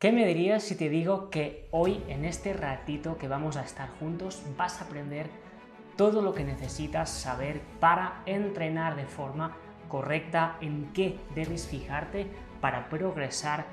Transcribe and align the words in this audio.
¿Qué 0.00 0.12
me 0.12 0.24
dirías 0.24 0.62
si 0.62 0.76
te 0.76 0.88
digo 0.88 1.28
que 1.28 1.68
hoy, 1.72 2.02
en 2.08 2.24
este 2.24 2.54
ratito 2.54 3.18
que 3.18 3.28
vamos 3.28 3.58
a 3.58 3.62
estar 3.64 3.90
juntos, 4.00 4.42
vas 4.56 4.80
a 4.80 4.86
aprender 4.86 5.28
todo 5.94 6.22
lo 6.22 6.32
que 6.32 6.42
necesitas 6.42 7.10
saber 7.10 7.60
para 7.80 8.22
entrenar 8.24 8.96
de 8.96 9.04
forma 9.04 9.58
correcta, 9.90 10.56
en 10.62 10.90
qué 10.94 11.18
debes 11.34 11.66
fijarte 11.66 12.28
para 12.62 12.88
progresar 12.88 13.66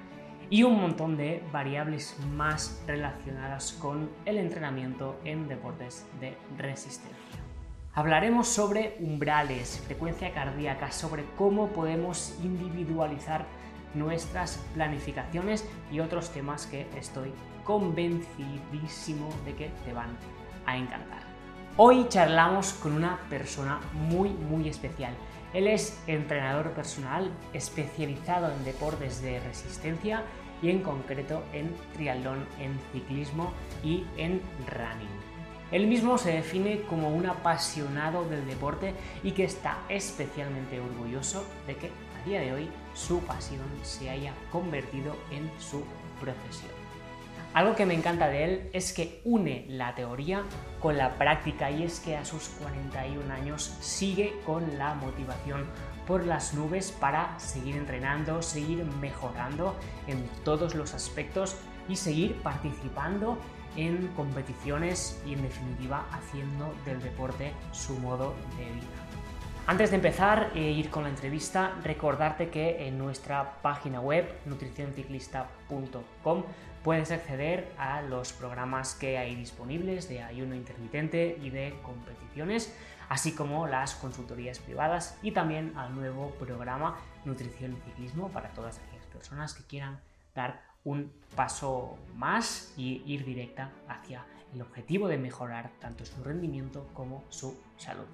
y 0.49 0.63
un 0.63 0.81
montón 0.81 1.15
de 1.15 1.41
variables 1.53 2.17
más 2.33 2.83
relacionadas 2.85 3.71
con 3.71 4.09
el 4.25 4.35
entrenamiento 4.35 5.17
en 5.23 5.47
deportes 5.47 6.05
de 6.19 6.35
resistencia. 6.57 7.39
Hablaremos 7.93 8.49
sobre 8.49 8.97
umbrales, 8.99 9.81
frecuencia 9.85 10.33
cardíaca, 10.33 10.91
sobre 10.91 11.23
cómo 11.37 11.69
podemos 11.69 12.37
individualizar 12.43 13.45
nuestras 13.93 14.57
planificaciones 14.73 15.65
y 15.91 15.99
otros 15.99 16.31
temas 16.31 16.65
que 16.65 16.87
estoy 16.95 17.31
convencidísimo 17.63 19.29
de 19.45 19.55
que 19.55 19.71
te 19.85 19.93
van 19.93 20.17
a 20.65 20.77
encantar. 20.77 21.21
Hoy 21.77 22.07
charlamos 22.09 22.73
con 22.73 22.93
una 22.93 23.19
persona 23.29 23.79
muy 23.93 24.29
muy 24.29 24.67
especial. 24.67 25.13
Él 25.53 25.67
es 25.67 26.01
entrenador 26.07 26.71
personal 26.71 27.31
especializado 27.53 28.51
en 28.51 28.65
deportes 28.65 29.21
de 29.21 29.39
resistencia 29.39 30.23
y 30.61 30.69
en 30.69 30.81
concreto 30.81 31.43
en 31.53 31.73
triatlón, 31.93 32.45
en 32.59 32.77
ciclismo 32.91 33.53
y 33.83 34.05
en 34.17 34.41
running. 34.67 35.37
Él 35.71 35.87
mismo 35.87 36.17
se 36.17 36.31
define 36.31 36.81
como 36.83 37.09
un 37.09 37.25
apasionado 37.25 38.23
del 38.27 38.45
deporte 38.47 38.93
y 39.21 39.31
que 39.31 39.43
está 39.43 39.79
especialmente 39.89 40.79
orgulloso 40.79 41.45
de 41.67 41.75
que 41.75 41.91
día 42.27 42.41
de 42.41 42.53
hoy 42.53 42.69
su 42.93 43.19
pasión 43.21 43.65
se 43.83 44.09
haya 44.09 44.33
convertido 44.51 45.15
en 45.31 45.49
su 45.59 45.83
profesión. 46.19 46.71
Algo 47.53 47.75
que 47.75 47.85
me 47.85 47.95
encanta 47.95 48.27
de 48.27 48.43
él 48.43 48.69
es 48.73 48.93
que 48.93 49.21
une 49.23 49.65
la 49.69 49.95
teoría 49.95 50.43
con 50.79 50.97
la 50.97 51.15
práctica 51.15 51.71
y 51.71 51.83
es 51.83 51.99
que 51.99 52.15
a 52.15 52.25
sus 52.25 52.49
41 52.61 53.33
años 53.33 53.75
sigue 53.79 54.39
con 54.45 54.77
la 54.77 54.93
motivación 54.93 55.65
por 56.05 56.25
las 56.25 56.53
nubes 56.53 56.91
para 56.91 57.39
seguir 57.39 57.75
entrenando, 57.75 58.41
seguir 58.41 58.83
mejorando 59.01 59.75
en 60.07 60.27
todos 60.43 60.75
los 60.75 60.93
aspectos 60.93 61.55
y 61.89 61.95
seguir 61.95 62.35
participando 62.43 63.37
en 63.75 64.07
competiciones 64.09 65.21
y 65.25 65.33
en 65.33 65.41
definitiva 65.41 66.05
haciendo 66.11 66.73
del 66.85 67.01
deporte 67.01 67.53
su 67.71 67.97
modo 67.99 68.35
de 68.57 68.65
vida. 68.65 68.96
Antes 69.69 69.89
de 69.89 69.97
empezar 69.97 70.51
e 70.55 70.71
ir 70.71 70.89
con 70.89 71.03
la 71.03 71.09
entrevista, 71.09 71.75
recordarte 71.83 72.49
que 72.49 72.87
en 72.87 72.97
nuestra 72.97 73.61
página 73.61 73.99
web 73.99 74.25
nutricionciclista.com 74.45 76.43
puedes 76.85 77.11
acceder 77.11 77.69
a 77.77 78.01
los 78.01 78.31
programas 78.31 78.95
que 78.95 79.17
hay 79.17 79.35
disponibles 79.35 80.07
de 80.07 80.23
ayuno 80.23 80.55
intermitente 80.55 81.37
y 81.41 81.49
de 81.49 81.77
competiciones, 81.83 82.73
así 83.09 83.33
como 83.33 83.67
las 83.67 83.95
consultorías 83.95 84.59
privadas 84.59 85.19
y 85.21 85.31
también 85.31 85.73
al 85.75 85.93
nuevo 85.93 86.29
programa 86.39 86.97
Nutrición 87.25 87.73
y 87.73 87.89
Ciclismo 87.89 88.29
para 88.29 88.53
todas 88.53 88.79
aquellas 88.79 89.05
personas 89.07 89.53
que 89.53 89.65
quieran 89.65 89.99
dar 90.33 90.61
un 90.85 91.11
paso 91.35 91.97
más 92.15 92.73
y 92.77 93.03
ir 93.05 93.25
directa 93.25 93.73
hacia 93.89 94.25
el 94.53 94.61
objetivo 94.61 95.09
de 95.09 95.17
mejorar 95.17 95.71
tanto 95.81 96.05
su 96.05 96.23
rendimiento 96.23 96.87
como 96.93 97.25
su 97.27 97.59
salud. 97.75 98.07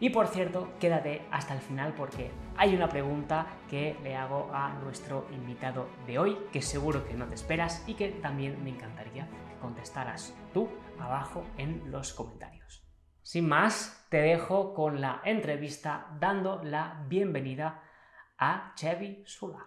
Y 0.00 0.10
por 0.10 0.28
cierto, 0.28 0.74
quédate 0.78 1.22
hasta 1.32 1.54
el 1.54 1.60
final 1.60 1.92
porque 1.94 2.30
hay 2.56 2.74
una 2.74 2.88
pregunta 2.88 3.58
que 3.68 3.96
le 4.04 4.14
hago 4.14 4.48
a 4.52 4.74
nuestro 4.74 5.26
invitado 5.32 5.88
de 6.06 6.18
hoy 6.20 6.38
que 6.52 6.62
seguro 6.62 7.04
que 7.04 7.14
no 7.14 7.26
te 7.26 7.34
esperas 7.34 7.82
y 7.88 7.94
que 7.94 8.10
también 8.10 8.62
me 8.62 8.70
encantaría 8.70 9.26
que 9.26 9.60
contestaras 9.60 10.36
tú 10.54 10.68
abajo 11.00 11.44
en 11.56 11.90
los 11.90 12.12
comentarios. 12.12 12.84
Sin 13.22 13.48
más, 13.48 14.06
te 14.08 14.18
dejo 14.18 14.72
con 14.72 15.00
la 15.00 15.20
entrevista 15.24 16.16
dando 16.20 16.62
la 16.62 17.04
bienvenida 17.08 17.82
a 18.38 18.72
Chevy 18.76 19.24
Sula. 19.26 19.66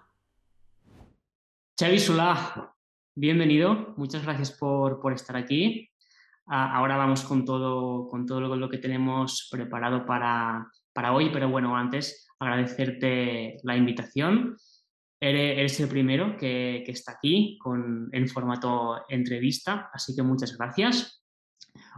Chevy 1.78 2.00
Sula, 2.00 2.74
bienvenido, 3.16 3.94
muchas 3.98 4.24
gracias 4.24 4.52
por, 4.52 5.02
por 5.02 5.12
estar 5.12 5.36
aquí 5.36 5.91
ahora 6.48 6.98
vamos 6.98 7.24
con 7.24 7.46
todo, 7.46 8.08
con 8.08 8.26
todo 8.26 8.42
lo, 8.42 8.70
que 8.70 8.78
tenemos 8.78 9.48
preparado 9.52 10.06
para, 10.06 10.68
hoy, 11.14 11.30
pero 11.32 11.50
bueno, 11.50 11.76
antes 11.76 12.28
agradecerte 12.40 13.58
la 13.64 13.78
invitación. 13.78 14.58
Eres, 15.20 15.80
el 15.80 15.88
primero 15.88 16.36
que, 16.36 16.84
está 16.88 17.14
aquí 17.14 17.58
con, 17.62 18.10
en 18.12 18.28
formato 18.28 19.04
entrevista, 19.08 19.90
así 19.94 20.16
que 20.16 20.24
muchas 20.24 20.58
gracias. 20.58 21.22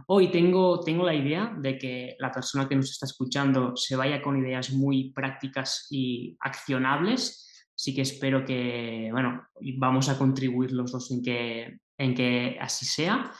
Hoy 0.06 0.30
tengo, 0.30 0.80
tengo 0.80 1.04
la 1.04 1.14
idea 1.14 1.54
de 1.58 1.78
que 1.78 2.16
la 2.18 2.30
persona 2.30 2.68
que 2.68 2.76
nos 2.76 2.90
está 2.90 3.06
escuchando 3.06 3.74
se 3.76 3.96
vaya 3.96 4.22
con 4.22 4.36
ideas 4.36 4.70
muy 4.70 5.12
prácticas 5.12 5.86
y 5.90 6.36
accionables, 6.40 7.66
así 7.74 7.94
que 7.94 8.02
espero 8.02 8.44
que, 8.44 9.08
bueno, 9.10 9.48
vamos 9.78 10.08
a 10.08 10.18
contribuir 10.18 10.72
los 10.72 10.92
dos 10.92 11.10
en 11.10 11.22
que, 11.22 11.78
en 11.98 12.14
que 12.14 12.58
así 12.60 12.84
sea. 12.84 13.32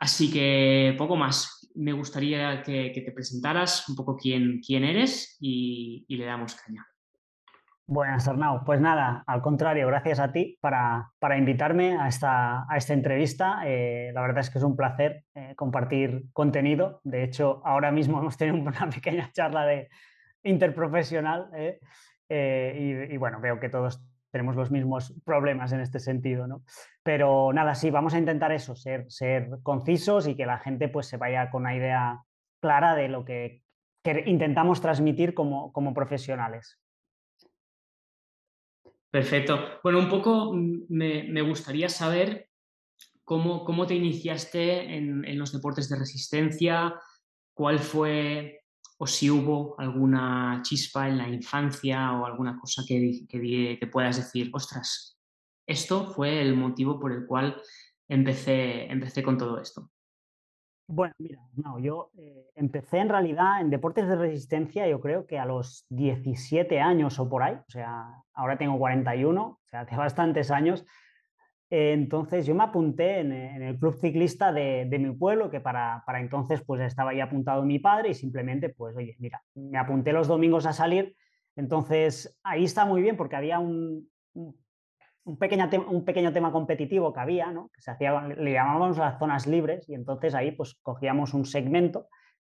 Así 0.00 0.32
que 0.32 0.94
poco 0.96 1.14
más. 1.14 1.70
Me 1.74 1.92
gustaría 1.92 2.62
que, 2.62 2.90
te 2.92 3.12
presentaras 3.12 3.88
un 3.88 3.94
poco 3.94 4.16
quién, 4.16 4.60
quién 4.66 4.82
eres 4.82 5.36
y, 5.40 6.04
le 6.08 6.24
damos 6.24 6.56
caña. 6.56 6.84
Buenas, 7.86 8.26
Arnau. 8.26 8.64
Pues 8.64 8.80
nada, 8.80 9.22
al 9.26 9.42
contrario, 9.42 9.86
gracias 9.86 10.18
a 10.18 10.32
ti 10.32 10.58
para, 10.60 11.12
invitarme 11.36 11.96
a 11.96 12.08
esta, 12.08 12.64
a 12.68 12.76
esta 12.76 12.94
entrevista. 12.94 13.60
Eh, 13.66 14.10
la 14.14 14.22
verdad 14.22 14.40
es 14.40 14.50
que 14.50 14.58
es 14.58 14.64
un 14.64 14.76
placer 14.76 15.24
eh, 15.34 15.54
compartir 15.54 16.24
contenido. 16.32 17.00
De 17.04 17.22
hecho, 17.22 17.62
ahora 17.64 17.92
mismo 17.92 18.18
hemos 18.18 18.36
tenido 18.36 18.56
una 18.68 18.88
pequeña 18.88 19.30
charla 19.32 19.66
de 19.66 19.88
interprofesional 20.42 21.50
eh, 21.54 23.08
y, 23.08 23.14
y, 23.14 23.16
bueno, 23.18 23.40
veo 23.40 23.60
que 23.60 23.68
todos 23.68 24.02
tenemos 24.30 24.56
los 24.56 24.70
mismos 24.70 25.14
problemas 25.24 25.72
en 25.72 25.80
este 25.80 25.98
sentido, 25.98 26.46
¿no? 26.46 26.62
Pero 27.02 27.52
nada, 27.52 27.74
sí, 27.74 27.90
vamos 27.90 28.14
a 28.14 28.18
intentar 28.18 28.52
eso, 28.52 28.74
ser, 28.74 29.06
concisos 29.62 30.26
y 30.26 30.36
que 30.36 30.46
la 30.46 30.58
gente 30.58 30.88
pues 30.88 31.06
se 31.06 31.16
vaya 31.16 31.50
con 31.50 31.62
una 31.62 31.76
idea 31.76 32.20
clara 32.60 32.94
de 32.94 33.08
lo 33.08 33.24
que, 33.24 33.62
intentamos 34.26 34.80
transmitir 34.80 35.34
como, 35.34 35.94
profesionales. 35.94 36.78
Perfecto. 39.10 39.58
Bueno, 39.82 39.98
un 39.98 40.08
poco 40.08 40.52
me, 40.54 41.42
gustaría 41.42 41.88
saber 41.88 42.48
cómo, 43.24 43.86
te 43.86 43.94
iniciaste 43.94 44.96
en, 44.96 45.38
los 45.38 45.52
deportes 45.52 45.88
de 45.88 45.98
resistencia, 45.98 46.94
cuál 47.52 47.78
fue 47.78 48.59
o 49.02 49.06
si 49.06 49.30
hubo 49.30 49.74
alguna 49.78 50.60
chispa 50.62 51.08
en 51.08 51.16
la 51.16 51.26
infancia 51.26 52.12
o 52.12 52.26
alguna 52.26 52.58
cosa 52.60 52.82
que, 52.86 53.26
que, 53.26 53.86
puedas 53.86 54.18
decir, 54.18 54.50
ostras, 54.52 55.18
esto 55.66 56.12
fue 56.12 56.42
el 56.42 56.54
motivo 56.54 57.00
por 57.00 57.12
el 57.12 57.26
cual 57.26 57.56
empecé, 58.06 58.92
empecé 58.92 59.22
con 59.22 59.38
todo 59.38 59.58
esto. 59.58 59.90
Bueno, 60.86 61.14
mira, 61.18 61.40
no, 61.54 61.78
yo 61.78 62.10
eh, 62.18 62.50
empecé 62.56 62.98
en 62.98 63.08
realidad 63.08 63.62
en 63.62 63.70
deportes 63.70 64.06
de 64.06 64.16
resistencia, 64.16 64.86
yo 64.86 65.00
creo 65.00 65.26
que 65.26 65.38
a 65.38 65.46
los 65.46 65.86
17 65.88 66.78
años 66.78 67.18
o 67.18 67.26
por 67.26 67.42
ahí, 67.42 67.54
o 67.54 67.70
sea, 67.70 68.06
ahora 68.34 68.58
tengo 68.58 68.78
41, 68.78 69.42
o 69.42 69.60
sea, 69.64 69.80
hace 69.80 69.96
bastantes 69.96 70.50
años, 70.50 70.84
entonces 71.70 72.46
yo 72.46 72.54
me 72.56 72.64
apunté 72.64 73.20
en, 73.20 73.32
el 73.32 73.78
club 73.78 73.96
ciclista 74.00 74.52
de, 74.52 74.88
mi 74.98 75.14
pueblo, 75.14 75.50
que 75.50 75.60
para, 75.60 76.02
entonces 76.18 76.62
pues 76.66 76.80
estaba 76.80 77.10
ahí 77.10 77.20
apuntado 77.20 77.62
mi 77.62 77.78
padre 77.78 78.10
y 78.10 78.14
simplemente 78.14 78.70
pues 78.70 78.96
oye, 78.96 79.16
mira, 79.20 79.40
me 79.54 79.78
apunté 79.78 80.12
los 80.12 80.26
domingos 80.26 80.66
a 80.66 80.72
salir. 80.72 81.14
Entonces 81.54 82.38
ahí 82.42 82.64
está 82.64 82.84
muy 82.84 83.02
bien 83.02 83.16
porque 83.16 83.36
había 83.36 83.60
un, 83.60 84.08
un, 84.34 85.38
pequeño, 85.38 85.70
un 85.88 86.04
pequeño 86.04 86.32
tema 86.32 86.50
competitivo 86.50 87.12
que 87.12 87.20
había, 87.20 87.52
¿no? 87.52 87.70
se 87.78 87.92
hacía, 87.92 88.20
le 88.20 88.52
llamábamos 88.52 88.98
las 88.98 89.18
zonas 89.20 89.46
libres 89.46 89.88
y 89.88 89.94
entonces 89.94 90.34
ahí 90.34 90.50
pues 90.50 90.74
cogíamos 90.82 91.34
un 91.34 91.44
segmento 91.44 92.08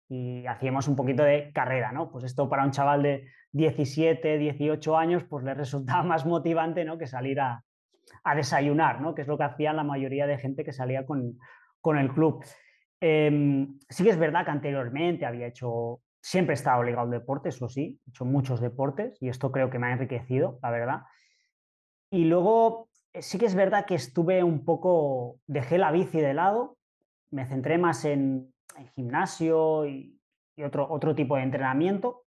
y 0.08 0.46
hacíamos 0.46 0.86
un 0.86 0.94
poquito 0.94 1.24
de 1.24 1.50
carrera, 1.52 1.92
¿no? 1.92 2.10
Pues 2.10 2.24
esto 2.24 2.48
para 2.48 2.64
un 2.64 2.70
chaval 2.70 3.02
de 3.02 3.26
17, 3.52 4.38
18 4.38 4.96
años 4.96 5.24
pues 5.24 5.44
le 5.44 5.54
resultaba 5.54 6.02
más 6.04 6.24
motivante, 6.24 6.84
¿no? 6.84 6.98
que 6.98 7.08
salir 7.08 7.40
a, 7.40 7.64
a 8.24 8.34
desayunar, 8.34 9.00
¿no? 9.00 9.14
que 9.14 9.22
es 9.22 9.28
lo 9.28 9.38
que 9.38 9.44
hacían 9.44 9.76
la 9.76 9.84
mayoría 9.84 10.26
de 10.26 10.38
gente 10.38 10.64
que 10.64 10.72
salía 10.72 11.06
con, 11.06 11.38
el 11.98 12.12
club. 12.12 12.44
Em, 13.00 13.78
sí 13.88 14.04
que 14.04 14.10
es 14.10 14.18
verdad 14.18 14.44
que 14.44 14.50
anteriormente 14.50 15.24
había 15.24 15.46
hecho, 15.46 16.00
siempre 16.20 16.52
he 16.52 16.58
estado 16.58 16.82
ligado 16.82 17.04
al 17.04 17.10
deporte, 17.10 17.48
eso 17.48 17.68
sí, 17.68 17.98
he 18.06 18.10
hecho 18.10 18.24
muchos 18.24 18.60
deportes 18.60 19.16
y 19.22 19.28
esto 19.28 19.50
creo 19.50 19.70
que 19.70 19.78
me 19.78 19.86
ha 19.86 19.92
enriquecido, 19.92 20.58
la 20.62 20.70
verdad. 20.70 21.02
Y 22.10 22.24
luego 22.24 22.88
eh, 23.12 23.22
sí 23.22 23.38
que 23.38 23.46
es 23.46 23.54
verdad 23.54 23.86
que 23.86 23.94
estuve 23.94 24.42
un 24.42 24.64
poco, 24.64 25.38
dejé 25.46 25.78
la 25.78 25.92
bici 25.92 26.20
de 26.20 26.34
lado, 26.34 26.76
me 27.30 27.46
centré 27.46 27.78
más 27.78 28.04
en, 28.04 28.52
gimnasio 28.94 29.86
y, 29.86 30.20
otro, 30.64 30.86
otro 30.88 31.14
tipo 31.14 31.36
de 31.36 31.42
entrenamiento 31.42 32.24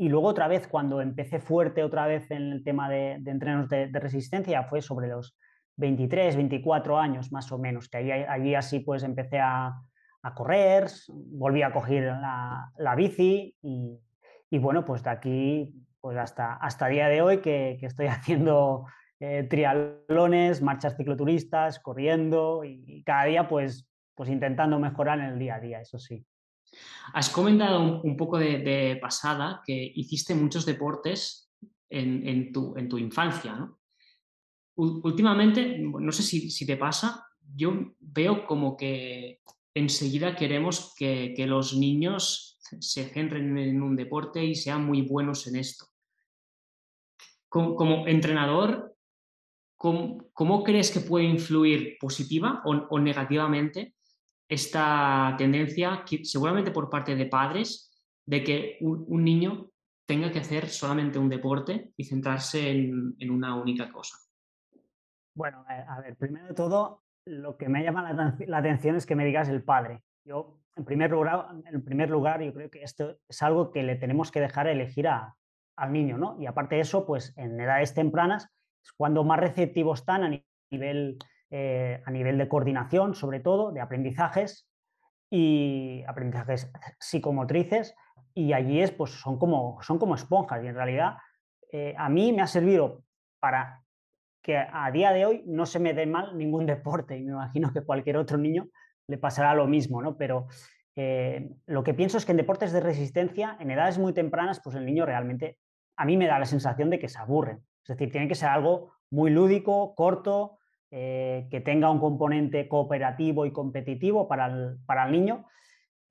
y 0.00 0.08
luego 0.08 0.28
otra 0.28 0.48
vez, 0.48 0.66
cuando 0.66 1.02
empecé 1.02 1.40
fuerte 1.40 1.84
otra 1.84 2.06
vez 2.06 2.30
en 2.30 2.52
el 2.52 2.64
tema 2.64 2.88
de, 2.88 3.20
entrenos 3.26 3.68
de, 3.68 3.86
resistencia, 3.92 4.62
fue 4.62 4.80
sobre 4.80 5.08
los 5.08 5.36
23, 5.76 6.36
24 6.36 6.98
años 6.98 7.30
más 7.32 7.52
o 7.52 7.58
menos, 7.58 7.90
que 7.90 7.98
allí, 7.98 8.10
allí 8.10 8.54
así 8.54 8.80
pues 8.80 9.02
empecé 9.02 9.40
a, 9.40 9.74
a 10.22 10.34
correr, 10.34 10.86
volví 11.06 11.60
a 11.60 11.70
coger 11.70 12.04
la, 12.04 12.72
la 12.78 12.94
bici 12.94 13.54
y, 13.60 14.00
y, 14.48 14.58
bueno, 14.58 14.86
pues 14.86 15.02
de 15.02 15.10
aquí 15.10 15.74
pues 16.00 16.16
hasta, 16.16 16.54
hasta 16.54 16.86
día 16.86 17.08
de 17.08 17.20
hoy 17.20 17.42
que, 17.42 17.76
que 17.78 17.84
estoy 17.84 18.06
haciendo 18.06 18.86
eh, 19.18 19.46
triatlones, 19.50 20.62
marchas 20.62 20.96
cicloturistas, 20.96 21.78
corriendo 21.78 22.64
y, 22.64 23.02
cada 23.04 23.24
día 23.24 23.48
pues, 23.48 23.86
pues 24.14 24.30
intentando 24.30 24.78
mejorar 24.78 25.18
en 25.18 25.26
el 25.26 25.38
día 25.38 25.56
a 25.56 25.60
día, 25.60 25.82
eso 25.82 25.98
sí. 25.98 26.24
Has 27.12 27.30
comentado 27.30 28.00
un, 28.02 28.16
poco 28.16 28.38
de, 28.38 28.98
pasada 29.00 29.62
que 29.64 29.92
hiciste 29.94 30.34
muchos 30.34 30.64
deportes 30.64 31.50
en, 31.88 32.52
tu, 32.52 32.98
infancia. 32.98 33.68
Últimamente, 34.76 35.78
no 35.78 36.12
sé 36.12 36.22
si, 36.22 36.66
te 36.66 36.76
pasa, 36.76 37.26
yo 37.54 37.94
veo 37.98 38.46
como 38.46 38.76
que 38.76 39.40
enseguida 39.74 40.36
queremos 40.36 40.94
que, 40.96 41.34
los 41.46 41.76
niños 41.76 42.58
se 42.78 43.08
centren 43.08 43.58
en 43.58 43.82
un 43.82 43.96
deporte 43.96 44.44
y 44.44 44.54
sean 44.54 44.84
muy 44.84 45.02
buenos 45.02 45.46
en 45.48 45.56
esto. 45.56 45.86
Como, 47.48 48.06
entrenador, 48.06 48.96
¿cómo, 49.76 50.30
¿cómo, 50.32 50.62
crees 50.62 50.92
que 50.92 51.00
puede 51.00 51.24
influir 51.24 51.96
positiva 51.98 52.62
o, 52.64 52.98
negativamente 53.00 53.96
esta 54.50 55.34
tendencia, 55.38 56.04
seguramente 56.22 56.70
por 56.70 56.90
parte 56.90 57.14
de 57.14 57.26
padres, 57.26 57.90
de 58.26 58.44
que 58.44 58.78
un, 58.80 59.24
niño 59.24 59.70
tenga 60.06 60.30
que 60.30 60.40
hacer 60.40 60.68
solamente 60.68 61.18
un 61.18 61.28
deporte 61.28 61.92
y 61.96 62.04
centrarse 62.04 62.70
en, 62.70 63.14
en 63.18 63.30
una 63.30 63.56
única 63.56 63.90
cosa? 63.90 64.16
Bueno, 65.34 65.64
a 65.68 66.00
ver, 66.00 66.16
primero 66.16 66.48
de 66.48 66.54
todo, 66.54 67.04
lo 67.24 67.56
que 67.56 67.68
me 67.68 67.82
llama 67.82 68.12
la, 68.12 68.36
la, 68.46 68.58
atención 68.58 68.96
es 68.96 69.06
que 69.06 69.14
me 69.14 69.24
digas 69.24 69.48
el 69.48 69.62
padre. 69.62 70.02
Yo, 70.24 70.58
en 70.76 70.84
primer, 70.84 71.10
lugar, 71.10 71.46
en 71.64 71.84
primer 71.84 72.10
lugar, 72.10 72.42
yo 72.42 72.52
creo 72.52 72.70
que 72.70 72.82
esto 72.82 73.18
es 73.28 73.42
algo 73.42 73.70
que 73.70 73.82
le 73.82 73.96
tenemos 73.96 74.30
que 74.30 74.40
dejar 74.40 74.66
elegir 74.66 75.08
a, 75.08 75.36
al 75.76 75.92
niño, 75.92 76.18
¿no? 76.18 76.36
Y 76.40 76.46
aparte 76.46 76.74
de 76.74 76.82
eso, 76.82 77.06
pues 77.06 77.32
en 77.36 77.58
edades 77.58 77.94
tempranas 77.94 78.48
es 78.84 78.92
cuando 78.92 79.24
más 79.24 79.40
receptivos 79.40 80.00
están 80.00 80.24
a 80.24 80.42
nivel, 80.70 81.18
eh, 81.50 82.02
a 82.04 82.10
nivel 82.10 82.38
de 82.38 82.48
coordinación, 82.48 83.14
sobre 83.14 83.40
todo, 83.40 83.72
de 83.72 83.80
aprendizajes 83.80 84.68
y 85.30 86.04
aprendizajes 86.06 86.70
psicomotrices, 86.98 87.94
y 88.34 88.52
allí 88.52 88.80
es, 88.80 88.92
pues 88.92 89.10
son 89.10 89.38
como, 89.38 89.80
son 89.82 89.98
como 89.98 90.14
esponjas, 90.14 90.62
y 90.62 90.68
en 90.68 90.74
realidad 90.74 91.16
eh, 91.72 91.94
a 91.98 92.08
mí 92.08 92.32
me 92.32 92.42
ha 92.42 92.46
servido 92.46 93.02
para 93.40 93.82
que 94.42 94.56
a 94.56 94.90
día 94.90 95.12
de 95.12 95.26
hoy 95.26 95.42
no 95.46 95.66
se 95.66 95.78
me 95.78 95.94
dé 95.94 96.06
mal 96.06 96.36
ningún 96.36 96.66
deporte 96.74 97.16
y 97.16 97.22
me 97.22 97.32
imagino 97.32 97.72
que 97.72 97.82
cualquier 97.82 98.16
otro 98.16 98.38
niño 98.38 98.68
le 99.06 99.18
pasará 99.18 99.54
lo 99.54 99.66
mismo, 99.66 100.02
¿no? 100.02 100.16
Pero 100.16 100.46
eh, 100.96 101.50
lo 101.66 101.82
que 101.82 101.94
pienso 101.94 102.16
es 102.16 102.24
que 102.24 102.32
en 102.32 102.38
deportes 102.38 102.72
de 102.72 102.80
resistencia, 102.80 103.56
en 103.58 103.70
edades 103.70 103.98
muy 103.98 104.12
tempranas, 104.12 104.60
pues 104.62 104.76
el 104.76 104.86
niño 104.86 105.04
realmente, 105.04 105.58
a 105.96 106.04
mí 106.04 106.16
me 106.16 106.26
da 106.26 106.38
la 106.38 106.46
sensación 106.46 106.90
de 106.90 106.98
que 106.98 107.08
se 107.08 107.18
aburren. 107.18 107.64
Es 107.82 107.88
decir, 107.88 108.12
tiene 108.12 108.28
que 108.28 108.34
ser 108.34 108.50
algo 108.50 108.92
muy 109.10 109.30
lúdico, 109.30 109.94
corto, 109.94 110.59
eh, 110.90 111.46
que 111.50 111.60
tenga 111.60 111.90
un 111.90 112.00
componente 112.00 112.68
cooperativo 112.68 113.46
y 113.46 113.52
competitivo 113.52 114.26
para 114.28 114.46
el, 114.46 114.78
para 114.86 115.06
el, 115.06 115.12
niño. 115.12 115.46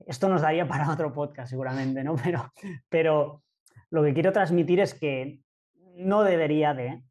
Esto 0.06 0.28
nos 0.28 0.42
daría 0.42 0.66
para 0.68 0.90
otro 0.90 1.12
podcast 1.12 1.50
seguramente, 1.50 2.02
¿no? 2.02 2.16
Pero, 2.22 2.52
pero 2.88 3.42
lo 3.90 4.02
que 4.02 4.14
quiero 4.14 4.32
transmitir 4.32 4.80
es 4.80 4.94
que 4.94 5.40
no 5.96 6.22
debería 6.22 6.74
de 6.74 7.02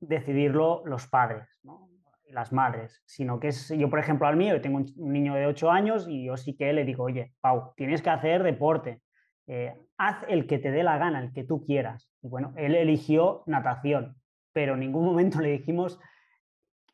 decidirlo 0.00 0.82
los 0.84 1.06
padres 1.06 1.48
¿no? 1.62 1.86
las 2.30 2.52
madres, 2.52 3.02
sino 3.06 3.40
que 3.40 3.48
es, 3.48 3.68
yo 3.70 3.88
por 3.88 3.98
ejemplo 3.98 4.26
al 4.26 4.36
mío, 4.36 4.60
tengo 4.60 4.78
un 4.78 5.12
niño 5.12 5.34
de 5.34 5.46
8 5.46 5.70
años 5.70 6.06
y 6.08 6.24
yo 6.24 6.36
sí 6.36 6.56
que 6.56 6.72
le 6.72 6.84
digo, 6.84 7.04
oye, 7.04 7.32
Pau, 7.40 7.72
tienes 7.76 8.02
que 8.02 8.10
hacer 8.10 8.42
deporte, 8.42 9.00
eh, 9.46 9.74
haz 9.96 10.24
el 10.28 10.46
que 10.46 10.58
te 10.58 10.70
dé 10.70 10.82
la 10.82 10.98
gana, 10.98 11.20
el 11.20 11.32
que 11.32 11.44
tú 11.44 11.64
quieras. 11.64 12.10
Y 12.22 12.28
bueno, 12.28 12.52
él 12.56 12.74
eligió 12.74 13.42
natación, 13.46 14.16
pero 14.52 14.74
en 14.74 14.80
ningún 14.80 15.04
momento 15.04 15.40
le 15.40 15.52
dijimos 15.52 16.00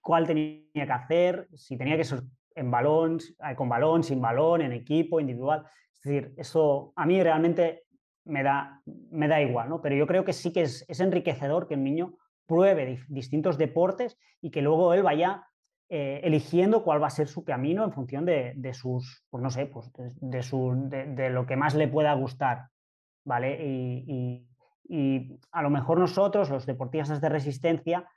cuál 0.03 0.27
tenía 0.27 0.61
que 0.75 0.93
hacer, 0.93 1.49
si 1.55 1.79
tenía 1.79 1.97
que 1.97 2.05
ser 2.05 2.23
en 2.55 2.71
balón, 2.71 3.19
eh, 3.49 3.55
con 3.55 3.69
balón, 3.69 4.03
sin 4.03 4.21
balón, 4.21 4.61
en 4.61 4.73
equipo, 4.73 5.21
individual. 5.21 5.65
Es 5.95 6.03
decir, 6.03 6.35
eso 6.37 6.93
a 6.97 7.07
mí 7.07 7.23
realmente 7.23 7.85
me 8.25 8.43
da, 8.43 8.83
me 8.85 9.29
da 9.29 9.41
igual, 9.41 9.69
¿no? 9.69 9.81
Pero 9.81 9.95
yo 9.95 10.07
creo 10.07 10.25
que 10.25 10.33
sí 10.33 10.53
que 10.53 10.63
es, 10.63 10.85
es 10.89 11.01
enriquecedor 11.01 11.67
que 11.67 11.75
el 11.75 11.85
niño 11.85 12.19
pruebe 12.47 13.01
distintos 13.09 13.57
deportes 13.57 14.19
y 14.41 14.51
que 14.51 14.63
luego 14.63 14.93
él 14.95 15.03
vaya 15.03 15.47
eh, 15.89 16.21
eligiendo 16.25 16.83
cuál 16.83 17.03
va 17.03 17.09
a 17.09 17.11
ser 17.11 17.29
su 17.29 17.45
camino 17.45 17.85
en 17.85 17.93
función 17.93 18.25
de, 18.25 18.55
de 18.57 18.75
sus, 18.75 19.25
pues 19.31 19.43
no 19.43 19.51
sé, 19.51 19.67
pues 19.67 19.93
de, 19.93 20.11
de, 20.21 20.43
su, 20.43 20.73
de, 20.89 21.31
lo 21.31 21.47
que 21.47 21.57
más 21.57 21.75
le 21.75 21.89
pueda 21.89 22.15
gustar, 22.15 22.69
¿vale? 23.25 23.63
Y, 23.65 24.05
y, 24.07 24.49
y, 24.89 25.39
a 25.51 25.63
lo 25.63 25.71
mejor 25.71 25.99
nosotros, 25.99 26.51
los 26.51 26.67
deportistas 26.67 27.21
de 27.21 27.29
resistencia, 27.29 28.09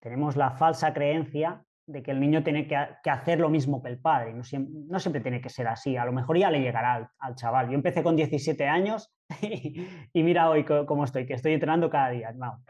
tenemos 0.00 0.36
la 0.36 0.50
falsa 0.50 0.92
creencia 0.92 1.62
de 1.86 2.02
que 2.02 2.10
el 2.10 2.20
niño 2.20 2.42
tiene 2.44 2.66
que, 2.66 2.76
que 3.02 3.10
hacer 3.10 3.40
lo 3.40 3.48
mismo 3.48 3.82
que 3.82 3.88
el 3.88 3.98
padre. 3.98 4.34
No 4.34 4.44
siempre, 4.44 4.74
no 4.88 4.98
siempre, 5.00 5.22
tiene 5.22 5.40
que 5.40 5.48
ser 5.48 5.66
así. 5.68 5.96
A 5.96 6.04
lo 6.04 6.12
mejor 6.12 6.38
ya 6.38 6.50
le 6.50 6.60
llegará 6.60 6.94
al, 6.94 7.08
al 7.18 7.34
chaval. 7.34 7.68
Yo 7.68 7.74
empecé 7.74 8.02
con 8.02 8.14
17 8.14 8.66
años 8.66 9.10
y, 9.42 9.86
y 10.12 10.22
mira 10.22 10.50
hoy 10.50 10.64
cómo 10.64 11.04
estoy, 11.04 11.26
que 11.26 11.34
estoy 11.34 11.54
entrenando 11.54 11.88
cada 11.88 12.10
día. 12.10 12.32
No, 12.32 12.62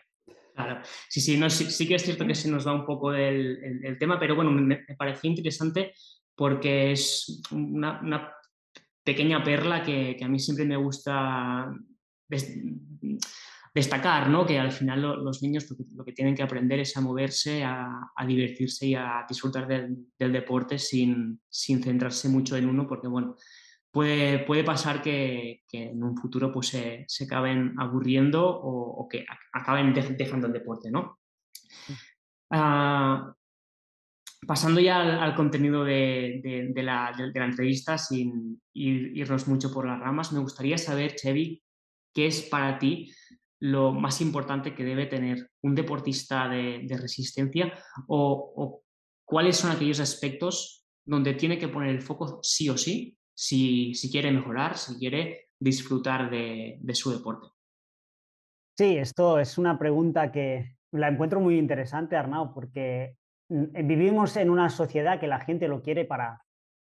Claro, 0.58 0.80
sí, 1.08 1.20
sí, 1.20 1.38
no, 1.38 1.48
sí, 1.48 1.70
sí, 1.70 1.86
que 1.86 1.94
es 1.94 2.02
cierto 2.02 2.26
que 2.26 2.34
se 2.34 2.50
nos 2.50 2.66
va 2.66 2.75
un 2.75 2.84
poco 2.84 3.14
el, 3.14 3.62
el, 3.62 3.84
el 3.84 3.96
tema, 3.96 4.19
pero 4.19 4.34
bueno, 4.34 4.50
me, 4.50 4.60
me, 4.62 4.96
pareció 4.96 5.31
interesante 5.31 5.92
porque 6.34 6.90
es 6.90 7.40
una, 7.52 8.00
una 8.00 8.32
pequeña 9.04 9.44
perla 9.44 9.84
que, 9.84 10.16
que, 10.19 10.24
a 10.24 10.28
mí 10.28 10.40
siempre 10.40 10.64
me 10.64 10.74
gusta 10.76 11.72
destacar, 13.78 14.28
¿no? 14.28 14.44
que 14.44 14.58
al 14.58 14.72
final 14.72 15.00
lo, 15.00 15.16
los 15.16 15.40
niños 15.40 15.70
lo 15.70 15.76
que, 15.76 15.84
lo 15.94 16.04
que, 16.04 16.12
tienen 16.12 16.34
que 16.34 16.42
aprender 16.42 16.80
es 16.80 16.96
a 16.96 17.00
moverse, 17.00 17.62
a, 17.62 18.10
a 18.14 18.26
divertirse 18.26 18.86
y 18.86 18.94
a 18.94 19.25
disfrutar 19.28 19.69
del, 19.69 19.96
del 20.19 20.32
deporte 20.32 20.78
sin, 20.78 21.40
sin, 21.48 21.82
centrarse 21.82 22.28
mucho 22.28 22.56
en 22.56 22.69
uno, 22.69 22.88
porque 22.88 23.06
bueno, 23.06 23.36
puede, 23.90 24.40
puede 24.40 24.64
pasar 24.64 25.00
que, 25.00 25.62
que, 25.69 25.90
en 25.90 26.02
un 26.02 26.16
futuro 26.16 26.50
pues, 26.52 26.69
se, 26.69 27.04
se 27.06 27.25
acaben 27.25 27.75
aburriendo 27.78 28.44
o, 28.48 29.00
o, 29.00 29.08
que 29.08 29.25
acaben 29.52 29.94
dejando 29.94 30.48
el 30.48 30.52
deporte, 30.52 30.90
¿no? 30.90 31.20
Uh, 32.50 33.32
pasando 34.46 34.81
ya 34.81 35.00
al, 35.00 35.20
al 35.20 35.34
contenido 35.36 35.84
de, 35.84 36.41
de, 36.43 36.69
de, 36.74 36.82
la, 36.82 37.12
de, 37.17 37.38
la, 37.38 37.44
entrevista, 37.44 37.96
sin 37.96 38.60
ir, 38.72 39.17
irnos 39.17 39.46
mucho 39.46 39.72
por 39.72 39.86
las 39.86 40.00
ramas, 40.00 40.32
me 40.32 40.41
gustaría 40.41 40.79
saber, 40.79 41.14
Chevy, 41.14 41.62
qué 42.12 42.26
es 42.26 42.43
para 42.43 42.79
ti 42.79 43.12
lo 43.60 43.93
más 43.93 44.20
importante 44.20 44.74
que 44.74 44.84
debe 44.84 45.06
tener 45.06 45.50
un 45.62 45.74
deportista 45.74 46.48
de, 46.48 46.86
resistencia 46.91 47.72
o, 48.06 48.82
cuáles 49.24 49.56
son 49.56 49.70
aquellos 49.70 50.00
aspectos 50.00 50.86
donde 51.05 51.34
tiene 51.34 51.58
que 51.58 51.69
poner 51.69 51.91
el 51.91 52.03
foco 52.03 52.41
sí 52.43 52.69
o 52.69 52.77
sí 52.77 53.17
si, 53.34 53.94
si 53.94 54.10
quiere 54.10 54.31
mejorar, 54.32 54.77
si 54.77 54.98
quiere 54.98 55.48
disfrutar 55.60 56.31
de, 56.31 56.79
su 56.94 57.10
deporte. 57.10 57.48
Sí, 58.77 58.96
esto 58.96 59.38
es 59.38 59.58
una 59.58 59.79
pregunta 59.79 60.31
que 60.31 60.77
la 60.93 61.08
encuentro 61.08 61.41
muy 61.41 61.58
interesante, 61.58 62.17
Arnau, 62.17 62.55
porque 62.55 63.17
mm, 63.48 63.86
vivimos 63.86 64.36
en 64.36 64.50
una 64.50 64.70
sociedad 64.70 65.20
que 65.20 65.27
la 65.27 65.41
gente 65.41 65.69
lo 65.69 65.82
quiere 65.82 66.05
para, 66.05 66.44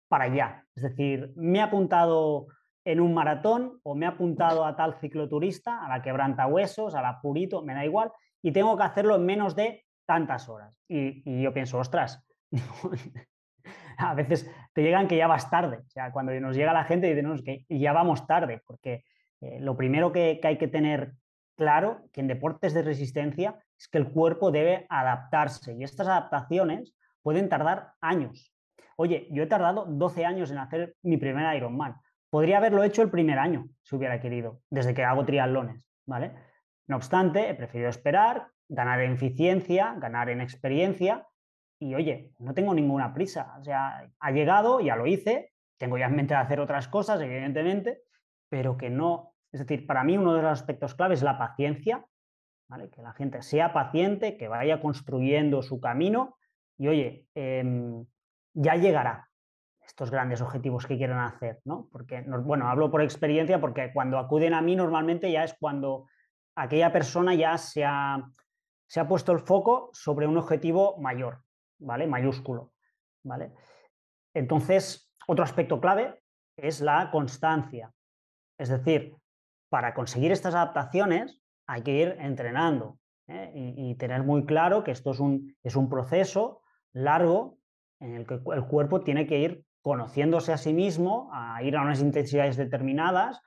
para 0.08 0.26
allá. 0.26 0.66
Es 0.76 0.84
decir, 0.84 1.34
me 1.36 1.60
he 1.60 1.62
apuntado 1.62 2.48
en 2.86 3.00
un 3.00 3.14
maratón 3.14 3.80
o 3.84 3.96
me 3.96 4.06
he 4.06 4.10
apuntado 4.10 4.66
a 4.66 4.76
tal 4.76 4.96
cicloturista, 4.96 5.86
a 5.86 5.90
la 5.90 6.02
quebrantahuesos, 6.02 6.96
a 6.96 7.02
la 7.02 7.20
purito, 7.22 7.62
me 7.64 7.74
da 7.74 7.86
igual, 7.86 8.12
y 8.42 8.52
tengo 8.52 8.78
que 8.78 8.84
hacerlo 8.84 9.16
en 9.16 9.26
menos 9.26 9.56
de 9.56 9.86
tantas 10.06 10.50
horas. 10.50 10.76
Y, 10.88 11.24
y 11.26 11.42
yo 11.44 11.54
pienso, 11.54 11.80
ostras, 11.80 12.26
a 13.98 14.14
veces 14.14 14.50
te 14.74 14.82
llegan 14.82 15.08
que 15.08 15.18
ya 15.18 15.28
vas 15.28 15.50
tarde. 15.50 15.78
O 15.78 15.90
sea, 15.90 16.12
cuando 16.12 16.34
nos 16.40 16.56
llega 16.56 16.74
la 16.74 16.84
gente 16.84 17.08
dice, 17.08 17.24
no, 17.24 17.36
es 17.36 17.42
que 17.42 17.66
ya 17.70 17.94
vamos 17.94 18.28
tarde, 18.28 18.62
porque 18.66 19.04
eh, 19.42 19.60
lo 19.60 19.78
primero 19.78 20.12
que, 20.12 20.40
que, 20.42 20.48
hay 20.48 20.58
que 20.58 20.68
tener 20.68 21.14
claro, 21.56 22.02
que 22.12 22.22
en 22.22 22.28
deportes 22.28 22.74
de 22.74 22.82
resistencia, 22.82 23.60
es 23.78 23.88
que 23.88 23.98
el 23.98 24.10
cuerpo 24.10 24.52
debe 24.52 24.86
adaptarse 24.90 25.74
y 25.74 25.84
estas 25.84 26.08
adaptaciones 26.08 26.96
pueden 27.22 27.50
tardar 27.50 27.94
años. 28.02 28.54
Oye, 28.96 29.28
yo 29.32 29.44
he 29.44 29.48
tardado 29.48 29.86
12 29.86 30.26
años 30.26 30.52
en 30.52 30.58
hacer 30.58 30.96
mi 31.02 31.18
primer 31.18 31.56
Ironman. 31.56 31.96
Podría 32.34 32.58
haberlo 32.58 32.84
hecho 32.84 33.04
el 33.04 33.12
primer 33.12 33.38
año, 33.38 33.70
si 33.84 33.96
hubiera 33.96 34.20
querido, 34.20 34.60
desde 34.72 34.96
que 34.96 35.04
hago 35.04 35.24
triatlones, 35.24 35.88
¿vale? 36.08 36.34
No 36.88 36.96
obstante, 36.96 37.48
he 37.48 37.54
preferido 37.54 37.90
esperar, 37.90 38.48
ganar 38.68 39.02
en 39.02 39.12
eficiencia, 39.12 39.94
ganar 40.00 40.30
en 40.30 40.42
experiencia 40.42 41.28
y 41.78 41.94
oye, 41.94 42.34
no 42.40 42.56
tengo 42.56 42.74
ninguna 42.74 43.14
prisa. 43.14 43.54
O 43.60 43.64
sea, 43.64 44.10
ha 44.20 44.32
llegado, 44.32 44.80
ya 44.80 44.96
lo 44.96 45.06
hice, 45.06 45.54
tengo 45.78 46.00
ya 46.00 46.08
en 46.08 46.16
mente 46.16 46.34
de 46.34 46.40
hacer 46.40 46.60
otras 46.60 46.88
cosas, 46.88 47.22
evidentemente, 47.22 48.02
pero 48.50 48.78
que 48.78 48.90
no. 48.90 49.36
Es 49.52 49.60
decir, 49.60 49.86
para 49.86 50.04
mí 50.04 50.18
uno 50.18 50.34
de 50.34 50.42
los 50.42 50.54
aspectos 50.54 50.96
claves 50.96 51.20
es 51.20 51.24
la 51.24 51.38
paciencia, 51.38 52.04
¿vale? 52.68 52.90
que 52.90 53.04
la 53.04 53.14
gente 53.14 53.44
sea 53.44 53.74
paciente, 53.74 54.38
que 54.38 54.48
vaya 54.48 54.82
construyendo 54.82 55.62
su 55.62 55.80
camino 55.80 56.36
y 56.80 56.88
oye, 56.88 57.28
em, 57.36 58.04
ya 58.56 58.74
llegará 58.74 59.30
estos 59.94 60.10
grandes 60.10 60.42
objetivos 60.42 60.88
que 60.88 60.98
quieren 60.98 61.20
hacer, 61.20 61.62
¿no? 61.66 61.88
Porque, 61.92 62.26
bueno, 62.44 62.68
hablo 62.68 62.90
por 62.90 63.04
experiencia 63.04 63.62
porque 63.62 63.92
cuando 63.94 64.18
acuden 64.18 64.56
a 64.56 64.62
mí 64.62 64.76
normalmente 64.76 65.32
ya 65.32 65.44
es 65.44 65.56
cuando 65.60 66.08
aquella 66.56 66.92
persona 66.92 67.36
ya 67.36 67.60
se 67.60 67.86
ha, 67.86 68.28
se 68.88 69.00
ha 69.00 69.08
puesto 69.08 69.32
el 69.32 69.40
foco 69.40 69.92
sobre 69.94 70.26
un 70.26 70.36
objetivo 70.36 70.98
mayor, 71.00 71.44
¿vale? 71.78 72.08
Mayúsculo, 72.08 72.72
¿vale? 73.24 73.52
Entonces, 74.34 75.14
otro 75.28 75.44
aspecto 75.44 75.80
clave 75.80 76.20
es 76.58 76.82
la 76.82 77.12
constancia. 77.12 77.94
Es 78.58 78.70
decir, 78.70 79.16
para 79.70 79.94
conseguir 79.94 80.32
estas 80.32 80.56
adaptaciones 80.56 81.40
hay 81.68 81.84
que 81.84 81.92
ir 81.92 82.18
entrenando 82.20 82.98
¿eh? 83.28 83.52
y, 83.54 83.94
tener 83.96 84.24
muy 84.24 84.48
claro 84.48 84.84
que 84.84 84.90
esto 84.90 85.12
es 85.12 85.20
un, 85.20 85.56
es 85.62 85.76
un 85.76 85.88
proceso 85.88 86.62
largo 86.94 87.60
en 88.00 88.16
el 88.16 88.26
que 88.26 88.42
el 88.54 88.66
cuerpo 88.66 89.02
tiene 89.02 89.28
que 89.28 89.38
ir 89.38 89.66
conociéndose 89.84 90.54
a 90.54 90.58
sí 90.58 90.74
mismo, 90.74 91.30
a 91.34 91.62
ir 91.62 91.76
a 91.76 91.82
unas 91.82 92.02
intensidades 92.02 92.58
determinadas, 92.58 93.42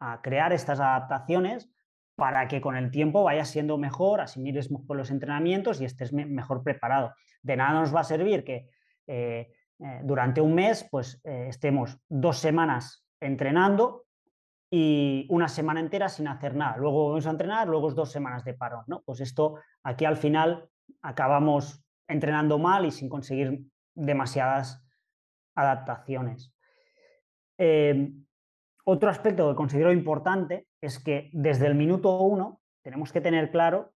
a 0.00 0.20
crear 0.22 0.52
estas 0.52 0.80
adaptaciones 0.80 1.70
para 2.16 2.48
que 2.48 2.60
con 2.60 2.76
el 2.76 2.90
tiempo 2.90 3.22
vaya 3.22 3.44
siendo 3.44 3.78
mejor, 3.78 4.20
asimiles 4.20 4.70
mejor 4.70 4.96
los 4.96 5.10
entrenamientos 5.10 5.80
y 5.80 5.84
estés 5.84 6.12
mejor 6.12 6.62
preparado. 6.62 7.14
De 7.42 7.56
nada 7.56 7.78
nos 7.78 7.94
va 7.94 8.00
a 8.00 8.04
servir 8.04 8.42
que 8.42 8.70
eh, 9.06 9.52
eh, 9.78 10.00
durante 10.02 10.40
un 10.40 10.54
mes 10.54 10.88
pues, 10.90 11.20
eh, 11.24 11.46
estemos 11.48 11.98
dos 12.08 12.38
semanas 12.38 13.04
entrenando 13.20 14.06
y 14.70 15.26
una 15.28 15.48
semana 15.48 15.80
entera 15.80 16.08
sin 16.08 16.26
hacer 16.26 16.54
nada. 16.54 16.78
Luego 16.78 17.08
vamos 17.08 17.26
a 17.26 17.30
entrenar, 17.30 17.68
luego 17.68 17.92
dos 17.92 18.10
semanas 18.10 18.44
de 18.44 18.54
parón. 18.54 18.84
¿no? 18.86 19.02
Pues 19.04 19.20
esto 19.20 19.56
aquí 19.82 20.06
al 20.06 20.16
final 20.16 20.70
acabamos 21.02 21.84
entrenando 22.08 22.58
mal 22.58 22.86
y 22.86 22.90
sin 22.90 23.10
conseguir 23.10 23.60
demasiadas 23.94 24.82
adaptaciones. 25.54 26.54
Em, 27.58 28.24
otro 28.84 29.08
aspecto 29.08 29.48
que 29.48 29.56
considero 29.56 29.92
importante 29.92 30.66
es 30.80 30.98
que 30.98 31.30
desde 31.32 31.66
el 31.66 31.74
minuto 31.74 32.18
uno 32.18 32.60
tenemos 32.82 33.12
que 33.12 33.20
tener 33.20 33.50
claro 33.50 33.92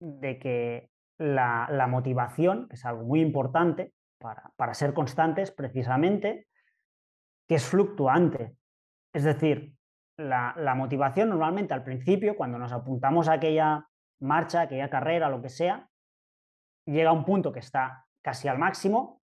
de 0.00 0.38
que 0.38 0.90
la, 1.18 1.86
motivación, 1.88 2.68
que 2.68 2.76
es 2.76 2.84
algo 2.84 3.04
muy 3.04 3.20
importante 3.20 3.92
para, 4.18 4.74
ser 4.74 4.94
constantes 4.94 5.50
precisamente, 5.50 6.48
que 7.48 7.56
es 7.56 7.64
fluctuante. 7.64 8.56
Es 9.12 9.24
decir, 9.24 9.74
la, 10.16 10.54
la, 10.56 10.74
motivación 10.74 11.28
normalmente 11.28 11.74
al 11.74 11.84
principio, 11.84 12.36
cuando 12.36 12.58
nos 12.58 12.72
apuntamos 12.72 13.28
a 13.28 13.34
aquella 13.34 13.88
marcha, 14.20 14.62
aquella 14.62 14.90
carrera, 14.90 15.28
lo 15.28 15.40
que 15.40 15.48
sea, 15.48 15.88
llega 16.86 17.10
a 17.10 17.12
un 17.12 17.24
punto 17.24 17.52
que 17.52 17.60
está 17.60 18.06
casi 18.22 18.48
al 18.48 18.58
máximo 18.58 19.22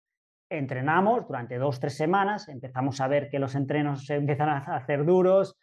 entrenamos 0.51 1.25
durante 1.27 1.57
dos, 1.57 1.79
tres 1.79 1.95
semanas, 1.95 2.49
empezamos 2.49 2.99
a 2.99 3.07
ver 3.07 3.29
que 3.29 3.39
los 3.39 3.55
entrenos 3.55 4.05
se 4.05 4.15
empiezan 4.15 4.49
a 4.49 4.57
hacer 4.75 5.05
duros, 5.05 5.57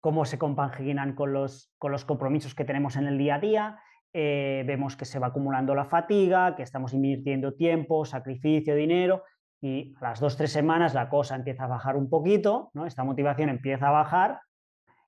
cómo 0.00 0.24
se 0.24 0.38
compaginan 0.38 1.14
con 1.14 1.32
los, 1.32 1.72
con 1.78 1.92
los 1.92 2.06
compromisos 2.06 2.54
que 2.54 2.64
tenemos 2.64 2.96
en 2.96 3.06
el 3.06 3.18
día 3.18 3.34
a 3.34 3.38
día, 3.38 3.78
eh, 4.14 4.64
vemos 4.66 4.96
que 4.96 5.04
se 5.04 5.18
va 5.18 5.28
acumulando 5.28 5.74
la 5.74 5.84
fatiga, 5.84 6.56
que 6.56 6.62
estamos 6.62 6.94
invirtiendo 6.94 7.52
tiempo, 7.52 8.04
sacrificio, 8.06 8.74
dinero, 8.74 9.24
y 9.60 9.94
a 10.00 10.08
las 10.08 10.20
dos, 10.20 10.38
tres 10.38 10.52
semanas 10.52 10.94
la 10.94 11.10
cosa 11.10 11.36
empieza 11.36 11.64
a 11.64 11.68
bajar 11.68 11.96
un 11.96 12.08
poquito, 12.08 12.70
¿no? 12.72 12.86
esta 12.86 13.04
motivación 13.04 13.50
empieza 13.50 13.88
a 13.88 13.92
bajar 13.92 14.40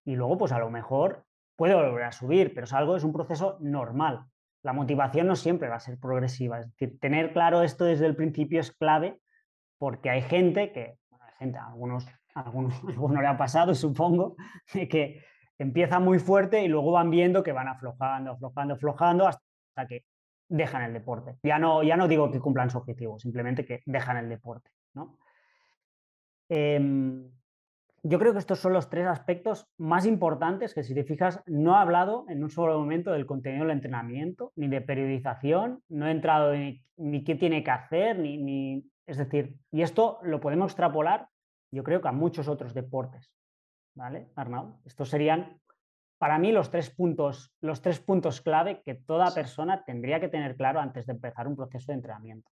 y 0.04 0.14
luego 0.14 0.36
pues 0.36 0.52
a 0.52 0.58
lo 0.58 0.68
mejor 0.68 1.24
puede 1.56 1.74
volver 1.74 2.04
a 2.04 2.12
subir, 2.12 2.52
pero 2.52 2.64
es 2.64 2.72
algo, 2.74 2.96
es 2.96 3.04
un 3.04 3.14
proceso 3.14 3.56
normal. 3.60 4.26
La 4.62 4.74
motivación 4.74 5.26
no 5.26 5.36
siempre 5.36 5.68
va 5.68 5.76
a 5.76 5.80
ser 5.80 5.98
progresiva, 5.98 6.60
es 6.60 6.66
decir, 6.66 7.00
tener 7.00 7.32
claro 7.32 7.62
esto 7.62 7.86
desde 7.86 8.04
el 8.04 8.14
principio 8.14 8.60
es 8.60 8.72
clave 8.72 9.21
porque 9.82 10.10
hay 10.10 10.22
gente 10.22 10.70
que, 10.70 10.96
bueno, 11.10 11.24
hay 11.24 11.34
gente, 11.40 11.58
a 11.58 11.66
algunos, 11.66 12.06
algunos, 12.36 12.72
algunos 12.88 13.20
le 13.20 13.26
ha 13.26 13.36
pasado, 13.36 13.74
supongo, 13.74 14.36
que 14.72 15.24
empieza 15.58 15.98
muy 15.98 16.20
fuerte 16.20 16.62
y 16.62 16.68
luego 16.68 16.92
van 16.92 17.10
viendo 17.10 17.42
que 17.42 17.50
van 17.50 17.66
aflojando, 17.66 18.30
aflojando, 18.30 18.74
aflojando 18.74 19.26
hasta 19.26 19.88
que 19.88 20.04
dejan 20.48 20.84
el 20.84 20.92
deporte. 20.92 21.34
Ya 21.42 21.58
no, 21.58 21.82
ya 21.82 21.96
no 21.96 22.06
digo 22.06 22.30
que 22.30 22.38
cumplan 22.38 22.70
su 22.70 22.78
objetivo, 22.78 23.18
simplemente 23.18 23.64
que 23.64 23.80
dejan 23.84 24.18
el 24.18 24.28
deporte. 24.28 24.70
¿no? 24.94 25.18
Em, 26.48 27.28
yo 28.04 28.20
creo 28.20 28.32
que 28.32 28.38
estos 28.38 28.60
son 28.60 28.74
los 28.74 28.88
tres 28.88 29.08
aspectos 29.08 29.66
más 29.78 30.06
importantes 30.06 30.74
que 30.74 30.84
si 30.84 30.94
te 30.94 31.02
fijas 31.02 31.42
no 31.46 31.72
he 31.72 31.80
hablado 31.80 32.24
en 32.28 32.44
un 32.44 32.50
solo 32.50 32.78
momento 32.78 33.10
del 33.10 33.26
contenido 33.26 33.64
del 33.64 33.72
entrenamiento, 33.72 34.52
ni 34.54 34.68
de 34.68 34.80
periodización, 34.80 35.82
no 35.88 36.06
he 36.06 36.12
entrado 36.12 36.54
en 36.54 36.80
ni 36.96 37.24
qué 37.24 37.34
tiene 37.34 37.64
que 37.64 37.70
hacer, 37.72 38.16
ni, 38.20 38.36
ni, 38.36 38.91
es 39.06 39.16
decir, 39.16 39.56
y 39.70 39.82
esto 39.82 40.18
lo 40.22 40.40
podemos 40.40 40.72
extrapolar, 40.72 41.28
yo 41.70 41.82
creo 41.82 42.00
que 42.00 42.08
a 42.08 42.12
muchos 42.12 42.48
otros 42.48 42.74
deportes. 42.74 43.32
¿Vale, 43.94 44.30
Arnau? 44.36 44.80
Estos 44.84 45.08
serían, 45.08 45.60
para 46.18 46.38
mí, 46.38 46.52
los 46.52 46.70
tres 46.70 46.90
puntos, 46.90 47.52
los 47.60 47.82
tres 47.82 48.00
puntos 48.00 48.40
clave 48.40 48.82
que 48.84 48.94
toda 48.94 49.34
persona 49.34 49.84
tendría 49.84 50.20
que 50.20 50.28
tener 50.28 50.56
claro 50.56 50.80
antes 50.80 51.06
de 51.06 51.12
empezar 51.12 51.46
un 51.46 51.56
proceso 51.56 51.92
de 51.92 51.96
entrenamiento. 51.96 52.50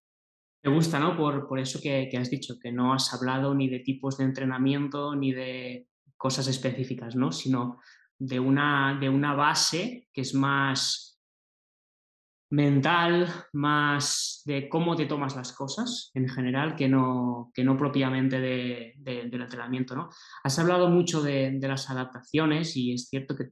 Me 0.63 0.73
gusta, 0.73 0.99
¿no? 0.99 1.17
Por, 1.17 1.47
por 1.47 1.59
eso 1.59 1.79
que, 1.81 2.07
que, 2.09 2.17
has 2.17 2.29
dicho, 2.29 2.59
que 2.61 2.71
no 2.71 2.93
has 2.93 3.13
hablado 3.13 3.55
ni 3.55 3.67
de 3.67 3.79
tipos 3.79 4.17
de 4.17 4.25
entrenamiento 4.25 5.15
ni 5.15 5.31
de 5.31 5.87
cosas 6.17 6.47
específicas, 6.47 7.15
¿no? 7.15 7.31
Sino 7.31 7.79
de 8.19 8.39
una, 8.39 8.97
de 8.99 9.09
una 9.09 9.33
base 9.33 10.07
que 10.13 10.21
es 10.21 10.35
más 10.35 11.10
mental, 12.51 13.33
más 13.53 14.41
de 14.45 14.67
cómo 14.67 14.97
te 14.97 15.05
tomas 15.05 15.37
las 15.37 15.53
cosas 15.53 16.11
en 16.13 16.27
general, 16.27 16.75
que 16.75 16.89
no, 16.89 17.49
que 17.53 17.63
no 17.63 17.77
propiamente 17.77 18.41
de, 18.41 18.93
del 18.97 19.41
entrenamiento. 19.41 19.95
¿no? 19.95 20.09
Has 20.43 20.59
hablado 20.59 20.89
mucho 20.89 21.21
de, 21.21 21.57
las 21.61 21.89
adaptaciones 21.89 22.75
y 22.75 22.93
es 22.93 23.07
cierto 23.07 23.35
que, 23.37 23.45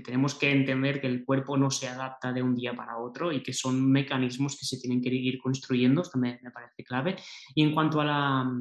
tenemos 0.00 0.34
que 0.34 0.50
entender 0.50 1.00
que 1.00 1.06
el 1.06 1.24
cuerpo 1.24 1.56
no 1.56 1.70
se 1.70 1.86
adapta 1.88 2.32
de 2.32 2.42
un 2.42 2.56
día 2.56 2.74
para 2.74 2.98
otro 2.98 3.30
y 3.30 3.40
que 3.40 3.52
son 3.52 3.88
mecanismos 3.88 4.58
que 4.58 4.66
se 4.66 4.78
tienen 4.78 5.00
que 5.00 5.10
ir 5.10 5.38
construyendo, 5.38 6.02
esto 6.02 6.18
me, 6.18 6.40
parece 6.52 6.82
clave. 6.82 7.16
Y 7.54 7.62
en 7.62 7.72
cuanto 7.72 8.00
a 8.00 8.04
la, 8.04 8.52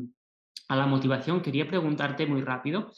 a 0.68 0.76
la 0.76 0.86
motivación, 0.86 1.42
quería 1.42 1.68
preguntarte 1.68 2.28
muy 2.28 2.42
rápido, 2.42 2.94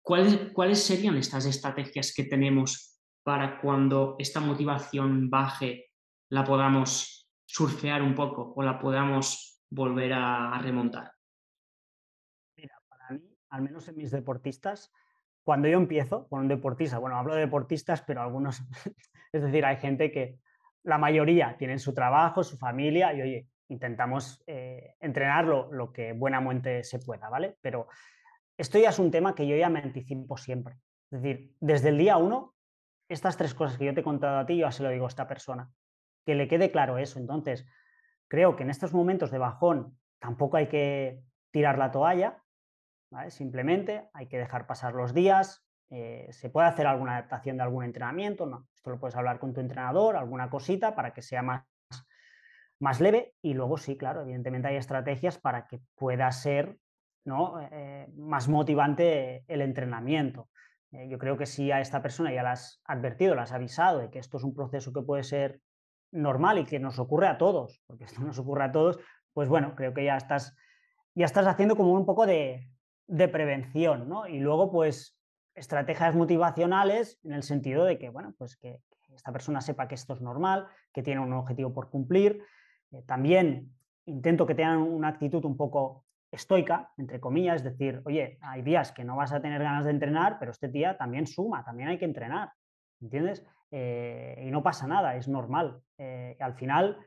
¿cuáles, 0.00 0.50
¿cuáles 0.54 0.82
serían 0.82 1.18
estas 1.18 1.44
estrategias 1.44 2.14
que 2.14 2.24
tenemos 2.24 2.93
para 3.24 3.58
cuando 3.60 4.16
esta 4.18 4.38
motivación 4.40 5.30
baje 5.30 5.90
la 6.28 6.44
podamos 6.44 7.28
surfear 7.44 8.02
un 8.02 8.14
poco 8.14 8.52
o 8.54 8.62
la 8.62 8.78
podamos 8.78 9.62
volver 9.70 10.12
a, 10.12 10.58
remontar? 10.62 11.12
Mira, 12.56 12.80
para 12.88 13.10
mí, 13.10 13.36
al 13.48 13.62
menos 13.62 13.88
en 13.88 13.96
mis 13.96 14.10
deportistas, 14.10 14.92
cuando 15.42 15.68
yo 15.68 15.78
empiezo 15.78 16.28
con 16.28 16.40
un 16.40 16.48
deportista, 16.48 16.98
bueno, 16.98 17.16
hablo 17.16 17.34
de 17.34 17.40
deportistas, 17.40 18.02
pero 18.02 18.22
algunos, 18.22 18.60
es 19.32 19.42
decir, 19.42 19.64
hay 19.64 19.78
gente 19.78 20.12
que 20.12 20.38
la 20.82 20.98
mayoría 20.98 21.56
tienen 21.56 21.78
su 21.78 21.94
trabajo, 21.94 22.44
su 22.44 22.58
familia 22.58 23.14
y 23.14 23.22
oye, 23.22 23.48
intentamos 23.68 24.44
eh, 24.46 24.96
entrenarlo 25.00 25.72
lo 25.72 25.92
que 25.92 26.12
buenamente 26.12 26.84
se 26.84 26.98
pueda, 26.98 27.30
¿vale? 27.30 27.56
Pero 27.62 27.88
esto 28.58 28.78
ya 28.78 28.90
es 28.90 28.98
un 28.98 29.10
tema 29.10 29.34
que 29.34 29.46
yo 29.46 29.56
ya 29.56 29.70
me 29.70 29.80
anticipo 29.80 30.36
siempre. 30.36 30.76
Es 31.10 31.22
decir, 31.22 31.54
desde 31.60 31.88
el 31.88 31.98
día 31.98 32.18
uno 32.18 32.53
estas 33.08 33.36
tres 33.36 33.54
cosas 33.54 33.78
que 33.78 33.84
yo 33.84 33.94
te 33.94 34.00
he 34.00 34.04
contado 34.04 34.38
a 34.38 34.46
ti, 34.46 34.56
yo 34.56 34.70
se 34.70 34.82
lo 34.82 34.90
digo 34.90 35.04
a 35.06 35.08
esta 35.08 35.28
persona. 35.28 35.70
Que 36.24 36.34
le 36.34 36.48
quede 36.48 36.70
claro 36.70 36.98
eso. 36.98 37.18
Entonces, 37.18 37.66
creo 38.28 38.56
que 38.56 38.62
en 38.62 38.70
estos 38.70 38.92
momentos 38.92 39.30
de 39.30 39.38
bajón 39.38 39.98
tampoco 40.18 40.56
hay 40.56 40.68
que 40.68 41.22
tirar 41.50 41.78
la 41.78 41.90
toalla, 41.90 42.42
simplemente 43.28 44.08
hay 44.12 44.26
que 44.26 44.38
dejar 44.38 44.66
pasar 44.66 44.94
los 44.94 45.14
días. 45.14 45.64
Eh, 45.90 46.26
se 46.30 46.50
puede 46.50 46.66
hacer 46.66 46.86
alguna 46.86 47.12
adaptación 47.12 47.56
de 47.56 47.62
algún 47.62 47.84
entrenamiento, 47.84 48.46
no. 48.46 48.66
Esto 48.74 48.90
lo 48.90 48.98
puedes 48.98 49.14
hablar 49.16 49.38
con 49.38 49.52
tu 49.52 49.60
entrenador, 49.60 50.16
alguna 50.16 50.50
cosita 50.50 50.94
para 50.94 51.12
que 51.12 51.22
sea 51.22 51.42
más, 51.42 51.64
más 52.80 53.00
leve. 53.00 53.34
Y 53.42 53.54
luego 53.54 53.76
sí, 53.76 53.96
claro, 53.96 54.22
evidentemente 54.22 54.68
hay 54.68 54.76
estrategias 54.76 55.38
para 55.38 55.66
que 55.66 55.80
pueda 55.94 56.30
ser 56.32 56.78
¿no? 57.24 57.60
Eh, 57.70 58.06
más 58.16 58.48
motivante 58.48 59.44
el 59.48 59.62
entrenamiento. 59.62 60.48
Eh, 60.94 61.08
yo 61.08 61.18
creo 61.18 61.36
que 61.36 61.46
si 61.46 61.72
a 61.72 61.80
esta 61.80 62.00
persona 62.02 62.32
ya 62.32 62.42
la 62.42 62.52
has 62.52 62.80
advertido, 62.84 63.34
la 63.34 63.42
has 63.42 63.52
avisado 63.52 63.98
de 63.98 64.10
que 64.10 64.20
esto 64.20 64.36
es 64.36 64.44
un 64.44 64.54
proceso 64.54 64.92
que 64.92 65.02
puede 65.02 65.24
ser 65.24 65.60
normal 66.12 66.58
y 66.58 66.64
que 66.64 66.78
nos 66.78 67.00
ocurre 67.00 67.26
a 67.26 67.36
todos, 67.36 67.82
porque 67.86 68.04
esto 68.04 68.20
nos 68.22 68.38
ocurre 68.38 68.64
a 68.64 68.72
todos, 68.72 68.98
pues 69.32 69.48
bueno, 69.48 69.74
creo 69.74 69.92
que 69.92 70.04
ya 70.04 70.16
estás, 70.16 70.56
ya 71.14 71.26
estás 71.26 71.46
haciendo 71.46 71.76
como 71.76 71.92
un 71.92 72.06
poco 72.06 72.26
de, 72.26 72.70
prevención, 73.06 74.08
¿no? 74.08 74.26
Y 74.26 74.38
luego, 74.38 74.70
pues, 74.70 75.18
estrategias 75.54 76.14
motivacionales 76.14 77.18
en 77.24 77.32
el 77.32 77.42
sentido 77.42 77.84
de 77.84 77.98
que, 77.98 78.08
bueno, 78.08 78.32
pues 78.38 78.56
que, 78.56 78.80
esta 79.14 79.30
persona 79.30 79.60
sepa 79.60 79.86
que 79.86 79.94
esto 79.94 80.14
es 80.14 80.20
normal, 80.20 80.66
que 80.92 81.02
tiene 81.02 81.20
un 81.20 81.32
objetivo 81.34 81.72
por 81.72 81.88
cumplir. 81.88 82.42
Eh, 82.90 83.02
también 83.06 83.72
intento 84.06 84.44
que 84.44 84.56
tengan 84.56 84.78
una 84.78 85.06
actitud 85.08 85.44
un 85.44 85.56
poco 85.56 86.03
estoica, 86.34 86.92
entre 86.96 87.20
comillas, 87.20 87.56
es 87.56 87.64
decir, 87.64 88.02
oye, 88.04 88.38
hay 88.42 88.62
días 88.62 88.92
que 88.92 89.04
no 89.04 89.16
vas 89.16 89.32
a 89.32 89.40
tener 89.40 89.62
ganas 89.62 89.84
de 89.84 89.90
entrenar, 89.90 90.38
pero 90.38 90.50
este 90.50 90.68
día 90.68 90.96
también 90.96 91.26
suma, 91.26 91.64
también 91.64 91.88
hay 91.88 91.98
que 91.98 92.04
entrenar, 92.04 92.52
¿entiendes? 93.00 93.44
Eh, 93.70 94.44
y 94.46 94.50
no 94.50 94.62
pasa 94.62 94.86
nada, 94.86 95.16
es 95.16 95.28
normal. 95.28 95.80
Eh, 95.98 96.36
al 96.40 96.54
final, 96.54 96.98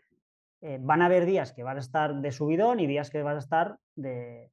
eh, 0.61 0.77
van 0.81 1.01
a 1.01 1.05
haber 1.05 1.25
días 1.25 1.53
que 1.53 1.63
vas 1.63 1.77
a 1.77 1.79
estar 1.79 2.15
de 2.15 2.31
subidón 2.31 2.79
y 2.79 2.87
días 2.87 3.09
que 3.09 3.23
vas 3.23 3.35
a 3.35 3.39
estar 3.39 3.77
de, 3.95 4.51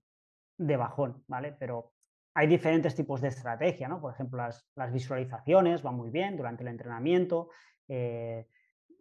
bajón, 0.58 1.24
¿vale? 1.26 1.56
Pero 1.58 1.92
hay 2.34 2.46
diferentes 2.46 2.94
tipos 2.94 3.20
de 3.20 3.28
estrategia, 3.28 3.88
¿no? 3.88 4.00
Por 4.00 4.12
ejemplo, 4.12 4.38
las, 4.38 4.92
visualizaciones 4.92 5.82
van 5.82 5.96
muy 5.96 6.10
bien 6.10 6.36
durante 6.36 6.62
el 6.62 6.68
entrenamiento. 6.68 7.50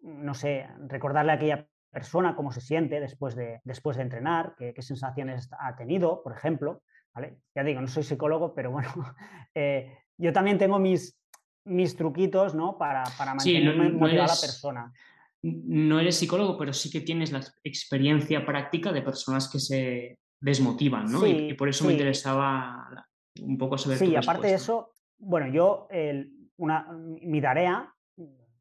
No 0.02 0.34
sé, 0.34 0.68
recordarle 0.88 1.32
aquella 1.32 1.68
persona 1.94 2.36
cómo 2.36 2.52
se 2.52 2.60
siente 2.60 3.00
después 3.00 3.36
de, 3.36 3.62
después 3.64 3.96
de 3.96 4.04
entrenar, 4.04 4.56
qué, 4.58 4.74
sensaciones 4.82 5.50
ha 5.60 5.76
tenido, 5.76 6.24
por 6.24 6.36
ejemplo. 6.36 6.82
¿vale? 7.14 7.38
Ya 7.56 7.64
digo, 7.64 7.80
no 7.80 7.88
soy 7.88 8.04
psicólogo, 8.04 8.54
pero 8.56 8.72
bueno, 8.72 8.90
eh, 9.56 9.96
yo 10.18 10.34
también 10.34 10.58
tengo 10.58 10.80
mis, 10.80 11.18
mis 11.66 11.96
truquitos 11.96 12.56
¿no? 12.56 12.78
para, 12.78 13.04
para 13.18 13.36
mantenerme 13.36 13.92
motivada 13.92 14.34
la 14.34 14.42
persona. 14.42 14.94
No 15.44 16.00
eres 16.00 16.18
psicólogo, 16.18 16.58
pero 16.58 16.74
sí 16.74 16.90
que 16.90 17.02
tienes 17.02 17.32
la 17.32 17.42
experiencia 17.64 18.46
práctica 18.46 18.92
de 18.92 19.02
personas 19.02 19.50
que 19.50 19.60
se 19.60 20.18
desmotivan, 20.42 21.06
¿no? 21.06 21.26
y, 21.28 21.54
por 21.54 21.70
eso 21.70 21.86
me 21.86 21.94
interesaba 21.94 23.08
un 23.42 23.58
poco 23.58 23.78
saber. 23.78 23.98
Sí, 23.98 24.16
aparte 24.16 24.48
de 24.48 24.56
eso, 24.56 24.94
bueno, 25.18 25.48
yo, 25.48 25.88
una, 26.58 26.88
mi 27.22 27.42
tarea 27.42 27.94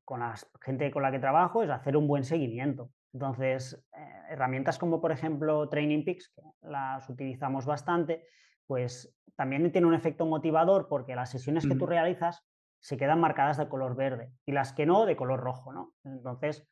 con 0.04 0.20
la 0.20 0.34
gente 0.60 0.90
con 0.90 1.02
la 1.02 1.10
que 1.10 1.18
trabajo 1.18 1.62
es 1.62 1.70
hacer 1.70 1.96
un 1.96 2.06
buen 2.06 2.24
seguimiento. 2.24 2.90
Entonces, 3.12 3.74
eh, 3.96 4.22
herramientas 4.30 4.78
como 4.78 5.00
por 5.00 5.12
ejemplo 5.12 5.68
Training 5.68 6.04
Peaks, 6.04 6.32
que 6.34 6.42
las 6.62 7.08
utilizamos 7.08 7.66
bastante, 7.66 8.24
pues 8.66 9.14
también 9.36 9.70
tiene 9.72 9.86
un 9.86 9.94
efecto 9.94 10.26
motivador 10.26 10.88
porque 10.88 11.14
las 11.14 11.30
sesiones 11.30 11.66
que 11.66 11.74
tú 11.74 11.86
realizas 11.86 12.44
se 12.80 12.96
quedan 12.96 13.20
marcadas 13.20 13.58
de 13.58 13.68
color 13.68 13.94
verde 13.96 14.32
y 14.44 14.52
las 14.52 14.72
que 14.72 14.86
no 14.86 15.06
de 15.06 15.16
color 15.16 15.40
rojo, 15.40 15.72
¿no? 15.72 15.94
Entonces, 16.04 16.66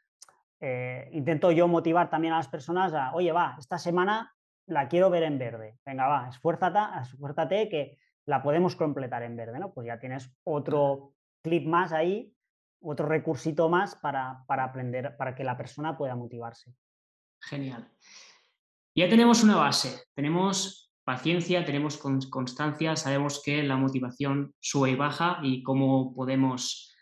eh, 0.60 1.08
intento 1.12 1.52
yo 1.52 1.68
motivar 1.68 2.10
también 2.10 2.34
a 2.34 2.38
las 2.38 2.48
personas 2.48 2.92
a, 2.94 3.12
oye, 3.14 3.32
va, 3.32 3.56
esta 3.58 3.78
semana 3.78 4.34
la 4.66 4.88
quiero 4.88 5.10
ver 5.10 5.22
en 5.22 5.38
verde. 5.38 5.78
Venga, 5.84 6.06
va, 6.06 6.28
esfuérzate, 6.28 6.78
esfuérzate 7.00 7.68
que 7.68 7.98
la 8.26 8.42
podemos 8.42 8.76
completar 8.76 9.22
en 9.22 9.36
verde, 9.36 9.58
¿no? 9.58 9.72
Pues 9.72 9.86
ya 9.86 9.98
tienes 9.98 10.34
otro 10.44 11.14
clip 11.42 11.66
más 11.66 11.92
ahí 11.92 12.34
otro 12.80 13.06
recursito 13.06 13.68
más 13.68 13.94
para, 13.96 14.44
aprender, 14.48 15.16
para 15.16 15.34
que 15.34 15.44
la 15.44 15.56
persona 15.56 15.96
pueda 15.96 16.16
motivarse. 16.16 16.74
Genial. 17.40 17.90
Ya 18.94 19.08
tenemos 19.08 19.42
una 19.42 19.56
base, 19.56 20.04
tenemos 20.14 20.92
paciencia, 21.04 21.64
tenemos 21.64 21.98
constancia, 21.98 22.96
sabemos 22.96 23.42
que 23.44 23.62
la 23.62 23.76
motivación 23.76 24.54
sube 24.60 24.90
y 24.90 24.96
baja 24.96 25.38
y 25.42 25.62
cómo 25.62 26.14
podemos 26.14 26.94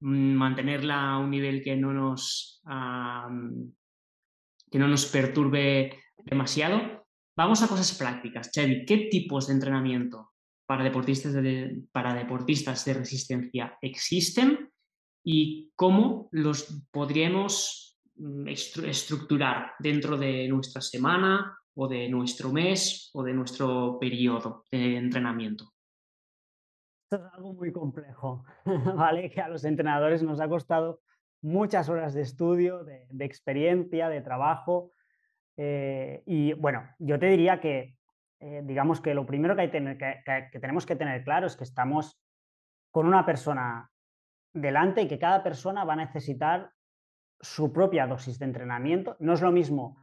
mm, 0.00 0.34
mantenerla 0.34 1.10
a 1.10 1.18
un 1.18 1.30
nivel 1.30 1.62
que 1.62 1.76
no 1.76 1.92
nos, 1.92 2.62
que 4.70 4.78
no 4.78 4.88
nos 4.88 5.06
perturbe 5.06 5.98
demasiado. 6.24 7.06
Vamos 7.36 7.62
a 7.62 7.68
cosas 7.68 7.92
prácticas. 7.98 8.50
Chevy, 8.52 8.84
¿qué 8.86 9.08
tipos 9.10 9.48
de 9.48 9.54
entrenamiento 9.54 10.34
para 10.66 10.84
deportistas 10.84 11.34
para 11.92 12.14
deportistas 12.14 12.84
de 12.84 12.94
resistencia 12.94 13.76
existen 13.82 14.63
y 15.24 15.72
cómo 15.74 16.28
los 16.30 16.86
podríamos 16.92 17.98
mm, 18.16 18.46
estructurar 18.48 19.72
dentro 19.78 20.16
de 20.16 20.46
nuestra 20.48 20.82
semana 20.82 21.58
o 21.74 21.88
de 21.88 22.08
nuestro 22.08 22.52
mes 22.52 23.10
o 23.14 23.22
de 23.22 23.32
nuestro 23.32 23.98
periodo 23.98 24.64
de 24.70 24.98
entrenamiento. 24.98 25.64
Esto 27.10 27.26
es 27.26 27.32
algo 27.32 27.54
muy 27.54 27.72
complejo, 27.72 28.44
¿vale? 28.96 29.30
Que 29.30 29.40
a 29.40 29.48
los 29.48 29.64
entrenadores 29.64 30.22
nos 30.22 30.40
ha 30.40 30.48
costado 30.48 31.00
muchas 31.42 31.88
horas 31.88 32.14
de 32.14 32.22
estudio, 32.22 32.84
de, 32.84 33.24
experiencia, 33.24 34.08
de 34.08 34.20
trabajo. 34.20 34.92
Eh, 35.56 36.22
y 36.26 36.52
bueno, 36.54 36.88
yo 36.98 37.18
te 37.18 37.26
diría 37.26 37.60
que, 37.60 37.96
eh, 38.40 38.62
digamos 38.64 39.00
que 39.00 39.14
lo 39.14 39.26
primero 39.26 39.56
que, 39.56 39.68
tenemos 40.60 40.86
que 40.86 40.96
tener 40.96 41.24
claro 41.24 41.46
es 41.46 41.56
que 41.56 41.64
estamos 41.64 42.20
con 42.90 43.06
una 43.06 43.26
persona 43.26 43.90
delante 44.54 45.02
y 45.02 45.08
que 45.08 45.18
cada 45.18 45.42
persona 45.42 45.84
va 45.84 45.92
a 45.92 45.96
necesitar 45.96 46.70
su 47.40 47.72
propia 47.72 48.06
dosis 48.06 48.38
de 48.38 48.46
entrenamiento. 48.46 49.16
No 49.18 49.34
es 49.34 49.42
lo 49.42 49.52
mismo 49.52 49.98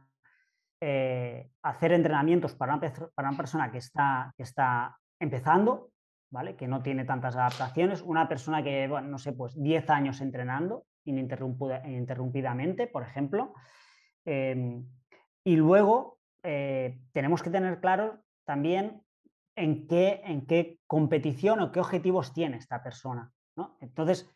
eh, 0.80 1.50
hacer 1.62 1.92
entrenamientos 1.92 2.54
para 2.54 2.74
una, 2.74 3.36
persona 3.36 3.70
que 3.72 3.78
está, 3.78 4.32
que 4.36 4.42
está 4.44 4.98
empezando, 5.18 5.90
¿vale? 6.30 6.54
que 6.54 6.68
no 6.68 6.82
tiene 6.82 7.04
tantas 7.04 7.34
adaptaciones, 7.36 8.02
una 8.02 8.28
persona 8.28 8.62
que, 8.62 8.86
bueno, 8.88 9.08
no 9.08 9.18
sé, 9.18 9.32
pues 9.32 9.60
10 9.60 9.90
años 9.90 10.20
entrenando 10.20 10.86
ininterrumpidamente, 11.04 12.86
por 12.86 13.02
ejemplo. 13.02 13.54
Em, 14.24 14.86
y 15.44 15.56
luego 15.56 16.18
eh, 16.44 17.00
tenemos 17.12 17.42
que 17.42 17.50
tener 17.50 17.80
claro 17.80 18.22
también 18.44 19.02
en 19.56 19.86
qué, 19.86 20.20
en 20.24 20.46
qué 20.46 20.78
competición 20.86 21.60
o 21.60 21.72
qué 21.72 21.80
objetivos 21.80 22.32
tiene 22.32 22.56
esta 22.58 22.82
persona. 22.82 23.32
¿no? 23.56 23.76
Entonces, 23.80 24.30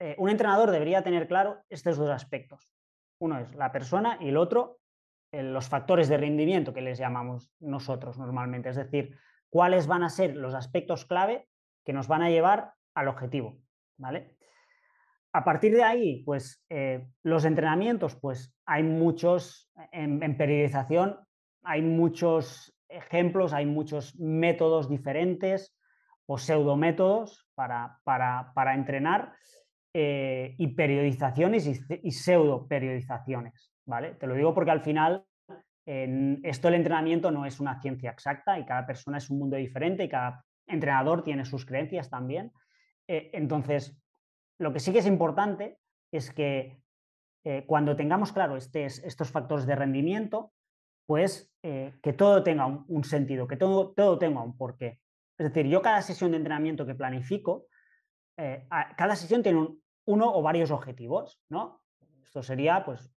eh, 0.00 0.16
un 0.18 0.30
entrenador 0.30 0.70
debería 0.70 1.02
tener 1.02 1.28
claro 1.28 1.62
estos 1.68 1.98
dos 1.98 2.10
aspectos. 2.10 2.72
Uno 3.18 3.38
es 3.38 3.54
la 3.54 3.70
persona 3.70 4.16
y 4.20 4.30
el 4.30 4.38
otro 4.38 4.80
eh, 5.32 5.42
los 5.42 5.68
factores 5.68 6.08
de 6.08 6.16
rendimiento 6.16 6.72
que 6.72 6.80
les 6.80 6.98
llamamos 6.98 7.52
nosotros 7.60 8.18
normalmente. 8.18 8.70
Es 8.70 8.76
decir, 8.76 9.16
cuáles 9.50 9.86
van 9.86 10.02
a 10.02 10.08
ser 10.08 10.36
los 10.36 10.54
aspectos 10.54 11.04
clave 11.04 11.46
que 11.84 11.92
nos 11.92 12.08
van 12.08 12.22
a 12.22 12.30
llevar 12.30 12.72
al 12.94 13.08
objetivo. 13.08 13.58
¿vale? 13.98 14.36
A 15.32 15.44
partir 15.44 15.72
de 15.72 15.84
ahí, 15.84 16.22
pues 16.24 16.64
eh, 16.70 17.06
los 17.22 17.44
entrenamientos, 17.44 18.16
pues 18.16 18.52
hay 18.66 18.82
muchos, 18.82 19.70
en, 19.92 20.36
periodización, 20.36 21.20
hay 21.62 21.82
muchos 21.82 22.74
ejemplos, 22.88 23.52
hay 23.52 23.66
muchos 23.66 24.18
métodos 24.18 24.88
diferentes 24.88 25.76
o 26.26 26.38
pseudométodos 26.38 27.46
para, 27.54 28.00
para, 28.02 28.52
para 28.54 28.74
entrenar. 28.74 29.34
Eh, 29.92 30.54
y 30.56 30.68
periodizaciones 30.68 31.66
y, 31.66 32.10
pseudo 32.12 32.68
periodizaciones. 32.68 33.72
¿vale? 33.84 34.14
Te 34.14 34.28
lo 34.28 34.36
digo 34.36 34.54
porque 34.54 34.70
al 34.70 34.82
final 34.82 35.24
esto 35.84 36.68
el 36.68 36.74
entrenamiento 36.74 37.32
no 37.32 37.44
es 37.44 37.58
una 37.58 37.80
ciencia 37.80 38.12
exacta 38.12 38.56
y 38.56 38.64
cada 38.64 38.86
persona 38.86 39.18
es 39.18 39.28
un 39.28 39.40
mundo 39.40 39.56
diferente 39.56 40.04
y 40.04 40.08
cada 40.08 40.44
entrenador 40.68 41.24
tiene 41.24 41.44
sus 41.44 41.66
creencias 41.66 42.08
también. 42.08 42.52
Eh, 43.08 43.30
entonces, 43.32 43.98
lo 44.60 44.72
que 44.72 44.78
sí 44.78 44.92
que 44.92 45.00
es 45.00 45.06
importante 45.06 45.78
es 46.12 46.32
que 46.32 46.80
eh, 47.42 47.64
cuando 47.66 47.96
tengamos 47.96 48.30
claro 48.30 48.56
estos 48.56 49.30
factores 49.32 49.66
de 49.66 49.74
rendimiento, 49.74 50.52
pues 51.06 51.52
que 51.60 52.12
todo 52.16 52.44
tenga 52.44 52.66
un, 52.66 53.02
sentido, 53.02 53.48
que 53.48 53.56
todo, 53.56 53.90
todo 53.90 54.16
tenga 54.16 54.42
un 54.42 54.56
porqué. 54.56 55.00
Es 55.36 55.52
decir, 55.52 55.66
yo 55.66 55.82
cada 55.82 56.02
sesión 56.02 56.30
de 56.30 56.36
entrenamiento 56.36 56.86
que 56.86 56.94
planifico, 56.94 57.66
cada 58.96 59.16
sesión 59.16 59.42
tiene 59.42 59.58
un, 59.58 59.82
uno 60.06 60.32
o 60.34 60.42
varios 60.42 60.70
objetivos, 60.70 61.40
¿no? 61.48 61.82
Esto 62.22 62.42
sería, 62.42 62.84
pues, 62.84 63.12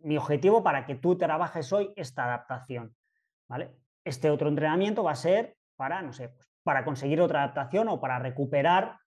mi 0.00 0.16
objetivo 0.16 0.62
para 0.62 0.84
que 0.84 0.96
tú 0.96 1.16
trabajes 1.16 1.72
hoy 1.72 1.92
esta 1.96 2.24
adaptación, 2.24 2.94
¿vale? 3.48 3.76
Este 4.04 4.30
otro 4.30 4.48
entrenamiento 4.48 5.04
va 5.04 5.12
a 5.12 5.16
ser 5.16 5.56
para, 5.76 6.02
no 6.02 6.12
sé, 6.12 6.28
pues, 6.28 6.48
para 6.62 6.84
conseguir 6.84 7.20
otra 7.20 7.42
adaptación 7.42 7.88
o 7.88 8.00
para 8.00 8.18
recuperar 8.18 8.98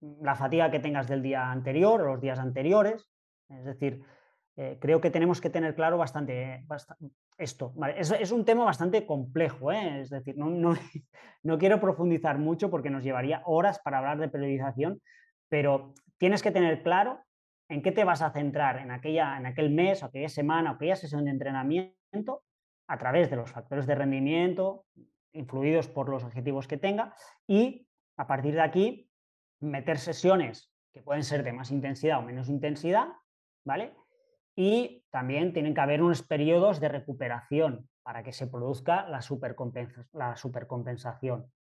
la 0.00 0.34
fatiga 0.34 0.70
que 0.70 0.80
tengas 0.80 1.08
del 1.08 1.22
día 1.22 1.50
anterior 1.50 2.00
o 2.02 2.06
los 2.06 2.20
días 2.20 2.38
anteriores. 2.38 3.10
Es 3.48 3.64
decir, 3.64 4.02
eh, 4.58 4.78
creo 4.80 5.02
que 5.02 5.10
tenemos 5.10 5.40
que 5.40 5.50
tener 5.50 5.74
claro 5.74 5.98
bastante, 5.98 6.64
esto. 7.36 7.74
Es, 7.96 8.32
un 8.32 8.44
tema 8.46 8.64
bastante 8.64 9.04
complejo, 9.04 9.70
¿eh? 9.70 10.00
es 10.00 10.10
decir, 10.10 10.38
no, 10.38 10.48
no, 10.48 10.74
no, 11.42 11.58
quiero 11.58 11.78
profundizar 11.78 12.38
mucho 12.38 12.70
porque 12.70 12.88
nos 12.88 13.04
llevaría 13.04 13.42
horas 13.44 13.78
para 13.80 13.98
hablar 13.98 14.18
de 14.18 14.28
periodización, 14.28 15.02
pero 15.48 15.92
tienes 16.16 16.42
que 16.42 16.50
tener 16.50 16.82
claro 16.82 17.20
en 17.68 17.82
qué 17.82 17.92
te 17.92 18.04
vas 18.04 18.22
a 18.22 18.30
centrar 18.30 18.78
en, 18.78 18.90
aquella, 18.90 19.36
en 19.36 19.44
aquel 19.44 19.70
mes, 19.70 20.02
o 20.02 20.06
aquella 20.06 20.30
semana, 20.30 20.72
o 20.72 20.74
aquella 20.76 20.96
sesión 20.96 21.26
de 21.26 21.32
entrenamiento 21.32 22.42
a 22.88 22.98
través 22.98 23.28
de 23.28 23.36
los 23.36 23.50
factores 23.50 23.86
de 23.86 23.94
rendimiento 23.94 24.86
influidos 25.32 25.88
por 25.88 26.08
los 26.08 26.24
objetivos 26.24 26.66
que 26.66 26.78
tenga 26.78 27.14
y 27.46 27.86
a 28.16 28.26
partir 28.26 28.54
de 28.54 28.62
aquí 28.62 29.10
meter 29.60 29.98
sesiones 29.98 30.72
que 30.94 31.02
pueden 31.02 31.24
ser 31.24 31.42
de 31.42 31.52
más 31.52 31.70
intensidad 31.70 32.20
o 32.20 32.22
menos 32.22 32.48
intensidad, 32.48 33.08
¿vale? 33.66 33.92
Y 34.56 35.04
también 35.10 35.52
tienen 35.52 35.74
que 35.74 35.80
haber 35.80 36.02
unos 36.02 36.22
periodos 36.22 36.80
de 36.80 36.88
recuperación 36.88 37.88
para 38.02 38.22
que 38.22 38.32
se 38.32 38.46
produzca 38.46 39.06
la, 39.08 39.20
la 40.14 40.36
supercompensación, 40.36 41.52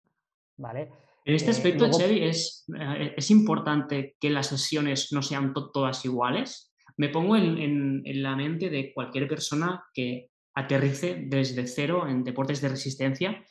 ¿vale? 0.57 0.91
En 1.25 1.33
este 1.33 1.49
eh, 1.49 1.51
aspecto, 1.51 1.89
Chevy, 1.89 2.23
es, 2.23 2.65
eh, 2.79 3.15
es, 3.17 3.31
importante 3.31 4.15
que 4.19 4.29
las 4.29 4.47
sesiones 4.47 5.11
no 5.11 5.23
sean 5.23 5.53
todas 5.73 6.05
iguales. 6.05 6.71
Me 6.97 7.09
pongo 7.09 7.35
en, 7.35 8.03
la 8.21 8.35
mente 8.35 8.69
de 8.69 8.93
cualquier 8.93 9.27
persona 9.27 9.83
que 9.91 10.29
aterrice 10.53 11.25
desde 11.27 11.67
cero 11.67 12.07
en 12.07 12.23
deportes 12.23 12.61
de 12.61 12.69
resistencia 12.69 13.43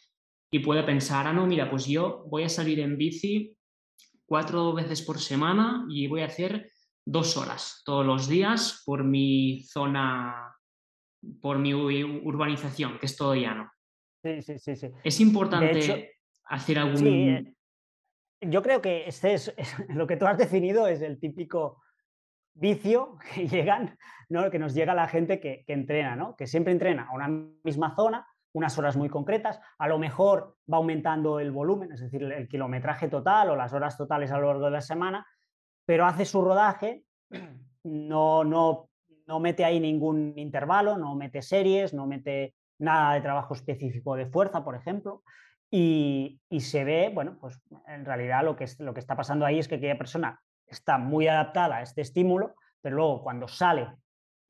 y 0.51 0.61
pueda 0.61 0.87
pensar, 0.87 1.27
ah, 1.27 1.33
no, 1.33 1.47
mira, 1.47 1.69
pues 1.69 1.87
yo 1.87 2.25
voy 2.29 2.45
a 2.45 2.49
salir 2.49 2.79
en 2.79 2.97
bici 2.97 3.57
cuatro 4.25 4.73
veces 4.73 5.03
por 5.03 5.19
semana 5.19 5.85
y 5.91 6.07
voy 6.07 6.23
a 6.23 6.27
hacer 6.27 6.71
dos 7.05 7.37
horas 7.37 7.83
todos 7.85 8.05
los 8.05 8.29
días 8.29 8.83
por 8.85 9.05
mi 9.05 9.63
zona, 9.63 10.57
por 11.41 11.59
mi 11.59 11.75
urbanización, 11.75 12.99
que 12.99 13.07
es 13.07 13.17
todo 13.17 13.35
llano. 13.35 13.71
Sí, 14.23 14.43
sí, 14.43 14.59
sí. 14.59 14.77
sí. 14.77 14.91
Es 15.03 15.21
importante 15.21 16.19
hacer 16.45 16.79
algún... 16.79 17.07
Eh, 17.07 17.55
yo 18.41 18.63
creo 18.63 18.81
que 18.81 19.07
este 19.07 19.35
es, 19.35 19.55
lo 19.89 20.07
que 20.07 20.17
tú 20.17 20.27
has 20.27 20.39
definido 20.39 20.87
es 20.87 21.03
el 21.03 21.19
típico 21.19 21.83
vicio 22.55 23.19
que 23.35 23.49
llegan, 23.49 23.99
¿no? 24.29 24.51
que 24.51 24.59
nos 24.59 24.75
llega 24.75 24.95
la 24.95 25.09
gente 25.09 25.41
que, 25.41 25.65
que 25.67 25.73
entrena, 25.73 26.17
¿no? 26.17 26.37
que 26.37 26.47
siempre 26.47 26.73
entrena 26.73 27.09
a 27.09 27.15
una 27.15 27.29
misma 27.29 27.95
zona, 27.95 28.27
unas 28.55 28.79
horas 28.79 28.97
muy 28.97 29.09
concretas, 29.09 29.61
a 29.79 29.89
lo 29.89 29.99
mejor 29.99 30.57
va 30.73 30.77
aumentando 30.77 31.41
el 31.41 31.51
volumen, 31.51 31.93
es 31.93 32.01
decir, 32.01 32.23
el 32.23 32.49
kilometraje 32.49 33.09
total 33.09 33.51
o 33.51 33.57
las 33.57 33.73
horas 33.73 33.97
totales 33.99 34.31
a 34.31 34.39
lo 34.39 34.47
largo 34.47 34.67
de 34.67 34.71
la 34.71 34.81
semana, 34.81 35.27
pero 35.85 36.07
hace 36.07 36.25
su 36.25 36.43
rodaje, 36.43 37.05
no, 37.85 38.45
no, 38.45 38.89
no 39.27 39.41
mete 39.41 39.65
ahí 39.65 39.81
ningún 39.81 40.35
intervalo, 40.37 40.97
no 40.99 41.15
mete 41.15 41.43
series, 41.43 41.95
no 41.95 42.07
mete 42.07 42.55
nada 42.79 43.15
de 43.15 43.21
trabajo 43.21 43.55
específico 43.55 44.17
de 44.17 44.27
fuerza, 44.27 44.65
por 44.65 44.75
ejemplo, 44.75 45.23
y, 45.71 46.41
se 46.61 46.85
ve, 46.85 47.11
bueno, 47.13 47.37
pues 47.41 47.61
en 47.89 48.05
realidad 48.05 48.45
lo 48.45 48.55
que, 48.55 48.67
lo 48.79 48.95
que 48.95 49.01
está 49.01 49.17
pasando 49.17 49.45
ahí 49.45 49.59
es 49.59 49.67
que 49.67 49.75
aquella 49.77 49.99
persona 49.99 50.41
está 50.67 50.99
muy 50.99 51.27
adaptada 51.27 51.77
a 51.77 51.83
este 51.83 52.01
estímulo, 52.01 52.55
pero 52.81 52.97
luego 52.97 53.23
cuando 53.23 53.49
sale 53.49 53.89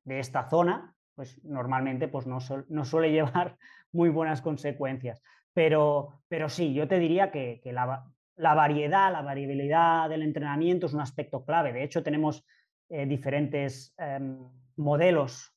de 0.04 0.18
esta 0.18 0.48
zona, 0.50 0.94
pues 1.14 1.42
normalmente 1.44 2.08
pues 2.08 2.26
no, 2.26 2.38
no 2.68 2.84
suele 2.84 3.10
llevar 3.12 3.56
muy 3.92 4.10
buenas 4.10 4.42
consecuencias. 4.42 5.22
Pero, 5.54 6.20
pero 6.28 6.48
sí, 6.48 6.74
yo 6.74 6.88
te 6.88 6.98
diría 6.98 7.30
que, 7.30 7.60
la, 7.64 8.04
variedad, 8.36 9.12
la 9.12 9.22
variabilidad 9.22 10.08
del 10.08 10.22
entrenamiento 10.22 10.86
es 10.86 10.94
un 10.94 11.00
aspecto 11.00 11.44
clave. 11.44 11.72
De 11.72 11.82
hecho, 11.82 12.02
tenemos 12.02 12.44
eh, 12.88 13.06
diferentes 13.06 13.94
em, 13.98 14.38
modelos, 14.76 15.54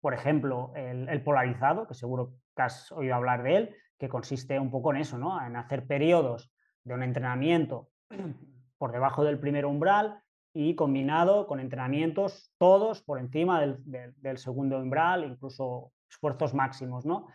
por 0.00 0.14
ejemplo, 0.14 0.72
el, 0.74 1.22
polarizado, 1.22 1.86
que 1.86 1.94
seguro 1.94 2.34
que 2.56 2.62
has 2.62 2.90
oído 2.92 3.14
hablar 3.14 3.42
de 3.42 3.56
él, 3.56 3.76
que 3.98 4.08
consiste 4.08 4.58
un 4.58 4.70
poco 4.70 4.92
en 4.92 5.00
eso, 5.00 5.16
¿no? 5.16 5.44
en 5.44 5.56
hacer 5.56 5.86
periodos 5.86 6.50
de 6.84 6.94
un 6.94 7.02
entrenamiento 7.02 7.88
por 8.78 8.90
debajo 8.90 9.22
del 9.22 9.38
primer 9.38 9.64
umbral 9.64 10.20
y 10.52 10.74
combinado 10.74 11.46
con 11.46 11.60
entrenamientos 11.60 12.52
todos 12.58 13.02
por 13.02 13.20
encima 13.20 13.60
del, 13.60 13.78
del 14.16 14.38
segundo 14.38 14.78
umbral, 14.78 15.24
incluso 15.24 15.92
esfuerzos 16.10 16.52
máximos. 16.52 17.06
¿no? 17.06 17.28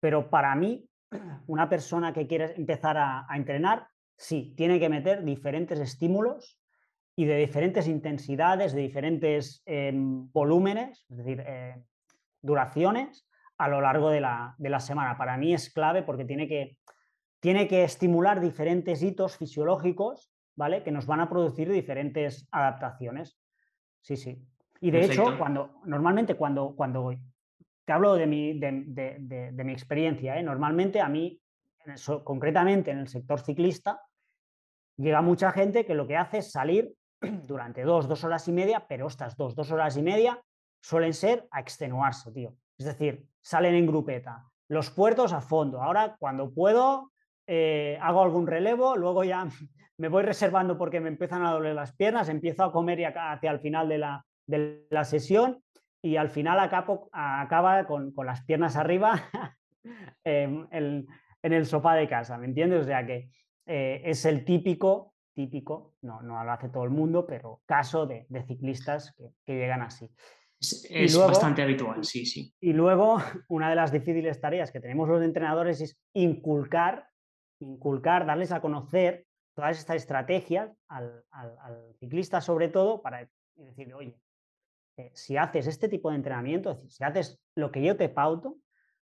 Pero 0.00 0.30
para 0.30 0.54
mí, 0.54 0.88
una 1.46 1.68
persona 1.68 2.12
que 2.12 2.26
quiere 2.26 2.54
empezar 2.56 2.96
a, 2.96 3.26
entrenar, 3.34 3.88
sí, 4.22 4.54
tiene 4.56 4.78
que 4.78 4.88
meter 4.88 5.24
diferentes 5.24 5.80
estímulos 5.80 6.58
y 7.16 7.24
de 7.24 7.36
diferentes 7.36 7.88
intensidades, 7.88 8.72
de 8.72 8.80
diferentes 8.80 9.62
em, 9.66 10.30
volúmenes, 10.30 11.04
es 11.10 11.16
decir, 11.16 11.42
eh, 11.44 11.82
duraciones 12.40 13.28
a 13.58 13.68
lo 13.68 13.80
largo 13.80 14.10
de 14.10 14.20
la, 14.20 14.80
semana. 14.80 15.18
Para 15.18 15.36
mí 15.36 15.52
es 15.52 15.72
clave 15.72 16.02
porque 16.02 16.24
tiene 16.24 16.48
que, 16.48 16.78
tiene 17.40 17.68
que 17.68 17.84
estimular 17.84 18.40
diferentes 18.40 19.02
hitos 19.02 19.36
fisiológicos, 19.36 20.32
¿vale? 20.56 20.82
Que 20.82 20.92
nos 20.92 21.06
van 21.06 21.20
a 21.20 21.28
producir 21.28 21.70
diferentes 21.70 22.48
adaptaciones. 22.50 23.38
Sí, 24.00 24.16
sí. 24.16 24.42
Y 24.80 24.90
de 24.90 25.04
hecho, 25.04 25.36
cuando, 25.36 25.80
normalmente 25.84 26.34
cuando, 26.34 26.74
cuando 26.74 27.12
te 27.84 27.92
hablo 27.92 28.14
de 28.14 28.26
mi, 28.26 28.58
de, 28.58 29.62
mi 29.64 29.72
experiencia. 29.72 30.38
¿eh? 30.38 30.42
Normalmente 30.42 31.00
a 31.00 31.08
mí, 31.08 31.40
concretamente 32.24 32.90
en 32.90 32.98
el 32.98 33.08
sector 33.08 33.40
ciclista, 33.40 34.00
llega 34.96 35.22
mucha 35.22 35.52
gente 35.52 35.84
que 35.84 35.94
lo 35.94 36.06
que 36.06 36.16
hace 36.16 36.38
es 36.38 36.50
salir 36.50 36.92
durante 37.46 37.82
dos, 37.82 38.08
dos 38.08 38.24
horas 38.24 38.46
y 38.48 38.52
media, 38.52 38.86
pero 38.88 39.06
estas 39.06 39.36
dos, 39.36 39.54
dos 39.54 39.70
horas 39.70 39.96
y 39.96 40.02
media 40.02 40.40
suelen 40.82 41.14
ser 41.14 41.46
a 41.50 41.60
extenuarse, 41.60 42.32
tío. 42.32 42.54
Es 42.78 42.86
decir, 42.86 43.24
salen 43.40 43.74
en 43.74 43.86
grupeta. 43.86 44.44
Los 44.68 44.90
puertos 44.90 45.32
a 45.32 45.40
fondo. 45.40 45.82
Ahora, 45.82 46.16
cuando 46.18 46.52
puedo, 46.52 47.12
eh, 47.46 47.98
hago 48.00 48.22
algún 48.22 48.46
relevo, 48.46 48.96
luego 48.96 49.24
ya 49.24 49.46
me 49.98 50.08
voy 50.08 50.22
reservando 50.22 50.78
porque 50.78 51.00
me 51.00 51.08
empiezan 51.08 51.44
a 51.44 51.52
doler 51.52 51.74
las 51.74 51.94
piernas, 51.94 52.28
empiezo 52.28 52.64
a 52.64 52.72
comer 52.72 53.00
y 53.00 53.04
hacia 53.04 53.50
el 53.50 53.60
final 53.60 53.88
de 53.88 53.98
la, 53.98 54.24
de 54.46 54.86
la 54.90 55.04
sesión 55.04 55.62
y 56.02 56.16
al 56.16 56.30
final 56.30 56.58
acaba 56.58 57.86
con, 57.86 58.12
las 58.24 58.42
piernas 58.44 58.76
arriba 58.76 59.22
en, 60.24 61.06
el 61.42 61.66
sofá 61.66 61.94
de 61.94 62.08
casa, 62.08 62.38
¿me 62.38 62.46
entiendes? 62.46 62.82
O 62.82 62.84
sea 62.84 63.06
que 63.06 63.30
eh, 63.66 64.02
es 64.04 64.24
el 64.24 64.44
típico, 64.44 65.14
típico, 65.34 65.94
no, 66.02 66.22
no 66.22 66.42
lo 66.44 66.52
hace 66.52 66.68
todo 66.68 66.84
el 66.84 66.90
mundo, 66.90 67.26
pero 67.26 67.62
caso 67.66 68.06
de, 68.06 68.26
ciclistas 68.46 69.14
que, 69.44 69.54
llegan 69.54 69.82
así. 69.82 70.10
Es, 70.58 71.16
bastante 71.18 71.62
habitual, 71.62 72.04
sí, 72.04 72.24
sí. 72.24 72.54
Y 72.60 72.72
luego, 72.72 73.18
una 73.48 73.70
de 73.70 73.76
las 73.76 73.92
difíciles 73.92 74.40
tareas 74.40 74.70
que 74.70 74.80
tenemos 74.80 75.08
los 75.08 75.22
entrenadores 75.22 75.80
es 75.80 75.98
inculcar, 76.12 77.08
inculcar, 77.60 78.26
darles 78.26 78.52
a 78.52 78.60
conocer 78.60 79.26
todas 79.54 79.78
estas 79.78 79.96
estrategias 79.96 80.70
al, 80.88 81.24
al 81.30 81.94
ciclista 81.98 82.40
sobre 82.40 82.68
todo 82.68 83.02
para 83.02 83.28
decirle, 83.54 83.94
oye, 83.94 84.18
eh, 84.96 85.10
si 85.14 85.36
haces 85.36 85.66
este 85.66 85.88
tipo 85.88 86.10
de 86.10 86.16
entrenamiento, 86.16 86.76
si 86.88 87.02
haces 87.02 87.40
lo 87.54 87.70
que 87.70 87.82
yo 87.82 87.96
te 87.96 88.08
pauto, 88.08 88.56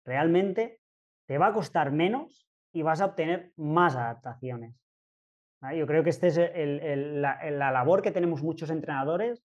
realmente 0.05 0.81
te 1.27 1.39
va 1.39 1.49
a 1.49 1.53
costar 1.53 1.93
menos 1.93 2.46
y 2.77 2.83
vas 2.83 3.01
a 3.01 3.07
obtener 3.07 3.55
más 3.57 3.97
adaptaciones. 3.97 4.77
Yo 5.75 5.87
creo 5.87 6.05
que 6.05 6.11
esta 6.11 6.27
es 6.27 6.37
la, 6.37 7.71
labor 7.71 8.03
que 8.03 8.13
tenemos 8.13 8.43
muchos 8.43 8.69
entrenadores 8.69 9.43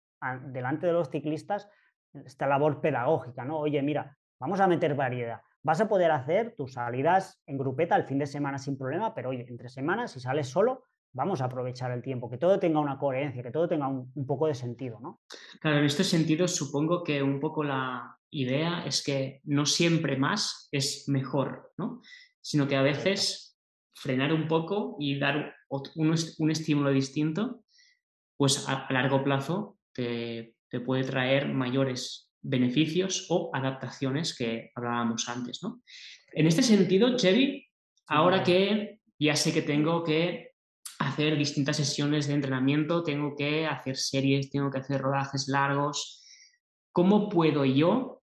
delante 0.47 0.88
de 0.88 0.93
los 0.93 1.11
ciclistas, 1.11 1.69
esta 2.12 2.49
labor 2.49 2.81
pedagógica, 2.81 3.45
¿no? 3.45 3.59
Oye, 3.59 3.81
mira, 3.83 4.19
vamos 4.40 4.59
a 4.59 4.66
meter 4.66 4.97
variedad. 4.97 5.40
Vas 5.62 5.81
a 5.81 5.88
poder 5.88 6.11
hacer 6.11 6.57
tus 6.57 6.73
salidas 6.73 7.40
en 7.47 7.57
grupeta 7.57 7.95
el 7.95 8.03
fin 8.03 8.19
de 8.19 8.27
semana 8.27 8.59
sin 8.59 8.77
problema, 8.77 9.14
pero 9.14 9.29
oye, 9.29 9.47
entre 9.49 9.69
semanas, 9.69 10.11
si 10.11 10.19
sales 10.19 10.49
solo, 10.49 10.87
vamos 11.12 11.40
a 11.40 11.45
aprovechar 11.45 11.93
el 11.93 12.03
tiempo, 12.03 12.29
que 12.29 12.38
todo 12.38 12.59
tenga 12.59 12.81
una 12.81 12.99
coherencia, 12.99 13.45
que 13.45 13.53
todo 13.53 13.69
tenga 13.69 13.87
un, 13.87 14.27
poco 14.27 14.49
de 14.49 14.55
sentido, 14.55 14.99
¿no? 15.01 15.21
Claro, 15.61 15.79
en 15.79 15.85
este 15.85 16.03
sentido 16.03 16.49
supongo 16.49 17.05
que 17.05 17.23
un 17.23 17.38
poco 17.38 17.62
la 17.62 18.16
idea 18.31 18.85
es 18.85 19.05
que 19.05 19.40
no 19.45 19.66
siempre 19.66 20.16
más 20.16 20.69
es 20.73 21.09
mejor, 21.09 21.73
¿no? 21.79 22.01
Sino 22.40 22.66
que 22.66 22.76
a 22.76 22.83
veces 22.83 23.59
frenar 23.94 24.33
un 24.33 24.48
poco 24.48 24.96
y 24.98 25.18
dar 25.18 25.55
un, 25.68 26.50
estímulo 26.50 26.90
distinto, 26.90 27.64
pues 28.37 28.66
a, 28.68 28.87
largo 28.90 29.22
plazo 29.22 29.79
te, 29.92 30.57
puede 30.85 31.05
traer 31.05 31.48
mayores 31.48 32.31
beneficios 32.40 33.26
o 33.29 33.50
adaptaciones 33.53 34.37
que 34.37 34.70
hablábamos 34.74 35.29
antes, 35.29 35.62
¿no? 35.62 35.83
En 36.33 36.46
este 36.46 36.62
sentido, 36.62 37.16
Chevy, 37.16 37.66
ahora 38.07 38.42
que 38.42 39.00
ya 39.18 39.37
sé 39.37 39.53
que 39.53 39.62
tengo 39.62 40.03
que 40.05 40.53
hacer 41.00 41.37
distintas 41.37 41.76
sesiones 41.76 42.29
de 42.29 42.35
entrenamiento, 42.35 43.03
tengo 43.03 43.35
que 43.37 43.66
hacer 43.66 43.96
series, 43.96 44.50
tengo 44.50 44.70
que 44.70 44.79
hacer 44.79 45.00
rodajes 45.00 45.48
largos. 45.48 46.24
¿Cómo 46.92 47.29
puedo 47.29 47.64
yo, 47.64 48.22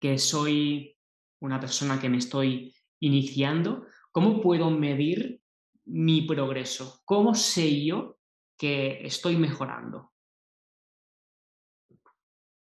que 0.00 0.18
soy 0.18 0.96
una 1.40 1.58
persona 1.58 2.00
que 2.00 2.08
me 2.08 2.18
estoy 2.18 2.73
iniciando, 3.00 3.86
cómo 4.12 4.40
puedo 4.40 4.70
medir 4.70 5.40
mi 5.84 6.22
progreso? 6.22 7.00
¿Cómo 7.04 7.34
sé 7.34 7.84
yo 7.84 8.18
que 8.56 9.04
estoy 9.06 9.36
mejorando? 9.36 10.12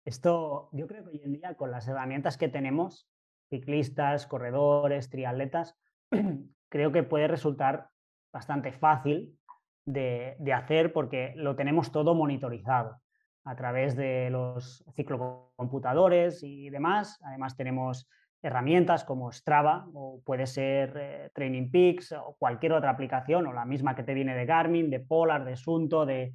Esto, 0.05 0.69
yo 0.73 0.87
creo 0.87 1.05
que 1.05 1.11
hoy 1.11 1.21
en 1.23 1.33
día 1.33 1.55
con 1.55 1.71
las 1.71 1.87
herramientas 1.87 2.37
que 2.37 2.49
tenemos, 2.49 3.09
ciclistas, 3.49 4.27
corredores, 4.27 5.11
triatletas, 5.11 5.77
creo 6.69 6.91
que 6.91 7.03
puede 7.03 7.29
resultar 7.29 7.89
bastante 8.33 8.73
fácil 8.73 9.39
de, 9.85 10.37
hacer 10.55 10.93
porque 10.93 11.35
lo 11.37 11.55
tenemos 11.55 11.93
todo 11.93 12.15
monitorizado 12.15 13.01
a 13.45 13.57
través 13.57 13.97
de 13.97 14.31
los 14.31 14.85
ciclocomputadores 14.95 16.43
y 16.43 16.71
demás. 16.71 17.19
Además 17.25 17.57
tenemos 17.57 18.09
herramientas 18.43 19.05
como 19.05 19.31
Strava 19.31 19.87
o 19.95 20.21
puede 20.25 20.47
ser 20.47 20.97
eh, 20.97 21.31
Training 21.33 21.71
Peaks 21.71 22.13
o 22.13 22.37
cualquier 22.39 22.73
otra 22.73 22.91
aplicación 22.91 23.47
o 23.47 23.53
la 23.53 23.65
misma 23.65 23.95
que 23.95 24.03
te 24.03 24.15
viene 24.15 24.35
de 24.35 24.47
Garmin, 24.47 24.91
de 24.91 25.01
Polar, 25.01 25.45
de 25.45 25.57
Sunto, 25.57 26.05
de, 26.05 26.35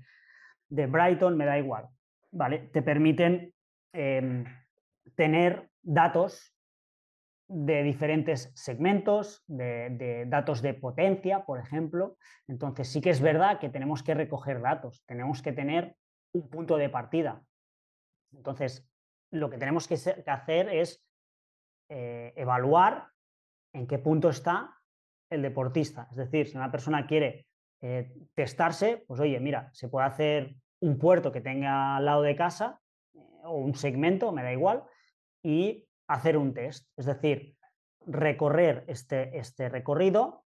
Brighton, 0.70 1.36
me 1.36 1.46
da 1.46 1.58
igual. 1.58 1.88
¿vale? 2.32 2.70
Te 2.72 2.82
permiten 2.82 3.54
em, 3.94 4.46
tener 5.16 5.70
datos 5.82 6.54
de 7.50 7.84
diferentes 7.84 8.52
segmentos, 8.56 9.44
de, 9.48 10.26
datos 10.28 10.62
de 10.62 10.74
potencia, 10.74 11.46
por 11.46 11.60
ejemplo. 11.60 12.18
Entonces 12.48 12.90
sí 12.90 13.02
que 13.02 13.10
es 13.10 13.22
verdad 13.22 13.60
que 13.60 13.70
tenemos 13.70 14.04
que 14.04 14.14
recoger 14.14 14.62
datos, 14.62 15.04
tenemos 15.06 15.42
que 15.42 15.54
tener 15.54 15.96
un 16.34 16.50
punto 16.50 16.78
de 16.78 16.90
partida. 16.90 17.42
Entonces, 18.34 18.86
lo 19.32 19.50
que 19.50 19.58
tenemos 19.58 19.88
que 19.88 19.96
hacer 19.96 20.70
es 20.70 21.07
eh, 21.90 22.34
evaluar 22.36 23.08
en 23.74 23.88
qué 23.88 23.98
punto 24.00 24.30
está 24.30 24.76
el 25.30 25.42
deportista. 25.42 26.08
Es 26.12 26.18
decir, 26.18 26.48
si 26.48 26.58
una 26.58 26.72
persona 26.72 27.06
quiere 27.06 27.48
eh, 27.82 28.14
testarse, 28.34 29.04
pues 29.08 29.20
oye, 29.20 29.40
mira, 29.40 29.70
se 29.74 29.90
puede 29.90 30.08
hacer 30.08 30.56
un 30.80 30.98
puerto 30.98 31.32
que 31.32 31.42
tenga 31.42 31.98
al 31.98 32.06
lado 32.06 32.22
de 32.22 32.36
casa 32.36 32.80
eh, 33.14 33.20
o 33.44 33.58
un 33.58 33.76
segmento, 33.76 34.32
me 34.32 34.44
da 34.44 34.52
igual, 34.52 34.84
y 35.44 35.88
hacer 36.08 36.38
un 36.38 36.54
test. 36.54 36.88
Es 36.98 37.06
decir, 37.06 37.56
recorrer 38.06 38.86
este, 38.88 39.38
este 39.38 39.70
recorrido, 39.70 40.46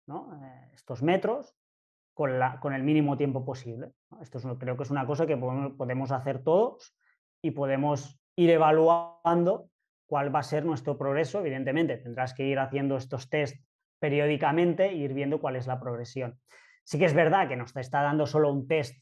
estos 0.74 1.02
metros, 1.02 1.56
con, 2.14 2.38
la, 2.38 2.60
con, 2.60 2.72
el 2.72 2.82
mínimo 2.82 3.16
tiempo 3.16 3.44
posible. 3.44 3.92
Esto 4.20 4.38
creo 4.58 4.76
que 4.76 4.84
es 4.84 4.90
una 4.90 5.06
cosa 5.06 5.26
que 5.26 5.36
podemos, 5.36 6.12
hacer 6.12 6.42
todos 6.42 6.96
y 7.42 7.50
podemos 7.50 8.18
ir 8.36 8.50
evaluando 8.50 9.68
cuál 10.06 10.34
va 10.34 10.40
a 10.40 10.44
ser 10.44 10.64
nuestro 10.64 10.96
progreso. 10.96 11.40
Evidentemente, 11.40 11.98
tendrás 11.98 12.34
que 12.34 12.44
ir 12.44 12.58
haciendo 12.58 12.96
estos 12.96 13.28
test 13.28 13.56
periódicamente 13.98 14.86
e 14.86 14.94
ir 14.96 15.14
viendo 15.14 15.40
cuál 15.40 15.56
es 15.56 15.66
la 15.66 15.80
progresión. 15.80 16.38
Sí 16.84 16.98
que 16.98 17.06
es 17.06 17.14
verdad 17.14 17.48
que 17.48 17.56
nos 17.56 17.76
está 17.76 18.02
dando 18.02 18.26
solo 18.26 18.52
un 18.52 18.68
test, 18.68 18.96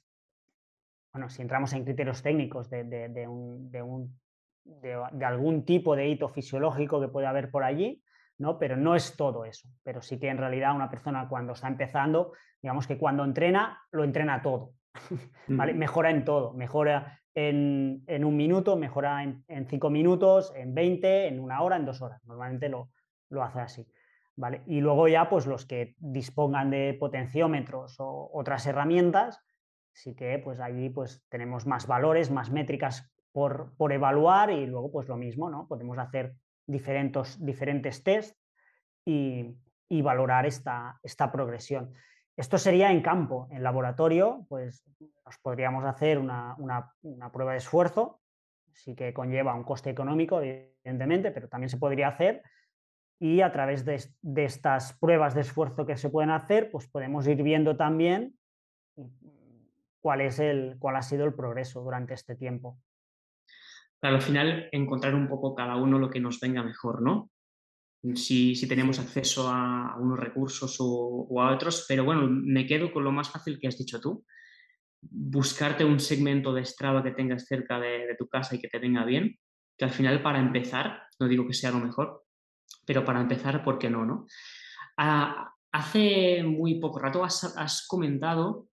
bueno, 1.12 1.28
si 1.28 1.42
entramos 1.42 1.72
en 1.72 1.84
criterios 1.84 2.22
técnicos 2.22 2.70
de, 2.70 2.84
de, 2.84 3.28
un, 3.28 3.70
de 4.64 5.24
algún 5.24 5.64
tipo 5.64 5.94
de 5.94 6.08
hito 6.08 6.28
fisiológico 6.28 7.00
que 7.00 7.08
puede 7.08 7.26
haber 7.26 7.50
por 7.50 7.62
allí, 7.62 8.02
¿no? 8.38 8.58
Pero 8.58 8.76
no 8.76 8.96
es 8.96 9.16
todo 9.16 9.44
eso. 9.44 9.68
Pero 9.82 10.02
sí 10.02 10.18
que 10.18 10.28
en 10.28 10.38
realidad 10.38 10.74
una 10.74 10.90
persona 10.90 11.28
cuando 11.28 11.52
está 11.52 11.68
empezando, 11.68 12.32
digamos 12.60 12.86
que 12.86 12.98
cuando 12.98 13.24
entrena, 13.24 13.80
lo 13.92 14.04
entrena 14.04 14.42
todo. 14.42 14.72
Mejora 15.48 16.10
en 16.10 16.24
todo, 16.24 16.52
mejora 16.54 17.20
en, 17.34 18.24
un 18.24 18.36
minuto, 18.36 18.76
mejora 18.76 19.22
en, 19.22 19.66
cinco 19.68 19.90
minutos, 19.90 20.52
en 20.54 20.74
20, 20.74 21.28
en 21.28 21.40
una 21.40 21.62
hora, 21.62 21.76
en 21.76 21.84
dos 21.84 22.00
horas. 22.02 22.24
Normalmente 22.24 22.68
lo, 22.68 22.90
lo 23.30 23.42
hace 23.42 23.60
así. 23.60 23.86
¿vale? 24.36 24.62
Y 24.66 24.80
luego 24.80 25.08
ya, 25.08 25.28
pues 25.28 25.46
los 25.46 25.66
que 25.66 25.94
dispongan 25.98 26.70
de 26.70 26.96
potenciómetros 26.98 27.96
o 27.98 28.30
otras 28.32 28.66
herramientas, 28.66 29.40
sí 29.92 30.14
que 30.14 30.38
pues 30.38 30.60
allí 30.60 30.90
pues 30.90 31.24
tenemos 31.28 31.66
más 31.66 31.86
valores, 31.86 32.30
más 32.30 32.50
métricas 32.50 33.10
por, 33.32 33.74
por 33.76 33.92
evaluar 33.92 34.50
y 34.50 34.66
luego 34.66 34.90
pues 34.90 35.08
lo 35.08 35.16
mismo, 35.16 35.50
¿no? 35.50 35.66
Podemos 35.66 35.98
hacer 35.98 36.34
diferentes, 36.66 37.44
diferentes 37.44 38.02
test 38.02 38.36
y, 39.04 39.56
valorar 40.02 40.44
esta, 40.44 40.98
esta, 41.04 41.30
progresión. 41.30 41.94
Esto 42.36 42.58
sería 42.58 42.90
en 42.90 43.00
campo. 43.00 43.48
En 43.50 43.62
laboratorio, 43.62 44.46
pues 44.48 44.84
nos 45.24 45.38
podríamos 45.38 45.84
hacer 45.84 46.18
una, 46.18 46.56
prueba 47.32 47.52
de 47.52 47.58
esfuerzo, 47.58 48.20
sí 48.72 48.94
que 48.94 49.14
conlleva 49.14 49.54
un 49.54 49.64
coste 49.64 49.90
económico, 49.90 50.40
evidentemente, 50.40 51.30
pero 51.30 51.48
también 51.48 51.68
se 51.68 51.78
podría 51.78 52.08
hacer 52.08 52.42
y 53.20 53.40
a 53.40 53.52
través 53.52 53.84
de, 53.84 54.02
de, 54.22 54.44
estas 54.44 54.98
pruebas 54.98 55.34
de 55.34 55.42
esfuerzo 55.42 55.86
que 55.86 55.96
se 55.96 56.10
pueden 56.10 56.30
hacer, 56.30 56.70
pues 56.70 56.88
podemos 56.88 57.26
ir 57.28 57.42
viendo 57.42 57.76
también 57.76 58.36
cuál, 60.00 60.20
es 60.20 60.40
el, 60.40 60.76
cuál 60.80 60.96
ha 60.96 61.02
sido 61.02 61.24
el 61.24 61.32
progreso 61.32 61.80
durante 61.80 62.14
este 62.14 62.34
tiempo 62.34 62.78
al 64.08 64.20
final 64.20 64.68
encontrar 64.72 65.14
un 65.14 65.28
poco 65.28 65.54
cada 65.54 65.76
uno 65.76 65.98
lo 65.98 66.10
que 66.10 66.20
nos 66.20 66.38
venga 66.40 66.62
mejor, 66.62 67.00
¿no? 67.00 67.30
Si, 68.14 68.66
tenemos 68.68 68.98
acceso 68.98 69.48
a, 69.48 69.96
unos 69.98 70.18
recursos 70.18 70.76
o, 70.80 71.40
a 71.40 71.54
otros, 71.54 71.86
pero 71.88 72.04
bueno, 72.04 72.26
me 72.28 72.66
quedo 72.66 72.92
con 72.92 73.04
lo 73.04 73.12
más 73.12 73.30
fácil 73.30 73.58
que 73.58 73.68
has 73.68 73.78
dicho 73.78 74.00
tú. 74.00 74.24
Buscarte 75.00 75.84
un 75.84 76.00
segmento 76.00 76.52
de 76.52 76.64
Strava 76.64 77.02
que 77.02 77.12
tengas 77.12 77.46
cerca 77.46 77.80
de, 77.80 78.14
tu 78.18 78.28
casa 78.28 78.54
y 78.54 78.60
que 78.60 78.68
te 78.68 78.78
venga 78.78 79.04
bien, 79.04 79.38
que 79.76 79.84
al 79.84 79.90
final 79.90 80.22
para 80.22 80.38
empezar, 80.38 81.04
no 81.18 81.28
digo 81.28 81.46
que 81.46 81.54
sea 81.54 81.70
lo 81.70 81.78
mejor, 81.78 82.24
pero 82.86 83.04
para 83.04 83.20
empezar, 83.20 83.64
¿por 83.64 83.78
qué 83.78 83.88
no? 83.88 84.04
no? 84.04 84.26
Ah, 84.98 85.52
hace 85.72 86.42
muy 86.42 86.78
poco 86.80 86.98
rato 86.98 87.24
has, 87.24 87.56
has 87.56 87.86
comentado 87.86 88.68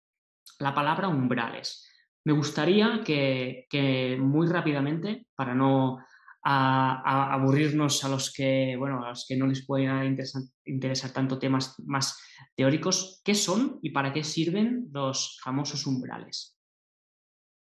la 0.59 0.73
palabra 0.73 1.07
umbrales. 1.07 1.87
Me 2.23 2.33
gustaría 2.33 3.01
que, 3.03 4.17
muy 4.19 4.47
rápidamente, 4.47 5.27
para 5.35 5.55
no 5.55 5.97
aburrirnos 6.43 8.03
a 8.03 8.09
los 8.09 8.33
que, 8.33 8.75
bueno, 8.77 9.05
a 9.05 9.09
los 9.09 9.25
que 9.27 9.37
no 9.37 9.47
les 9.47 9.65
pueda 9.65 10.03
interesar, 10.05 11.11
tanto 11.11 11.37
temas 11.37 11.79
más 11.85 12.19
teóricos, 12.55 13.21
¿qué 13.23 13.35
son 13.35 13.79
y 13.81 13.91
para 13.91 14.11
qué 14.11 14.23
sirven 14.23 14.89
los 14.91 15.39
famosos 15.43 15.85
umbrales? 15.85 16.57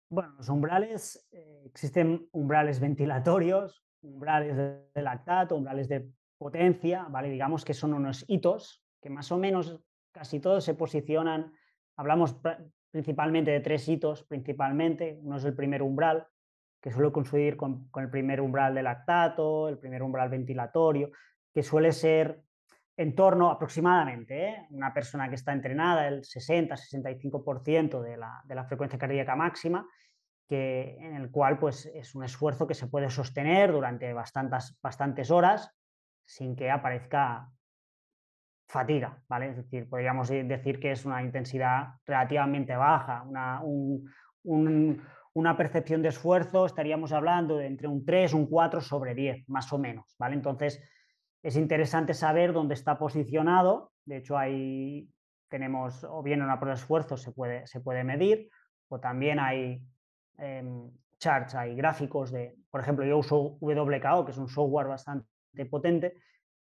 Bueno, 0.10 0.34
los 0.38 0.50
umbrales, 0.50 1.28
eh, 1.32 1.64
existen 1.66 2.28
umbrales 2.32 2.80
ventilatorios, 2.80 3.84
umbrales 4.02 4.56
de 4.56 5.02
lactato, 5.02 5.56
umbrales 5.56 5.90
de 5.90 6.08
potencia, 6.38 7.08
¿vale? 7.10 7.30
Digamos 7.30 7.66
que 7.66 7.74
son 7.74 7.94
unos 7.94 8.24
hitos 8.28 8.84
que 9.02 9.10
más 9.10 9.32
o 9.32 9.38
menos 9.38 9.80
casi 10.12 10.40
todos 10.40 10.64
se 10.64 10.74
posicionan, 10.74 11.54
hablamos 11.96 12.36
principalmente 12.90 13.52
de 13.52 13.60
tres 13.60 13.88
hitos, 13.88 14.24
principalmente. 14.24 15.20
Uno 15.22 15.38
es 15.38 15.44
el 15.44 15.56
primer 15.56 15.84
umbral, 15.84 16.26
que 16.86 16.92
suele 16.92 17.12
coincidir 17.12 17.58
con, 17.58 17.90
el 17.96 18.12
primer 18.12 18.40
umbral 18.40 18.76
de 18.76 18.84
lactato, 18.84 19.68
el 19.70 19.80
primer 19.80 20.04
umbral 20.04 20.30
ventilatorio, 20.30 21.10
que 21.52 21.64
suele 21.64 21.92
ser 21.92 22.44
en 22.96 23.16
torno 23.16 23.50
aproximadamente, 23.50 24.50
¿eh? 24.50 24.68
una 24.70 24.94
persona 24.94 25.28
que 25.28 25.34
está 25.34 25.52
entrenada, 25.52 26.08
el 26.08 26.22
60-65% 26.22 28.04
de 28.04 28.18
la, 28.18 28.66
frecuencia 28.66 29.00
cardíaca 29.00 29.36
máxima, 29.36 29.90
que, 30.48 30.96
en 31.00 31.16
el 31.16 31.32
cual 31.32 31.58
pues, 31.58 31.88
es 31.88 32.14
un 32.14 32.24
esfuerzo 32.24 32.68
que 32.68 32.76
se 32.76 32.86
puede 32.86 33.10
sostener 33.10 33.72
durante 33.72 34.14
bastantes, 34.14 35.32
horas 35.32 35.72
sin 36.24 36.56
que 36.56 36.70
aparezca 36.70 37.50
fatiga, 38.68 39.24
¿vale? 39.28 39.50
Es 39.50 39.58
decir, 39.58 39.90
podríamos 39.90 40.30
decir 40.30 40.80
que 40.80 40.92
es 40.92 41.04
una 41.04 41.24
intensidad 41.24 41.96
relativamente 42.06 42.76
baja, 42.76 43.24
una, 43.24 43.64
percepción 45.58 46.02
de 46.02 46.10
esfuerzo, 46.10 46.66
estaríamos 46.66 47.12
hablando 47.12 47.58
de 47.58 47.68
entre 47.68 47.88
un 47.88 48.06
3, 48.06 48.34
un 48.34 48.48
4 48.48 48.82
sobre 48.82 49.14
10, 49.14 49.50
más 49.50 49.72
o 49.74 49.78
menos, 49.78 50.16
¿vale? 50.18 50.36
Entonces, 50.36 50.82
es 51.44 51.58
interesante 51.58 52.14
saber 52.14 52.54
dónde 52.54 52.74
está 52.74 52.98
posicionado, 52.98 53.92
de 54.06 54.18
hecho 54.18 54.38
ahí 54.38 55.10
tenemos, 55.50 56.04
o 56.04 56.24
bien 56.24 56.42
una 56.42 56.58
prueba 56.58 56.76
de 56.76 56.82
esfuerzo 56.82 57.18
se 57.18 57.32
puede, 57.32 57.68
se 57.68 57.82
puede 57.82 58.04
medir, 58.04 58.50
o 58.88 59.00
también 59.00 59.40
hay 59.40 59.82
em, 60.38 60.90
charts, 61.20 61.54
hay 61.56 61.76
gráficos 61.76 62.32
de, 62.32 62.56
por 62.72 62.82
ejemplo, 62.82 63.06
yo 63.06 63.18
uso 63.18 63.58
WKO, 63.60 64.26
que 64.26 64.32
es 64.32 64.38
un 64.38 64.48
software 64.48 64.88
bastante 64.88 65.28
potente, 65.70 66.14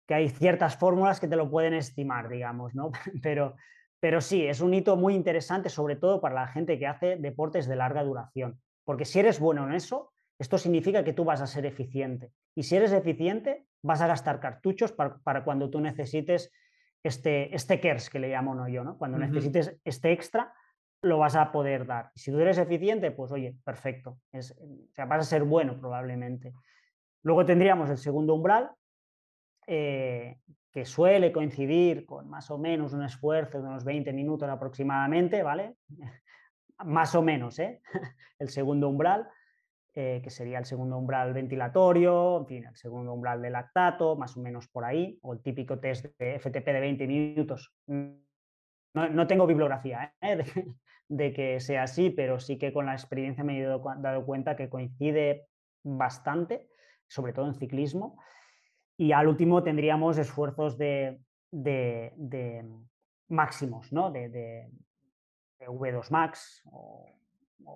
que 0.08 0.13
hay 0.13 0.30
ciertas 0.30 0.78
fórmulas 0.78 1.19
que 1.19 1.28
te 1.28 1.36
lo 1.36 1.50
pueden 1.50 1.74
estimar, 1.74 2.30
digamos, 2.30 2.76
¿no? 2.76 2.91
Pero, 3.24 3.56
pero 4.02 4.20
sí, 4.20 4.48
es 4.48 4.62
un 4.62 4.74
hito 4.74 4.98
muy 4.98 5.14
interesante, 5.14 5.70
sobre 5.70 5.96
todo 5.96 6.20
para 6.20 6.34
la 6.34 6.48
gente 6.48 6.80
que 6.80 6.88
hace 6.88 7.18
deportes 7.18 7.68
de 7.68 7.76
larga 7.76 8.04
duración. 8.04 8.60
Porque 8.84 9.06
si 9.06 9.20
eres 9.20 9.40
bueno 9.40 9.66
en 9.68 9.74
eso, 9.76 10.12
esto 10.40 10.58
significa 10.58 11.04
que 11.04 11.14
tú 11.14 11.24
vas 11.24 11.40
a 11.40 11.46
ser 11.46 11.68
eficiente. 11.68 12.32
Y 12.56 12.64
si 12.64 12.76
eres 12.76 12.94
eficiente, 12.94 13.68
vas 13.84 14.02
a 14.02 14.08
gastar 14.08 14.40
cartuchos 14.40 14.92
para, 14.92 15.44
cuando 15.44 15.70
tú 15.70 15.80
necesites 15.80 16.52
este, 17.04 17.56
este 17.56 17.80
KERS, 17.80 18.10
que 18.10 18.18
le 18.18 18.30
llamo 18.30 18.56
no 18.56 18.68
yo, 18.68 18.84
¿no? 18.84 18.98
Cuando 18.98 19.20
necesites 19.20 19.78
este 19.86 20.12
extra, 20.12 20.52
lo 21.04 21.20
vas 21.20 21.36
a 21.36 21.52
poder 21.52 21.86
dar. 21.86 22.10
Y 22.16 22.22
si 22.22 22.32
tú 22.32 22.40
eres 22.40 22.58
eficiente, 22.58 23.12
pues 23.12 23.32
oye, 23.32 23.56
perfecto. 23.64 24.18
Es, 24.32 24.52
o 24.60 24.94
sea, 24.94 25.06
vas 25.06 25.22
a 25.22 25.30
ser 25.30 25.44
bueno 25.44 25.80
probablemente. 25.80 26.54
Luego 27.22 27.46
tendríamos 27.46 27.88
el 27.92 28.00
segundo 28.00 28.34
umbral, 28.34 28.72
eh, 29.68 30.40
que 30.71 30.86
suele 30.86 31.31
coincidir 31.31 32.05
con 32.05 32.29
más 32.29 32.49
o 32.49 32.57
menos 32.57 32.93
un 32.93 33.03
esfuerzo 33.03 33.62
de 33.62 33.67
unos 33.67 33.84
20 33.84 34.13
minutos 34.13 34.49
aproximadamente, 34.49 35.43
¿vale? 35.43 35.75
más 36.86 37.13
o 37.15 37.21
menos, 37.21 37.60
¿eh? 37.60 37.81
el 38.39 38.49
segundo 38.49 38.89
umbral, 38.89 39.27
eh, 39.93 40.21
que 40.23 40.29
sería 40.29 40.57
el 40.57 40.65
segundo 40.65 40.97
umbral 40.97 41.34
ventilatorio, 41.34 42.39
en 42.39 42.47
fin, 42.47 42.65
el 42.65 42.75
segundo 42.75 43.13
umbral 43.13 43.41
de 43.41 43.49
lactato, 43.49 44.15
más 44.15 44.38
o 44.38 44.41
menos 44.41 44.67
por 44.69 44.86
ahí, 44.86 45.19
o 45.21 45.34
el 45.34 45.41
típico 45.41 45.79
test 45.79 46.05
de 46.17 46.39
FTP 46.39 46.65
de 46.65 46.79
20 46.79 47.07
minutos. 47.07 47.73
No, 48.93 49.27
tengo 49.27 49.47
bibliografía 49.47 50.13
de, 50.21 50.75
de, 51.10 51.34
que 51.34 51.60
sea 51.60 51.84
así, 51.84 52.10
pero 52.10 52.39
sí 52.39 52.57
que 52.57 52.71
con 52.71 52.86
la 52.86 52.93
experiencia 52.93 53.43
me 53.43 53.60
he 53.60 53.63
dado 53.63 54.25
cuenta 54.25 54.55
que 54.55 54.69
coincide 54.69 55.47
bastante, 55.84 56.69
sobre 57.07 57.34
todo 57.34 57.47
en 57.47 57.55
ciclismo. 57.55 58.17
Y 59.02 59.14
al 59.14 59.28
último 59.28 59.64
tendríamos 59.64 60.20
esfuerzos 60.20 60.78
de, 60.78 61.20
máximos, 63.30 63.92
¿no? 63.92 64.12
de, 64.12 64.70
V2 65.60 66.12
max 66.12 66.62
o, 66.72 67.12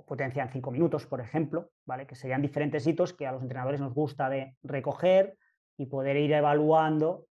potencia 0.05 0.43
en 0.43 0.49
5 0.49 0.69
minutos, 0.69 1.07
por 1.07 1.21
ejemplo, 1.21 1.71
¿vale? 1.83 2.05
que 2.05 2.13
serían 2.13 2.43
diferentes 2.43 2.85
hitos 2.85 3.11
que 3.13 3.25
a 3.25 3.31
los 3.31 3.41
entrenadores 3.41 3.81
nos 3.81 3.95
gusta 3.95 4.29
de 4.29 4.55
recoger 4.61 5.35
y 5.77 5.87
poder 5.87 6.15
ir 6.17 6.31
evaluando 6.31 7.25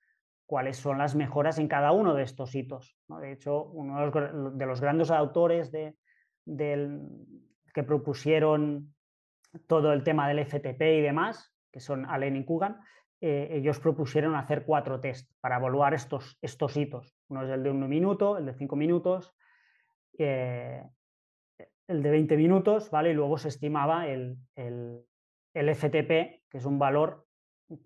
cuáles 0.48 0.78
son 0.78 0.98
las 0.98 1.14
mejoras 1.14 1.60
en 1.60 1.68
cada 1.68 1.92
uno 1.92 2.16
de 2.16 2.24
estos 2.24 2.56
hitos. 2.56 2.98
De 3.22 3.32
hecho, 3.32 3.66
uno 3.66 4.00
de 4.54 4.66
los, 4.66 4.82
grandes 4.82 5.12
autores 5.12 5.72
de, 5.72 5.96
que 6.48 7.84
propusieron 7.84 8.96
todo 9.68 9.94
el 9.94 10.04
tema 10.04 10.28
del 10.28 10.44
FTP 10.44 10.82
y 10.82 11.02
demás, 11.02 11.54
que 11.72 11.80
son 11.80 12.08
Allen 12.08 12.38
y 12.38 12.44
Kugan, 12.44 12.80
eh, 13.26 13.48
ellos 13.52 13.80
propusieron 13.80 14.36
hacer 14.36 14.66
cuatro 14.66 15.00
test 15.00 15.32
para 15.40 15.56
evaluar 15.56 15.94
estos, 15.94 16.38
estos 16.42 16.76
hitos. 16.76 17.16
Uno 17.30 17.46
es 17.46 17.50
el 17.52 17.64
de 17.64 17.70
un 17.70 17.88
minuto, 17.88 18.38
el 18.38 18.46
de 18.46 18.54
cinco 18.54 18.76
minutos, 18.76 19.34
eh, 20.18 20.84
el 21.88 22.04
de 22.04 22.12
20 22.12 22.36
minutos, 22.36 22.92
¿vale? 22.92 23.12
Y 23.12 23.14
luego 23.14 23.38
se 23.38 23.48
estimaba 23.48 24.10
el, 24.10 24.36
el, 24.56 25.06
FTP, 25.54 26.44
que 26.50 26.58
es 26.58 26.66
un 26.66 26.78
valor 26.78 27.26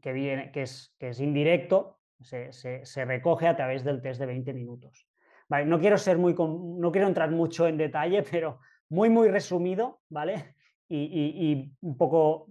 que, 0.02 0.12
viene, 0.12 0.52
que, 0.52 0.64
es, 0.64 0.96
que 0.98 1.10
es 1.10 1.20
indirecto, 1.20 2.00
se, 2.20 2.52
se, 2.52 3.06
recoge 3.06 3.48
a 3.48 3.56
través 3.56 3.84
del 3.84 4.02
test 4.02 4.20
de 4.20 4.26
20 4.26 4.54
minutos. 4.54 5.08
Vale, 5.50 5.68
no 5.68 5.80
quiero 5.80 6.00
ser 6.00 6.18
muy, 6.18 6.34
no 6.34 6.92
quiero 6.92 7.08
entrar 7.08 7.30
mucho 7.30 7.68
en 7.68 7.78
detalle, 7.78 8.24
pero 8.32 8.60
muy, 8.90 9.10
muy 9.12 9.30
resumido, 9.30 10.02
¿vale? 10.10 10.56
Y, 10.90 11.76
un 11.82 11.96
poco 11.96 12.48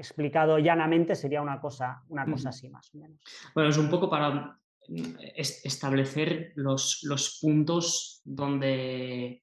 explicado 0.00 0.58
llanamente 0.58 1.14
sería 1.14 1.40
una 1.40 1.60
cosa, 1.60 2.02
una 2.08 2.24
cosa 2.24 2.48
así 2.48 2.68
más 2.68 2.92
o 2.94 2.98
menos. 2.98 3.20
Bueno, 3.54 3.70
es 3.70 3.76
un 3.76 3.88
poco 3.88 4.10
para 4.10 4.58
mm, 4.88 5.16
establecer 5.36 6.52
los, 6.56 7.00
los 7.04 7.38
puntos 7.40 8.20
donde 8.24 9.42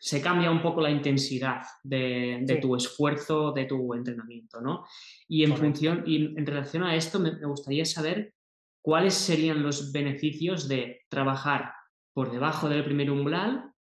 se 0.00 0.22
cambia 0.22 0.50
un 0.50 0.62
poco 0.62 0.80
la 0.80 0.90
intensidad 0.90 1.60
de, 1.82 2.58
tu 2.60 2.74
esfuerzo, 2.74 3.52
de 3.52 3.66
tu 3.66 3.92
entrenamiento, 3.92 4.60
¿no? 4.62 4.86
Y 5.28 5.44
en 5.44 5.54
función, 5.54 6.04
y 6.06 6.38
en 6.38 6.46
relación 6.46 6.84
a 6.84 6.96
esto, 6.96 7.20
me, 7.20 7.32
gustaría 7.44 7.84
saber 7.84 8.32
cuáles 8.80 9.12
serían 9.12 9.62
los 9.62 9.92
beneficios 9.92 10.68
de 10.68 11.02
trabajar 11.10 11.74
por 12.14 12.32
debajo 12.32 12.70
del 12.70 12.82
primer 12.82 13.10
umbral, 13.10 13.74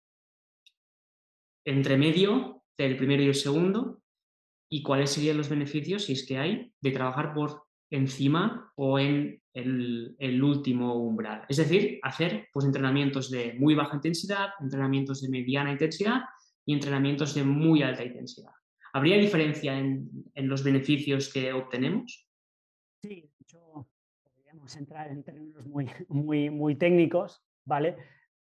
entre 1.63 1.97
medio 1.97 2.63
del 2.77 2.97
primero 2.97 3.23
y 3.23 3.27
el 3.27 3.35
segundo, 3.35 4.01
y 4.69 4.83
cuáles 4.83 5.11
serían 5.11 5.37
los 5.37 5.49
beneficios, 5.49 6.05
si 6.05 6.13
es 6.13 6.25
que 6.25 6.37
hay, 6.37 6.71
de 6.79 6.91
trabajar 6.91 7.33
por 7.33 7.63
encima 7.89 8.71
o 8.75 8.99
en 8.99 9.41
el, 9.53 10.43
último 10.43 10.95
umbral. 10.95 11.43
Es 11.49 11.57
decir, 11.57 11.99
hacer 12.03 12.47
pues, 12.53 12.65
entrenamientos 12.65 13.31
de 13.31 13.53
muy 13.53 13.75
baja 13.75 13.95
intensidad, 13.95 14.49
entrenamientos 14.59 15.21
de 15.21 15.29
mediana 15.29 15.71
intensidad 15.71 16.21
y 16.65 16.73
entrenamientos 16.73 17.33
de 17.33 17.43
muy 17.43 17.81
alta 17.81 18.03
intensidad. 18.03 18.51
¿Habría 18.93 19.17
diferencia 19.17 19.77
en, 19.77 20.09
los 20.35 20.63
beneficios 20.63 21.31
que 21.31 21.51
obtenemos? 21.53 22.27
Sí, 23.01 23.21
de 23.21 23.43
hecho, 23.43 23.87
podríamos 24.23 24.75
entrar 24.75 25.09
en 25.09 25.23
términos 25.23 25.65
muy, 25.67 25.89
muy, 26.07 26.49
muy 26.49 26.75
técnicos, 26.75 27.43
¿vale? 27.65 27.97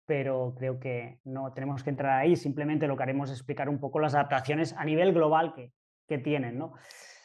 Pero 0.06 0.56
creo 0.58 0.80
que 0.80 1.20
no 1.26 1.52
tenemos 1.54 1.84
que 1.84 1.90
entrar 1.90 2.20
ahí, 2.20 2.36
simplemente 2.36 2.88
lo 2.88 2.96
que 2.96 3.04
haremos 3.04 3.30
es 3.30 3.38
explicar 3.38 3.68
un 3.68 3.80
poco 3.80 4.00
las 4.00 4.16
adaptaciones 4.16 4.74
a 4.74 4.86
nivel 4.86 5.14
global 5.14 5.54
que, 5.54 5.74
que 6.08 6.18
tienen, 6.18 6.58
¿no? 6.58 6.74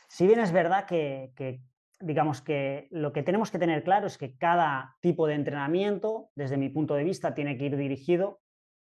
Si 0.08 0.26
bien 0.26 0.40
es 0.40 0.52
verdad 0.52 0.86
que, 0.86 1.32
que 1.36 1.62
digamos 2.00 2.42
que 2.42 2.88
lo 2.90 3.12
que 3.12 3.22
tenemos 3.22 3.50
que 3.50 3.58
tener 3.58 3.84
claro 3.84 4.06
es 4.06 4.18
que 4.18 4.36
cada 4.36 4.96
tipo 5.00 5.26
de 5.26 5.34
entrenamiento, 5.34 6.30
desde 6.34 6.56
mi 6.56 6.68
punto 6.68 6.94
de 6.94 7.04
vista, 7.04 7.34
tiene 7.34 7.56
que 7.56 7.66
ir 7.66 7.76
dirigido 7.76 8.40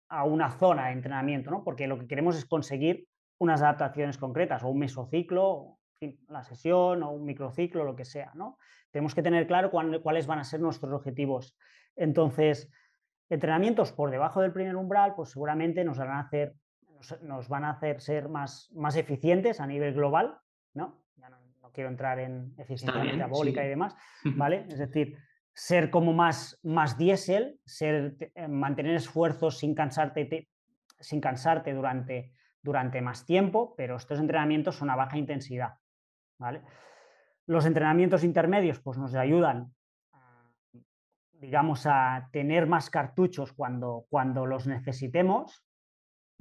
a 0.09 0.25
una 0.25 0.51
zona 0.51 0.87
de 0.87 0.93
entrenamiento, 0.93 1.51
¿no? 1.51 1.63
porque 1.63 1.87
lo 1.87 1.97
que 1.97 2.07
queremos 2.07 2.35
es 2.37 2.45
conseguir 2.45 3.07
unas 3.39 3.61
adaptaciones 3.61 4.17
concretas, 4.17 4.63
o 4.63 4.67
un 4.67 4.79
mesociclo, 4.79 5.79
la 6.27 6.43
sesión, 6.43 7.01
o 7.03 7.11
un 7.11 7.25
microciclo, 7.25 7.83
lo 7.83 7.95
que 7.95 8.05
sea. 8.05 8.31
¿no? 8.35 8.57
Tenemos 8.91 9.15
que 9.15 9.23
tener 9.23 9.47
claro 9.47 9.71
cuáles 9.71 10.27
van 10.27 10.39
a 10.39 10.43
ser 10.43 10.59
nuestros 10.59 10.91
objetivos. 10.91 11.57
Entonces, 11.95 12.69
entrenamientos 13.29 13.93
por 13.93 14.11
debajo 14.11 14.41
del 14.41 14.51
primer 14.51 14.75
umbral, 14.75 15.15
pues 15.15 15.29
seguramente 15.29 15.83
nos 15.83 15.99
a 15.99 16.19
hacer, 16.19 16.53
nos, 17.21 17.49
van 17.49 17.65
a 17.65 17.71
hacer 17.71 18.01
ser 18.01 18.29
más, 18.29 18.71
más 18.73 18.95
eficientes 18.95 19.59
a 19.59 19.67
nivel 19.67 19.93
global, 19.93 20.39
¿no? 20.73 21.01
quiero 21.73 21.89
entrar 21.89 22.19
en 22.19 22.53
eficiencia 22.57 23.03
metabólica 23.03 23.63
y 23.63 23.69
demás, 23.69 23.95
¿vale? 24.35 24.65
Es 24.69 24.79
decir, 24.79 25.17
ser 25.53 25.89
como 25.89 26.13
más, 26.13 26.59
más 26.63 26.97
diésel, 26.97 27.59
ser, 27.65 28.15
eh, 28.35 28.47
mantener 28.47 28.95
esfuerzos 28.95 29.57
sin 29.57 29.75
cansarte, 29.75 30.49
sin 30.99 31.21
cansarte 31.21 31.73
durante, 31.73 32.33
durante 32.61 33.01
más 33.01 33.25
tiempo, 33.25 33.73
pero 33.75 33.95
estos 33.95 34.19
entrenamientos 34.19 34.75
son 34.75 34.89
a 34.89 34.95
baja 34.95 35.17
intensidad, 35.17 35.75
¿vale? 36.37 36.61
Los 37.47 37.65
entrenamientos 37.65 38.23
intermedios 38.23 38.79
pues 38.79 38.97
nos 38.97 39.13
ayudan, 39.15 39.73
digamos, 41.33 41.85
a 41.85 42.29
tener 42.31 42.67
más 42.67 42.89
cartuchos 42.89 43.51
cuando, 43.51 44.05
cuando 44.09 44.45
los 44.45 44.67
necesitemos, 44.67 45.65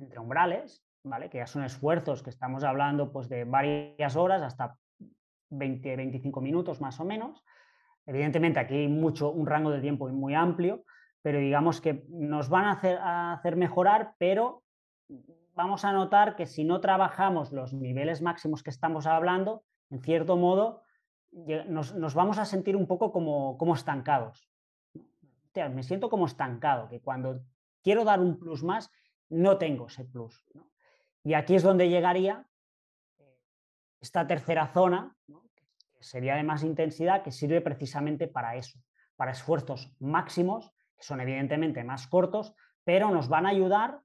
entre 0.00 0.18
umbrales, 0.18 0.84
¿vale? 1.04 1.30
Que 1.30 1.38
ya 1.38 1.46
son 1.46 1.64
esfuerzos 1.64 2.22
que 2.22 2.30
estamos 2.30 2.64
hablando 2.64 3.12
pues 3.12 3.28
de 3.28 3.44
varias 3.44 4.16
horas 4.16 4.42
hasta 4.42 4.76
20, 5.50 5.96
25 5.96 6.40
minutos 6.40 6.80
más 6.80 7.00
o 7.00 7.04
menos. 7.04 7.44
Evidentemente 8.06 8.60
aquí 8.60 8.74
hay 8.74 8.88
mucho, 8.88 9.30
un 9.30 9.46
rango 9.46 9.70
de 9.70 9.80
tiempo 9.80 10.08
muy 10.08 10.34
amplio, 10.34 10.84
pero 11.22 11.38
digamos 11.38 11.80
que 11.80 12.04
nos 12.08 12.48
van 12.48 12.64
a 12.64 12.72
hacer, 12.72 12.98
hacer 13.02 13.56
mejorar, 13.56 14.14
pero 14.18 14.62
vamos 15.54 15.84
a 15.84 15.92
notar 15.92 16.36
que 16.36 16.46
si 16.46 16.64
no 16.64 16.80
trabajamos 16.80 17.52
los 17.52 17.74
niveles 17.74 18.22
máximos 18.22 18.62
que 18.62 18.70
estamos 18.70 19.06
hablando, 19.06 19.64
en 19.90 20.00
cierto 20.00 20.36
modo, 20.36 20.82
nos, 21.68 22.14
vamos 22.14 22.38
a 22.38 22.44
sentir 22.44 22.76
un 22.76 22.86
poco 22.86 23.12
como, 23.12 23.58
como 23.58 23.74
estancados. 23.74 24.48
me 25.54 25.82
siento 25.82 26.08
como 26.08 26.26
estancado, 26.26 26.88
que 26.88 27.00
cuando 27.00 27.40
quiero 27.82 28.04
dar 28.04 28.20
un 28.20 28.38
plus 28.38 28.62
más, 28.62 28.90
no 29.31 29.59
tengo 29.59 29.87
ese 29.87 30.05
plus. 30.05 30.45
Y 31.25 31.35
aquí 31.35 31.55
es 31.55 31.62
donde 31.62 31.88
llegaría 31.88 32.47
esta 34.01 34.27
tercera 34.27 34.69
zona, 34.69 35.16
que 35.27 36.03
sería 36.03 36.35
de 36.37 36.43
más 36.43 36.62
intensidad, 36.62 37.23
que 37.23 37.33
sirve 37.33 37.61
precisamente 37.61 38.27
para 38.27 38.57
eso, 38.57 38.79
para 39.16 39.33
esfuerzos 39.33 39.95
máximos, 39.99 40.73
que 40.97 41.05
son 41.05 41.21
evidentemente 41.21 41.85
más 41.85 42.07
cortos, 42.07 42.55
pero 42.85 43.11
nos 43.11 43.29
van 43.29 43.47
a 43.47 43.51
ayudar 43.51 44.01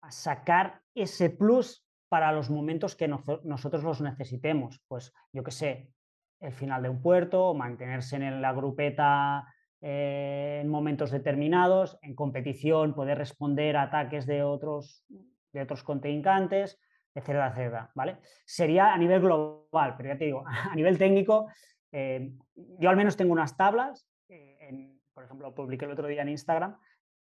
a 0.00 0.10
sacar 0.10 0.82
ese 0.94 1.30
plus 1.30 1.86
para 2.08 2.32
los 2.32 2.50
momentos 2.50 2.96
que 2.96 3.08
nosotros 3.08 3.82
los 3.82 4.00
necesitemos. 4.00 4.80
Pues 4.86 5.12
yo 5.32 5.42
que 5.42 5.50
sé, 5.50 5.92
el 6.40 6.52
final 6.52 6.82
de 6.82 6.88
un 6.88 7.00
puerto, 7.00 7.54
mantenerse 7.54 8.16
en 8.16 8.42
la 8.42 8.52
grupeta 8.52 9.53
eh, 9.86 10.60
en 10.62 10.68
momentos 10.70 11.10
determinados, 11.10 11.98
en 12.00 12.14
competición, 12.14 12.94
poder 12.94 13.18
responder 13.18 13.76
a 13.76 13.82
ataques 13.82 14.24
de 14.24 14.42
otros, 14.42 15.04
de 15.52 15.60
otros 15.60 15.82
contrincantes, 15.82 16.80
etcétera, 17.14 17.48
etcétera, 17.48 17.90
¿vale? 17.94 18.16
Sería 18.46 18.94
a 18.94 18.96
nivel 18.96 19.20
global, 19.20 19.94
pero 19.94 20.08
ya 20.08 20.16
te 20.16 20.24
digo, 20.24 20.42
a 20.46 20.74
nivel 20.74 20.96
técnico, 20.96 21.48
eh, 21.92 22.32
yo 22.54 22.88
al 22.88 22.96
menos 22.96 23.14
tengo 23.14 23.34
unas 23.34 23.58
tablas, 23.58 24.08
eh, 24.30 24.96
por 25.12 25.24
ejemplo, 25.24 25.54
publiqué 25.54 25.84
el 25.84 25.90
otro 25.90 26.08
día 26.08 26.22
en 26.22 26.30
Instagram, 26.30 26.78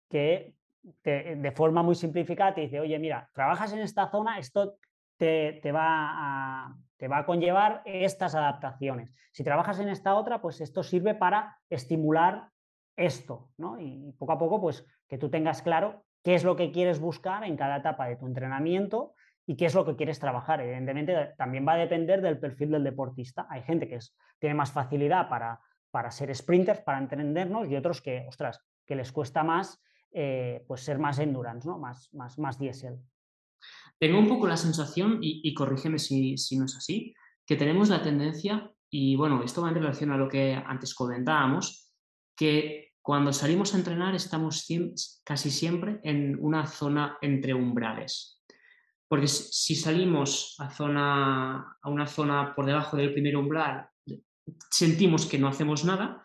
que 0.09 0.53
de 0.83 1.51
forma 1.55 1.81
muy 1.81 1.95
simplificada 1.95 2.55
te 2.55 2.61
dice, 2.61 2.81
oye, 2.81 2.99
mira, 2.99 3.29
trabajas 3.33 3.71
en 3.71 3.79
esta 3.79 4.11
zona, 4.11 4.37
esto 4.37 4.79
te, 5.15 5.71
va 5.71 5.85
a, 5.85 6.77
te 6.99 7.07
va 7.07 7.19
a 7.19 7.25
conllevar 7.25 7.81
estas 7.85 8.35
adaptaciones. 8.35 9.13
Si 9.31 9.43
trabajas 9.43 9.79
en 9.79 9.87
esta 9.87 10.15
otra, 10.15 10.41
pues 10.41 10.59
esto 10.59 10.83
sirve 10.83 11.15
para 11.15 11.57
estimular 11.69 12.49
esto, 12.97 13.49
¿no? 13.57 13.79
Y 13.79 14.11
poco 14.19 14.33
a 14.33 14.37
poco, 14.37 14.59
pues 14.59 14.85
que 15.07 15.17
tú 15.17 15.29
tengas 15.29 15.61
claro 15.61 16.03
qué 16.23 16.35
es 16.35 16.43
lo 16.43 16.57
que 16.57 16.71
quieres 16.71 16.99
buscar 16.99 17.45
en 17.45 17.55
cada 17.55 17.77
etapa 17.77 18.07
de 18.07 18.17
tu 18.17 18.27
entrenamiento 18.27 19.13
y 19.45 19.55
qué 19.55 19.65
es 19.65 19.73
lo 19.73 19.85
que 19.85 19.95
quieres 19.95 20.19
trabajar. 20.19 20.59
Evidentemente, 20.59 21.33
también 21.37 21.65
va 21.65 21.73
a 21.73 21.77
depender 21.77 22.21
del 22.21 22.37
perfil 22.37 22.71
del 22.71 22.83
deportista. 22.83 23.47
Hay 23.49 23.63
gente 23.63 23.87
que 23.87 23.99
tiene 24.37 24.53
más 24.53 24.73
facilidad 24.73 25.29
para, 25.29 25.61
para 25.91 26.11
ser 26.11 26.35
sprinters, 26.35 26.81
para 26.81 26.97
entendernos, 26.97 27.69
y 27.69 27.77
otros 27.77 28.01
que, 28.01 28.25
ostras, 28.27 28.61
que 28.85 28.95
les 28.95 29.13
cuesta 29.13 29.41
más 29.43 29.81
eh, 30.11 30.65
pues 30.67 30.81
ser 30.81 30.99
más 30.99 31.19
endurance, 31.19 31.67
¿no? 31.67 31.77
más, 31.77 32.13
más, 32.13 32.37
más 32.37 32.59
diésel. 32.59 32.99
Tengo 33.99 34.19
un 34.19 34.27
poco 34.27 34.47
la 34.47 34.57
sensación, 34.57 35.19
y, 35.21 35.53
corrígeme 35.53 35.99
si, 35.99 36.35
no 36.57 36.65
es 36.65 36.75
así, 36.75 37.13
que 37.45 37.55
tenemos 37.55 37.89
la 37.89 38.01
tendencia, 38.01 38.71
y 38.89 39.15
bueno, 39.15 39.43
esto 39.43 39.61
va 39.61 39.69
en 39.69 39.75
relación 39.75 40.11
a 40.11 40.17
lo 40.17 40.29
que 40.29 40.53
antes 40.53 40.93
comentábamos, 40.93 41.91
que 42.35 42.93
cuando 43.01 43.33
salimos 43.33 43.73
a 43.73 43.77
entrenar 43.77 44.15
estamos 44.15 44.65
casi 45.23 45.51
siempre 45.51 45.99
en 46.03 46.37
una 46.39 46.65
zona 46.65 47.17
entre 47.21 47.53
umbrales. 47.53 48.41
Porque 49.07 49.27
si 49.27 49.75
salimos 49.75 50.55
a, 50.59 50.69
zona, 50.69 51.77
a 51.81 51.89
una 51.89 52.05
zona 52.05 52.53
por 52.55 52.65
debajo 52.65 52.95
del 52.95 53.11
primer 53.11 53.35
umbral, 53.35 53.89
sentimos 54.69 55.25
que 55.25 55.39
no 55.39 55.47
hacemos 55.47 55.83
nada 55.83 56.23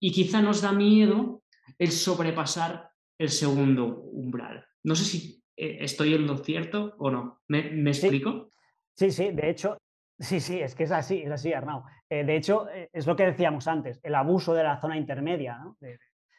y 0.00 0.12
quizá 0.12 0.42
nos 0.42 0.60
da 0.60 0.72
miedo 0.72 1.42
el 1.78 1.92
sobrepasar 1.92 2.90
el 3.18 3.30
segundo 3.30 3.86
umbral. 4.12 4.64
No 4.84 4.94
sé 4.94 5.04
si 5.04 5.37
estoy 5.58 6.14
en 6.14 6.26
lo 6.26 6.38
cierto 6.38 6.94
o 6.98 7.10
no. 7.10 7.40
¿Me, 7.48 7.60
explico? 7.90 8.48
Sí, 8.94 9.10
sí, 9.10 9.30
de 9.30 9.50
hecho, 9.50 9.78
sí, 10.18 10.40
sí, 10.40 10.60
es 10.60 10.74
que 10.74 10.84
es 10.84 10.92
así, 10.92 11.22
es 11.22 11.30
así, 11.30 11.52
Arnau. 11.52 11.84
Eh, 12.08 12.24
de 12.24 12.36
hecho, 12.36 12.68
eh, 12.70 12.88
es 12.92 13.06
lo 13.06 13.16
que 13.16 13.26
decíamos 13.26 13.68
antes, 13.68 14.00
el 14.02 14.14
abuso 14.14 14.54
de 14.54 14.62
la 14.62 14.80
zona 14.80 14.96
intermedia, 14.96 15.58
¿no? 15.58 15.76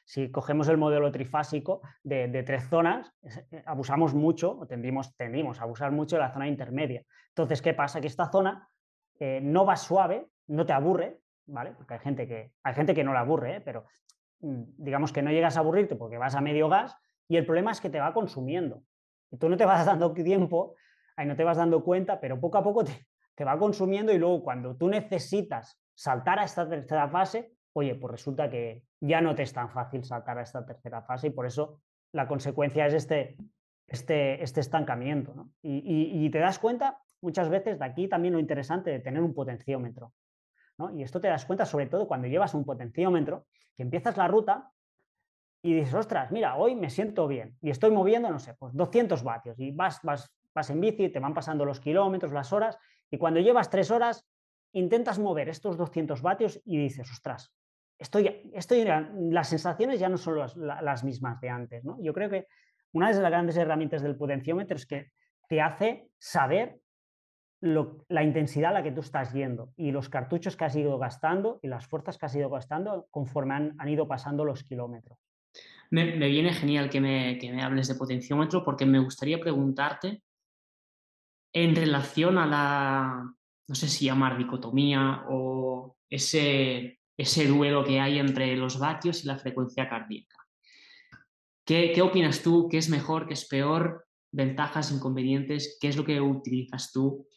si 0.10 0.32
cogemos 0.32 0.68
el 0.70 0.78
modelo 0.78 1.12
trifásico 1.12 1.82
de, 2.02 2.42
tres 2.42 2.68
zonas, 2.68 3.14
eh, 3.52 3.62
abusamos 3.68 4.16
mucho, 4.16 4.58
o 4.58 4.66
tendrimos, 4.66 5.16
tendimos 5.16 5.60
a 5.60 5.66
abusar 5.66 5.92
mucho 5.92 6.16
de 6.16 6.24
la 6.24 6.34
zona 6.34 6.48
intermedia. 6.48 7.04
Entonces, 7.28 7.62
¿qué 7.62 7.76
pasa? 7.76 8.02
Que 8.02 8.08
esta 8.08 8.32
zona 8.32 8.68
eh, 9.20 9.40
no 9.40 9.68
va 9.68 9.76
suave, 9.76 10.28
no 10.48 10.66
te 10.66 10.74
aburre, 10.74 11.20
¿vale? 11.46 11.74
Porque 11.78 11.94
hay 11.94 12.00
gente 12.00 12.28
que, 12.28 12.54
hay 12.64 12.74
gente 12.74 12.96
que 12.96 13.04
no 13.04 13.14
la 13.14 13.20
aburre, 13.20 13.58
¿eh? 13.58 13.62
pero 13.62 13.86
mm, 14.40 14.64
digamos 14.78 15.14
que 15.14 15.22
no 15.22 15.30
llegas 15.30 15.58
a 15.58 15.60
aburrirte 15.60 15.96
porque 15.96 16.18
vas 16.18 16.34
a 16.34 16.42
medio 16.42 16.70
gas 16.70 16.98
y 17.28 17.38
el 17.38 17.46
problema 17.46 17.72
es 17.72 17.80
que 17.80 17.92
te 17.92 18.00
va 18.00 18.12
consumiendo. 18.12 18.82
Y 19.32 19.38
tú 19.38 19.50
no 19.50 19.58
te 19.58 19.66
vas 19.66 19.86
dando 19.86 20.14
tiempo, 20.14 20.76
ahí 21.16 21.26
no 21.26 21.36
te 21.36 21.44
vas 21.44 21.58
dando 21.58 21.84
cuenta, 21.84 22.20
pero 22.20 22.40
poco 22.40 22.58
a 22.58 22.64
poco 22.64 22.84
te, 22.84 23.08
te 23.36 23.46
va 23.46 23.58
consumiendo 23.58 24.12
y 24.12 24.18
luego 24.18 24.44
cuando 24.44 24.76
tú 24.76 24.90
necesitas 24.90 25.80
saltar 25.94 26.40
a 26.40 26.44
esta 26.44 26.68
tercera 26.68 27.08
fase, 27.08 27.54
oye, 27.74 27.96
pues 27.96 28.12
resulta 28.12 28.50
que 28.50 28.84
ya 29.00 29.22
no 29.22 29.36
te 29.36 29.44
es 29.44 29.54
tan 29.54 29.70
fácil 29.70 30.04
saltar 30.04 30.38
a 30.38 30.42
esta 30.42 30.66
tercera 30.66 31.02
fase 31.02 31.28
y 31.28 31.30
por 31.30 31.46
eso 31.46 31.80
la 32.12 32.28
consecuencia 32.28 32.86
es 32.86 32.94
este, 32.94 33.38
este, 33.88 34.44
este 34.44 34.60
estancamiento. 34.60 35.34
¿no? 35.34 35.52
Y, 35.62 36.26
y, 36.26 36.30
te 36.30 36.40
das 36.40 36.60
cuenta 36.60 37.00
muchas 37.22 37.50
veces 37.50 37.80
de 37.80 37.86
aquí 37.86 38.08
también 38.08 38.34
lo 38.34 38.40
interesante 38.40 38.92
de 38.92 39.00
tener 39.00 39.22
un 39.22 39.34
potenciómetro. 39.34 40.14
¿no? 40.78 40.94
Y 40.96 41.04
esto 41.04 41.22
te 41.22 41.28
das 41.28 41.46
cuenta 41.46 41.66
sobre 41.66 41.88
todo 41.88 42.08
cuando 42.08 42.28
llevas 42.28 42.54
un 42.54 42.66
potenciómetro, 42.66 43.46
que 43.76 43.84
empiezas 43.84 44.18
la 44.18 44.28
ruta 44.28 44.72
y 45.62 45.74
dices, 45.74 45.94
ostras, 45.94 46.32
mira, 46.32 46.56
hoy 46.56 46.76
me 46.76 46.90
siento 46.90 47.28
bien 47.28 47.58
y 47.62 47.70
estoy 47.70 47.92
moviendo, 47.92 48.30
no 48.30 48.40
sé, 48.40 48.54
pues 48.54 48.74
200 48.74 49.24
vatios 49.24 49.60
y 49.60 49.72
vas, 49.72 50.00
vas, 50.04 50.32
vas 50.54 50.70
en 50.70 50.80
bici, 50.80 51.10
te 51.10 51.20
van 51.20 51.34
pasando 51.34 51.66
los 51.66 51.80
kilómetros, 51.80 52.32
las 52.32 52.54
horas 52.54 52.78
y 53.12 53.18
cuando 53.18 53.40
llevas 53.40 53.70
tres 53.70 53.92
horas 53.92 54.26
intentas 54.72 55.20
mover 55.20 55.50
estos 55.50 55.78
200 55.78 56.22
vatios 56.22 56.62
y 56.64 56.78
dices, 56.78 57.10
ostras, 57.12 57.52
estoy, 57.98 58.52
estoy, 58.54 58.86
las 58.86 59.50
sensaciones 59.50 60.00
ya 60.00 60.10
no 60.10 60.18
son 60.18 60.40
las, 60.56 61.04
mismas 61.04 61.40
de 61.42 61.50
antes. 61.50 61.84
¿no? 61.84 61.98
Yo 62.02 62.14
creo 62.14 62.30
que 62.30 62.48
una 62.94 63.10
de 63.12 63.22
las 63.22 63.32
grandes 63.32 63.58
herramientas 63.58 64.02
del 64.02 64.16
potenciómetro 64.16 64.78
es 64.78 64.86
que 64.86 65.12
te 65.48 65.62
hace 65.62 66.10
saber 66.18 66.80
la 67.62 68.24
intensidad 68.24 68.72
a 68.72 68.76
la 68.76 68.84
que 68.84 68.92
tú 68.92 69.02
estás 69.02 69.34
yendo 69.34 69.74
y 69.76 69.92
los 69.92 70.08
cartuchos 70.08 70.56
que 70.56 70.64
has 70.64 70.76
ido 70.76 70.98
gastando 70.98 71.60
y 71.62 71.68
las 71.68 71.88
fuerzas 71.88 72.18
que 72.18 72.26
has 72.26 72.36
ido 72.36 72.50
gastando 72.50 73.08
conforme 73.12 73.54
han, 73.78 73.90
ido 73.90 74.08
pasando 74.08 74.46
los 74.46 74.64
kilómetros. 74.64 75.20
Me, 75.92 76.06
viene 76.28 76.54
genial 76.54 76.90
que 76.90 77.02
me, 77.02 77.38
que 77.40 77.52
me, 77.52 77.64
hables 77.64 77.88
de 77.88 77.96
potenciómetro 77.96 78.64
porque 78.64 78.86
me 78.86 79.00
gustaría 79.00 79.40
preguntarte 79.40 80.24
en 81.54 81.76
relación 81.76 82.38
a 82.38 82.46
la, 82.46 83.34
no 83.68 83.76
sé 83.76 83.88
si 83.88 84.06
llamar 84.06 84.38
dicotomía 84.38 85.26
o 85.30 85.98
ese, 86.10 87.00
ese 87.18 87.48
duelo 87.48 87.84
que 87.84 88.00
hay 88.00 88.20
entre 88.20 88.56
los 88.56 88.78
vatios 88.78 89.24
y 89.24 89.28
la 89.28 89.38
frecuencia 89.38 89.90
cardíaca. 89.90 90.38
¿Qué, 91.66 91.92
¿Qué 91.94 92.02
opinas 92.02 92.44
tú? 92.44 92.68
¿Qué 92.70 92.78
es 92.78 92.90
mejor? 92.90 93.28
¿Qué 93.28 93.34
es 93.34 93.48
peor? 93.48 94.06
¿Ventajas, 94.32 94.92
inconvenientes? 94.92 95.78
¿Qué 95.82 95.88
es 95.88 95.98
lo 95.98 96.06
que 96.06 96.22
utilizas 96.22 96.92
tú 96.92 97.28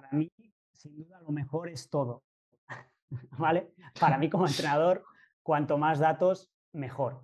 para 0.00 0.08
mí, 0.12 0.32
sin 0.72 0.96
duda, 0.96 1.20
lo 1.20 1.30
mejor 1.30 1.68
es 1.68 1.90
todo. 1.90 2.24
¿Vale? 3.38 3.74
Para 3.98 4.16
mí, 4.18 4.30
como 4.30 4.46
entrenador, 4.46 5.04
cuanto 5.42 5.76
más 5.76 5.98
datos, 5.98 6.50
mejor. 6.72 7.22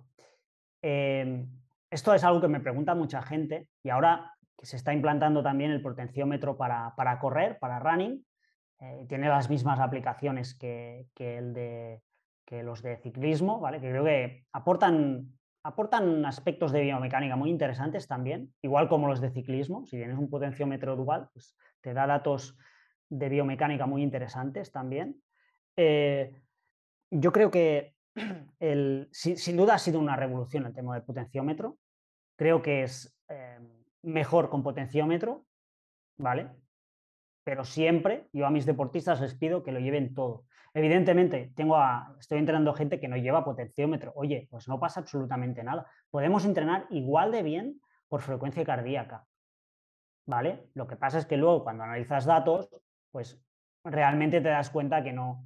Em, 0.81 1.49
esto 1.89 2.13
es 2.13 2.23
algo 2.23 2.41
que 2.41 2.47
me 2.47 2.59
pregunta 2.59 2.95
mucha 2.95 3.21
gente 3.21 3.69
y 3.83 3.89
ahora 3.89 4.33
que 4.57 4.65
se 4.65 4.75
está 4.75 4.93
implantando 4.93 5.43
también 5.43 5.71
el 5.71 5.81
potenciómetro 5.81 6.57
para, 6.57 7.19
correr, 7.19 7.59
para 7.59 7.79
running, 7.79 8.25
eh, 8.79 9.05
tiene 9.07 9.29
las 9.29 9.49
mismas 9.49 9.79
aplicaciones 9.79 10.55
que, 10.55 11.07
el 11.17 11.53
de, 11.53 12.01
que 12.45 12.63
los 12.63 12.81
de 12.81 12.97
ciclismo, 12.97 13.59
¿vale? 13.59 13.79
que 13.79 13.89
creo 13.89 14.03
que 14.03 14.45
aportan, 14.51 15.37
aportan 15.63 16.25
aspectos 16.25 16.71
de 16.71 16.81
biomecánica 16.81 17.35
muy 17.35 17.49
interesantes 17.49 18.07
también, 18.07 18.53
igual 18.61 18.89
como 18.89 19.07
los 19.07 19.21
de 19.21 19.31
ciclismo. 19.31 19.85
Si 19.85 19.97
tienes 19.97 20.17
un 20.17 20.29
potenciómetro 20.29 20.95
dual, 20.95 21.29
pues 21.33 21.55
te 21.81 21.93
da 21.93 22.07
datos 22.07 22.57
de 23.09 23.29
biomecánica 23.29 23.85
muy 23.85 24.01
interesantes 24.01 24.71
también. 24.71 25.21
Eh, 25.75 26.33
yo 27.11 27.31
creo 27.31 27.51
que 27.51 27.96
el, 28.59 29.09
sin, 29.11 29.57
duda 29.57 29.75
ha 29.75 29.79
sido 29.79 29.99
una 29.99 30.15
revolución 30.15 30.65
el 30.65 30.73
tema 30.73 30.93
del 30.93 31.03
potenciómetro. 31.03 31.77
Creo 32.35 32.61
que 32.61 32.83
es 32.83 33.17
eh, 33.29 33.59
mejor 34.03 34.49
con 34.49 34.63
potenciómetro, 34.63 35.45
¿vale? 36.17 36.49
Pero 37.43 37.63
siempre 37.63 38.27
yo 38.33 38.45
a 38.45 38.51
mis 38.51 38.65
deportistas 38.65 39.21
les 39.21 39.35
pido 39.35 39.63
que 39.63 39.71
lo 39.71 39.79
lleven 39.79 40.13
todo. 40.13 40.45
Evidentemente, 40.73 41.51
tengo 41.55 41.77
a, 41.77 42.15
estoy 42.19 42.39
entrenando 42.39 42.73
gente 42.73 42.99
que 42.99 43.07
no 43.07 43.17
lleva 43.17 43.45
potenciómetro. 43.45 44.11
Oye, 44.15 44.47
pues 44.51 44.67
no 44.67 44.79
pasa 44.79 44.99
absolutamente 44.99 45.63
nada. 45.63 45.89
Podemos 46.11 46.45
entrenar 46.45 46.85
igual 46.89 47.31
de 47.31 47.43
bien 47.43 47.81
por 48.09 48.21
frecuencia 48.21 48.63
cardíaca. 48.63 49.25
¿vale? 50.27 50.69
Lo 50.75 50.85
que 50.85 50.97
pasa 50.97 51.17
es 51.17 51.25
que 51.25 51.37
luego 51.37 51.63
cuando 51.63 51.83
analizas 51.83 52.25
datos, 52.25 52.69
pues 53.11 53.41
realmente 53.83 54.41
te 54.41 54.49
das 54.49 54.69
cuenta 54.69 55.03
que 55.03 55.13
no, 55.13 55.45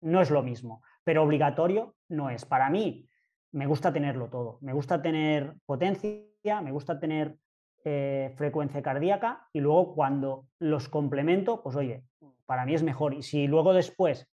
no 0.00 0.20
es 0.20 0.30
lo 0.30 0.42
mismo, 0.42 0.82
pero 1.08 1.22
obligatorio 1.22 1.94
no 2.10 2.28
es. 2.28 2.44
Para 2.44 2.68
mí 2.68 3.08
me 3.52 3.66
gusta 3.66 3.94
tenerlo 3.94 4.28
todo, 4.28 4.58
me 4.60 4.74
gusta 4.74 5.00
tener 5.00 5.54
potencia, 5.64 6.60
me 6.60 6.70
gusta 6.70 7.00
tener 7.00 7.34
eh, 7.82 8.34
frecuencia 8.36 8.82
cardíaca 8.82 9.48
y 9.54 9.60
luego 9.60 9.94
cuando 9.94 10.48
los 10.58 10.90
complemento, 10.90 11.62
pues 11.62 11.76
oye, 11.76 12.04
para 12.44 12.66
mí 12.66 12.74
es 12.74 12.82
mejor. 12.82 13.14
Y 13.14 13.22
si 13.22 13.46
luego 13.46 13.72
después 13.72 14.30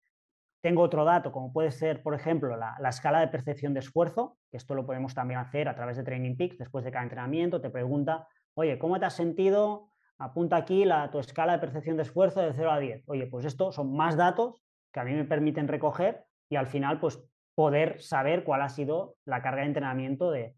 tengo 0.60 0.82
otro 0.82 1.04
dato, 1.04 1.32
como 1.32 1.52
puede 1.52 1.72
ser, 1.72 2.04
por 2.04 2.14
ejemplo, 2.14 2.56
la, 2.56 2.76
la, 2.78 2.90
escala 2.90 3.18
de 3.18 3.26
percepción 3.26 3.74
de 3.74 3.80
esfuerzo, 3.80 4.38
que 4.48 4.56
esto 4.56 4.76
lo 4.76 4.86
podemos 4.86 5.12
también 5.12 5.40
hacer 5.40 5.68
a 5.68 5.74
través 5.74 5.96
de 5.96 6.04
Training 6.04 6.36
Peaks, 6.36 6.56
después 6.56 6.84
de 6.84 6.92
cada 6.92 7.02
entrenamiento, 7.02 7.60
te 7.60 7.70
pregunta 7.70 8.28
Oye, 8.54 8.78
¿cómo 8.78 9.00
te 9.00 9.06
has 9.06 9.14
sentido? 9.14 9.90
Apunta 10.18 10.54
aquí 10.54 10.84
la, 10.84 11.10
tu 11.10 11.18
escala 11.18 11.54
de 11.54 11.58
percepción 11.58 11.96
de 11.96 12.04
esfuerzo 12.04 12.40
de 12.40 12.52
0 12.52 12.70
a 12.70 12.78
10. 12.78 13.08
Oye, 13.08 13.26
pues 13.26 13.44
esto 13.44 13.72
son 13.72 13.92
más 13.92 14.16
datos 14.16 14.62
que 14.92 15.00
a 15.00 15.04
mí 15.04 15.14
me 15.14 15.24
permiten 15.24 15.66
recoger 15.66 16.29
y 16.50 16.56
al 16.56 16.66
final 16.66 17.00
pues 17.00 17.18
poder 17.54 18.02
saber 18.02 18.44
cuál 18.44 18.62
ha 18.62 18.68
sido 18.68 19.16
la 19.24 19.40
carga 19.40 19.62
de 19.62 19.68
entrenamiento 19.68 20.30
de, 20.30 20.56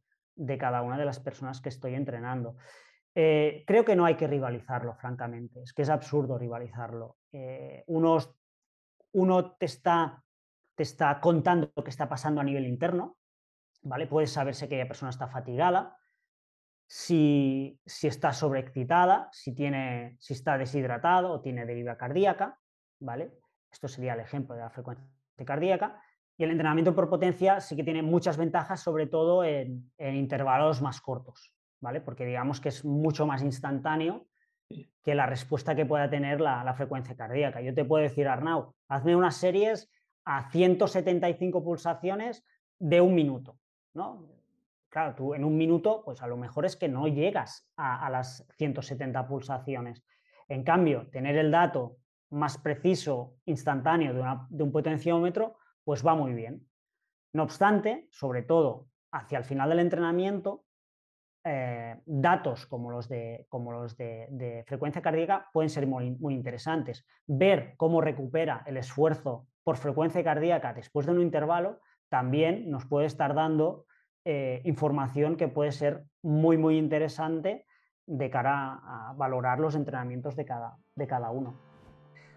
cada 0.59 0.83
una 0.83 0.99
de 0.99 1.05
las 1.05 1.21
personas 1.21 1.61
que 1.61 1.69
estoy 1.69 1.95
entrenando. 1.95 2.57
Eh, 3.15 3.63
creo 3.67 3.85
que 3.85 3.95
no 3.95 4.07
hay 4.07 4.17
que 4.17 4.27
rivalizarlo, 4.27 4.95
francamente. 4.95 5.63
Es 5.63 5.73
que 5.73 5.83
es 5.83 5.91
absurdo 5.91 6.39
rivalizarlo. 6.39 7.19
Eh, 7.31 7.85
uno, 7.87 8.19
te, 9.59 9.67
está, 9.67 10.25
te 10.75 10.83
está 10.83 11.21
contando 11.21 11.71
lo 11.77 11.85
que 11.85 11.91
está 11.91 12.09
pasando 12.09 12.41
a 12.41 12.45
nivel 12.45 12.67
interno, 12.67 13.19
¿vale? 13.83 14.07
Puedes 14.07 14.33
saberse 14.33 14.69
que 14.69 14.79
la 14.79 14.89
persona 14.89 15.11
está 15.11 15.29
fatigada, 15.29 15.99
si, 16.87 17.79
está 17.85 18.33
sobreexcitada, 18.33 19.29
si, 19.33 19.55
tiene, 19.55 20.17
si 20.19 20.33
está 20.33 20.57
deshidratado 20.57 21.33
o 21.33 21.41
tiene 21.43 21.67
deriva 21.67 21.99
cardíaca, 21.99 22.59
¿vale? 23.01 23.35
Esto 23.71 23.89
sería 23.89 24.15
el 24.15 24.21
ejemplo 24.21 24.55
de 24.55 24.63
la 24.63 24.71
frecuencia 24.71 25.07
cardíaca. 25.45 26.01
Y 26.37 26.45
el 26.45 26.51
entrenamiento 26.51 26.95
por 26.95 27.09
potencia 27.09 27.61
sí 27.61 27.77
que 27.77 27.85
tiene 27.85 28.03
muchas 28.03 28.37
ventajas, 28.37 28.81
sobre 28.81 29.07
todo 29.07 29.45
en, 29.45 29.93
intervalos 29.99 30.81
más 30.81 31.01
cortos, 31.01 31.53
¿vale? 31.81 32.01
Porque 32.01 32.25
digamos 32.25 32.61
que 32.61 32.71
es 32.71 32.85
mucho 32.85 33.27
más 33.27 33.43
instantáneo 33.43 34.27
que 35.03 35.15
la 35.15 35.27
respuesta 35.27 35.75
que 35.75 35.85
pueda 35.85 36.09
tener 36.09 36.41
la, 36.41 36.65
la, 36.65 36.73
frecuencia 36.73 37.15
cardíaca. 37.15 37.61
Yo 37.61 37.75
te 37.75 37.85
puedo 37.85 38.03
decir, 38.03 38.27
Arnau, 38.27 38.75
hazme 38.89 39.15
unas 39.15 39.37
series 39.37 39.91
a 40.25 40.51
175 40.51 41.63
pulsaciones 41.63 42.43
de 42.79 43.01
un 43.01 43.15
minuto, 43.15 43.59
¿no? 43.93 44.33
Claro, 44.93 45.15
tú 45.15 45.33
en 45.33 45.43
un 45.43 45.57
minuto, 45.57 46.03
pues 46.05 46.21
a 46.21 46.27
lo 46.27 46.37
mejor 46.37 46.67
es 46.67 46.77
que 46.77 46.87
no 46.87 47.09
llegas 47.09 47.67
a, 47.77 48.11
las 48.11 48.47
170 48.59 49.27
pulsaciones. 49.27 50.05
En 50.49 50.65
cambio, 50.65 51.09
tener 51.11 51.35
el 51.39 51.51
dato 51.51 51.97
más 52.33 52.59
preciso, 52.59 53.37
instantáneo 53.45 54.13
de, 54.15 54.63
un 54.63 54.73
potenciómetro, 54.73 55.57
pues 55.85 56.05
va 56.05 56.15
muy 56.15 56.33
bien. 56.33 56.67
No 57.35 57.45
obstante, 57.45 58.09
sobre 58.11 58.43
todo 58.43 58.89
hacia 59.13 59.39
el 59.39 59.45
final 59.45 59.69
del 59.69 59.81
entrenamiento, 59.81 60.65
eh, 61.45 62.01
datos 62.07 62.67
como 62.67 62.91
los, 62.91 63.09
de, 63.09 63.47
frecuencia 64.67 65.03
cardíaca 65.03 65.51
pueden 65.53 65.71
ser 65.71 65.87
muy, 65.87 66.13
muy, 66.13 66.35
interesantes. 66.35 67.05
Ver 67.27 67.75
cómo 67.77 68.01
recupera 68.01 68.63
el 68.67 68.77
esfuerzo 68.77 69.47
por 69.65 69.77
frecuencia 69.77 70.25
cardíaca 70.25 70.73
después 70.73 71.07
de 71.07 71.13
un 71.13 71.21
intervalo 71.21 71.81
también 72.09 72.71
nos 72.71 72.87
puede 72.87 73.07
estar 73.07 73.35
dando 73.35 73.87
eh, 74.25 74.61
información 74.65 75.37
que 75.37 75.49
puede 75.49 75.73
ser 75.73 76.05
muy, 76.23 76.59
muy 76.59 76.77
interesante 76.77 77.67
de 78.07 78.31
cara 78.31 78.81
a 78.85 79.15
valorar 79.17 79.59
los 79.59 79.75
entrenamientos 79.75 80.37
de 80.37 80.45
cada, 80.45 80.77
de 80.95 81.07
cada 81.07 81.31
uno. 81.31 81.72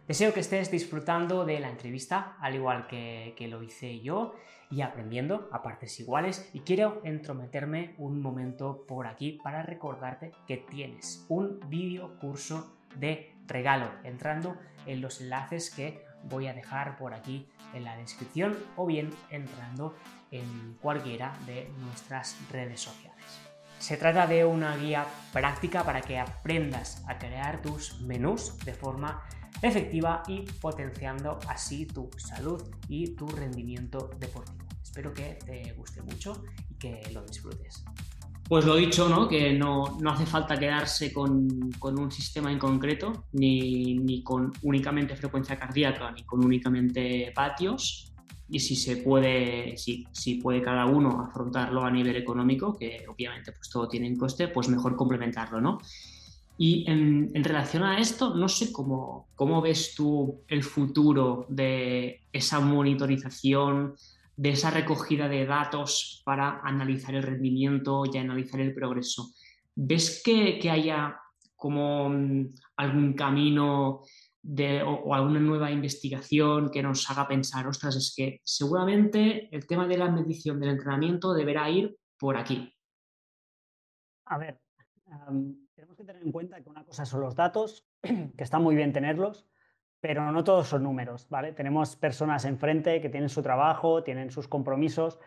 Deseo 0.08 0.36
que 0.36 0.40
estés 0.42 0.70
disfrutando 0.70 1.46
de 1.46 1.60
la 1.60 1.70
entrevista, 1.70 2.38
al 2.40 2.54
igual 2.54 2.86
que, 2.86 3.48
lo 3.50 3.64
hice 3.64 4.02
yo, 4.02 4.36
y 4.70 4.82
aprendiendo 4.82 5.50
a 5.52 5.64
partes 5.64 6.00
iguales. 6.00 6.48
Y 6.54 6.60
quiero 6.60 7.02
entrometerme 7.04 7.96
un 7.98 8.22
momento 8.22 8.86
por 8.88 9.08
aquí 9.08 9.40
para 9.44 9.64
recordarte 9.64 10.32
que 10.48 10.58
tienes 10.58 11.26
un 11.28 11.60
vídeo 11.70 12.20
curso 12.20 12.78
de 12.96 13.34
regalo, 13.48 13.90
entrando 14.04 14.58
en 14.86 15.02
los 15.02 15.22
enlaces 15.22 15.72
que 15.72 16.06
voy 16.24 16.48
a 16.48 16.54
dejar 16.54 16.98
por 16.98 17.16
aquí 17.16 17.48
en 17.74 17.84
la 17.84 17.98
descripción 17.98 18.56
o 18.76 18.86
bien 18.86 19.10
entrando 19.32 19.96
en 20.30 20.78
cualquiera 20.82 21.34
de 21.48 21.68
nuestras 21.80 22.38
redes 22.52 22.80
sociales. 22.80 23.16
Se 23.80 23.98
trata 23.98 24.28
de 24.28 24.46
una 24.46 24.78
guía 24.78 25.06
práctica 25.34 25.84
para 25.84 26.02
que 26.02 26.20
aprendas 26.20 27.04
a 27.08 27.18
crear 27.18 27.62
tus 27.62 28.02
menús 28.02 28.58
de 28.66 28.74
forma 28.74 29.24
efectiva 29.62 30.24
y 30.28 30.42
potenciando 30.62 31.40
así 31.48 31.86
tu 31.86 32.10
salud 32.18 32.62
y 32.88 33.16
tu 33.16 33.28
rendimiento 33.28 34.10
deportivo. 34.20 34.66
Espero 34.82 35.14
que 35.14 35.38
te 35.46 35.74
guste 35.74 36.02
mucho 36.02 36.44
y 36.70 36.76
que 36.76 37.02
lo 37.14 37.24
disfrutes. 37.24 37.84
Pues 38.48 38.64
lo 38.64 38.76
dicho, 38.76 39.10
¿no? 39.10 39.28
Que 39.28 39.54
no, 39.54 39.98
no 40.00 40.12
hace 40.12 40.26
falta 40.26 40.58
quedarse 40.58 41.12
con, 41.12 41.72
con, 41.80 42.00
un 42.00 42.12
sistema 42.12 42.52
en 42.52 42.60
concreto, 42.60 43.26
ni, 43.34 43.96
ni, 43.96 44.22
con 44.22 44.54
únicamente 44.62 45.16
frecuencia 45.16 45.58
cardíaca, 45.58 46.12
ni 46.12 46.24
con 46.24 46.46
únicamente 46.46 47.32
patios. 47.34 48.14
Y 48.48 48.60
si 48.60 48.76
se 48.76 48.98
puede, 48.98 49.76
si, 49.78 50.06
si 50.12 50.36
puede 50.36 50.62
cada 50.62 50.86
uno 50.86 51.26
afrontarlo 51.28 51.84
a 51.84 51.90
nivel 51.90 52.16
económico, 52.18 52.78
que 52.78 53.04
obviamente 53.10 53.52
pues 53.52 53.68
todo 53.68 53.88
tiene 53.88 54.08
un 54.08 54.16
coste, 54.16 54.48
pues 54.50 54.70
mejor 54.70 54.96
complementarlo, 54.96 55.60
¿no? 55.60 55.80
Y 56.58 56.90
en, 56.90 57.44
relación 57.44 57.84
a 57.84 58.00
esto, 58.00 58.34
no 58.34 58.48
sé 58.48 58.72
cómo, 58.72 59.28
cómo 59.36 59.62
ves 59.62 59.94
tú 59.96 60.44
el 60.48 60.64
futuro 60.64 61.46
de 61.50 62.22
esa 62.32 62.62
monitorización, 62.62 63.96
de 64.38 64.50
esa 64.50 64.70
recogida 64.70 65.28
de 65.28 65.46
datos 65.46 66.22
para 66.26 66.62
analizar 66.64 67.16
el 67.16 67.24
rendimiento 67.24 68.04
y 68.06 68.18
analizar 68.18 68.62
el 68.62 68.74
progreso. 68.74 69.32
¿Ves 69.76 70.22
que, 70.24 70.60
haya 70.70 71.20
como 71.56 72.10
mm, 72.10 72.54
algún 72.78 73.14
camino 73.14 74.04
de, 74.42 74.82
o, 74.84 75.14
alguna 75.14 75.40
nueva 75.40 75.72
investigación 75.72 76.70
que 76.72 76.84
nos 76.84 77.10
haga 77.10 77.28
pensar, 77.28 77.68
ostras, 77.68 77.96
es 77.96 78.14
que 78.16 78.40
seguramente 78.44 79.50
el 79.54 79.68
tema 79.68 79.88
de 79.88 79.98
la 79.98 80.10
medición 80.10 80.60
del 80.60 80.70
entrenamiento 80.70 81.34
deberá 81.34 81.70
ir 81.70 81.98
por 82.18 82.38
aquí? 82.38 82.72
A 84.26 84.38
ver, 84.38 84.60
tenemos 85.76 85.98
que 85.98 86.06
tener 86.06 86.24
en 86.24 86.32
cuenta 86.32 86.62
que 86.62 86.70
una 86.70 86.86
cosa 86.86 87.06
son 87.06 87.22
los 87.22 87.36
datos, 87.36 87.86
que 88.02 88.44
está 88.44 88.60
muy 88.60 88.76
bien 88.76 88.94
tenerlos, 88.94 89.46
pero 90.00 90.32
no 90.32 90.44
todos 90.44 90.68
son 90.68 90.84
números, 90.84 91.28
¿vale? 91.30 91.52
Tenemos 91.52 91.96
personas 91.98 92.46
enfrente 92.46 93.02
que 93.02 93.10
tienen 93.10 93.30
su 93.30 93.42
trabajo, 93.42 94.04
tienen 94.04 94.32
sus 94.32 94.48
compromisos 94.48 95.20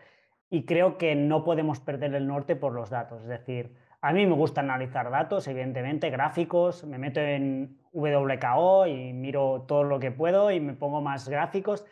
y 0.49 0.65
creo 0.65 0.97
que 0.97 1.15
no 1.15 1.43
podemos 1.43 1.79
perder 1.79 2.15
el 2.15 2.25
norte 2.25 2.55
por 2.55 2.73
los 2.73 2.89
datos. 2.89 3.21
Es 3.23 3.27
decir, 3.27 3.75
a 4.01 4.11
mí 4.11 4.25
me 4.25 4.33
gusta 4.33 4.61
analizar 4.61 5.11
datos, 5.11 5.47
evidentemente, 5.47 6.09
gráficos, 6.09 6.83
me 6.83 6.97
meto 6.97 7.19
en 7.19 7.79
WKO 7.91 8.87
y 8.87 9.13
miro 9.13 9.65
todo 9.67 9.83
lo 9.83 9.99
que 9.99 10.11
puedo 10.11 10.49
y 10.49 10.59
me 10.59 10.73
pongo 10.73 11.01
más 11.01 11.29
gráficos, 11.29 11.85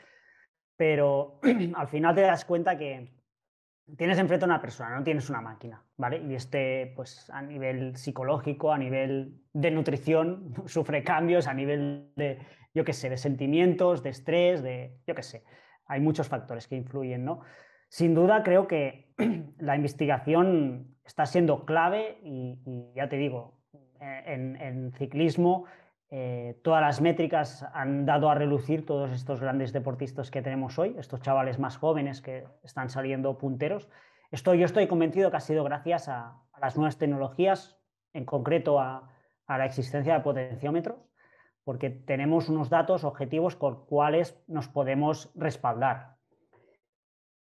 pero 0.76 1.40
al 1.76 1.88
final 1.88 2.16
te 2.16 2.22
das 2.22 2.44
cuenta 2.46 2.78
que 2.78 3.17
tienes 3.96 4.18
enfrente 4.20 4.46
a 4.46 4.48
una 4.48 4.62
persona, 4.62 4.98
no 4.98 5.04
tienes 5.04 5.30
una 5.30 5.42
máquina, 5.42 5.84
¿vale? 5.96 6.18
Y 6.18 6.36
este, 6.36 6.92
pues 6.96 7.30
a 7.30 7.42
nivel 7.42 7.96
psicológico, 7.96 8.74
a 8.74 8.78
nivel 8.78 9.42
de 9.54 9.72
nutrición, 9.72 10.54
sufre 10.66 11.04
cambios, 11.04 11.48
a 11.48 11.54
nivel 11.54 12.12
de 12.16 12.40
yo 12.74 12.84
qué 12.84 12.94
sé, 12.94 13.10
de 13.10 13.18
sentimientos, 13.18 14.04
de 14.04 14.12
estrés, 14.12 14.62
de, 14.62 15.00
yo 15.08 15.16
qué 15.16 15.24
sé, 15.24 15.44
hay 15.88 16.00
muchos 16.00 16.28
factores 16.28 16.68
que 16.68 16.76
influyen, 16.76 17.26
¿no? 17.26 17.42
Sin 17.90 18.14
duda 18.14 18.44
creo 18.44 18.68
que 18.68 19.14
la 19.58 19.76
investigación 19.76 20.96
está 21.04 21.26
siendo 21.26 21.66
clave 21.66 22.20
y, 22.22 22.60
y 22.66 22.94
ya 22.96 23.10
te 23.10 23.16
digo, 23.16 23.58
eh, 24.00 24.24
en, 24.28 24.56
en 24.58 24.92
ciclismo 24.94 25.66
eh, 26.10 26.60
todas 26.64 26.82
las 26.82 27.02
métricas 27.02 27.66
han 27.74 28.06
dado 28.06 28.30
a 28.30 28.36
relucir 28.36 28.86
todos 28.86 29.12
estos 29.12 29.42
grandes 29.42 29.74
deportistas 29.74 30.32
que 30.32 30.42
tenemos 30.42 30.80
hoy, 30.80 30.96
estos 30.98 31.22
chavales 31.22 31.60
más 31.60 31.78
jóvenes 31.78 32.22
que 32.22 32.46
están 32.64 32.90
saliendo 32.90 33.38
punteros. 33.38 33.90
Esto 34.32 34.54
yo 34.54 34.66
estoy 34.66 34.88
convencido 34.88 35.32
que 35.32 35.38
ha 35.38 35.42
sido 35.42 35.64
gracias 35.64 36.08
a, 36.10 36.42
las 36.60 36.76
nuevas 36.76 36.98
tecnologías, 36.98 37.78
en 38.14 38.26
concreto 38.26 38.80
a, 38.80 39.12
a 39.46 39.58
la 39.58 39.66
existencia 39.66 40.16
de 40.16 40.22
potenciómetros 40.22 41.08
porque 41.68 41.90
tenemos 41.90 42.48
unos 42.48 42.70
datos 42.70 43.04
objetivos 43.04 43.58
con 43.58 43.86
cuales 43.88 44.42
nos 44.48 44.70
podemos 44.70 45.30
respaldar. 45.36 46.16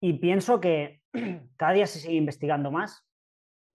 Y 0.01 0.13
pienso 0.13 0.59
que 0.59 1.03
cada 1.57 1.73
día 1.73 1.85
se 1.85 1.99
sigue 1.99 2.15
investigando 2.15 2.71
más 2.71 3.04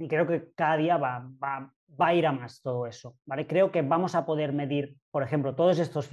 y 0.01 0.09
creo 0.09 0.27
que 0.27 0.51
cada 0.55 0.79
día 0.79 0.97
va, 0.97 1.31
va, 1.43 1.71
va 2.01 2.07
a 2.07 2.15
ir 2.15 2.27
a 2.27 2.33
más 2.33 2.63
todo 2.63 2.87
eso. 2.87 3.17
¿vale? 3.27 3.47
Creo 3.47 3.71
que 3.71 3.83
vamos 3.83 4.15
a 4.15 4.25
poder 4.25 4.55
medir, 4.55 4.97
por 5.11 5.23
ejemplo, 5.23 5.55
todos 5.55 5.79
estos, 5.79 6.09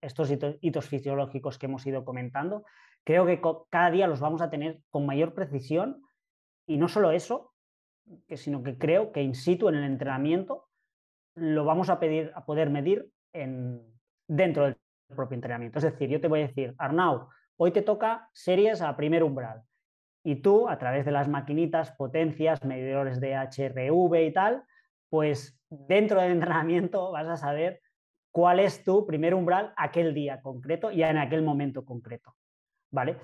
estos 0.00 0.30
hitos 0.62 0.88
fisiológicos 0.88 1.58
que 1.58 1.66
hemos 1.66 1.86
ido 1.86 2.04
comentando. 2.04 2.64
Creo 3.04 3.26
que 3.26 3.42
cada 3.68 3.90
día 3.90 4.06
los 4.06 4.20
vamos 4.20 4.40
a 4.40 4.48
tener 4.48 4.80
con 4.88 5.04
mayor 5.04 5.34
precisión 5.34 6.02
y 6.66 6.78
no 6.78 6.88
solo 6.88 7.10
eso, 7.10 7.52
sino 8.30 8.62
que 8.62 8.78
creo 8.78 9.12
que 9.12 9.22
in 9.22 9.34
situ 9.34 9.68
en 9.68 9.74
el 9.74 9.84
entrenamiento 9.84 10.68
lo 11.34 11.66
vamos 11.66 11.90
a, 11.90 12.00
pedir, 12.00 12.32
a 12.34 12.46
poder 12.46 12.70
medir 12.70 13.06
en, 13.34 13.82
dentro 14.26 14.64
del 14.64 14.78
propio 15.14 15.34
entrenamiento. 15.34 15.78
Es 15.78 15.84
decir, 15.84 16.08
yo 16.08 16.22
te 16.22 16.28
voy 16.28 16.40
a 16.40 16.46
decir, 16.46 16.74
Arnau, 16.78 17.28
hoy 17.58 17.70
te 17.70 17.82
toca 17.82 18.30
series 18.32 18.80
a 18.80 18.96
primer 18.96 19.22
umbral. 19.22 19.62
Y 20.26 20.36
tú, 20.36 20.68
a 20.68 20.76
través 20.78 21.04
de 21.04 21.12
las 21.12 21.28
maquinitas, 21.28 21.92
potencias, 21.92 22.64
medidores 22.64 23.20
de 23.20 23.34
HRV 23.36 24.26
y 24.26 24.32
tal, 24.32 24.64
pues 25.08 25.58
dentro 25.70 26.20
del 26.20 26.32
entrenamiento 26.38 27.12
vas 27.12 27.28
a 27.28 27.36
saber 27.36 27.80
cuál 28.32 28.60
es 28.60 28.82
tu 28.82 29.06
primer 29.06 29.34
umbral 29.34 29.72
aquel 29.76 30.12
día 30.12 30.40
concreto 30.42 30.90
y 30.90 31.02
en 31.02 31.18
aquel 31.18 31.42
momento 31.42 31.84
concreto. 31.84 32.34
¿Vale? 32.90 33.16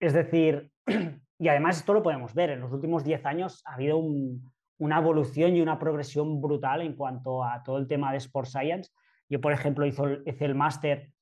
Es 0.00 0.12
decir, 0.12 0.70
y 1.38 1.48
además 1.48 1.78
esto 1.78 1.94
lo 1.94 2.02
podemos 2.02 2.34
ver, 2.34 2.50
en 2.50 2.60
los 2.60 2.72
últimos 2.72 3.04
10 3.04 3.24
años 3.26 3.62
ha 3.64 3.74
habido 3.74 3.98
un, 3.98 4.50
una 4.78 4.98
evolución 4.98 5.54
y 5.54 5.60
una 5.60 5.78
progresión 5.78 6.40
brutal 6.40 6.82
en 6.82 6.94
cuanto 6.94 7.44
a 7.44 7.62
todo 7.62 7.78
el 7.78 7.86
tema 7.86 8.10
de 8.10 8.18
Sport 8.18 8.48
Science 8.48 8.90
yo, 9.28 9.40
por 9.40 9.52
ejemplo, 9.52 9.86
hice 9.86 10.44
el 10.44 10.54
máster 10.54 11.12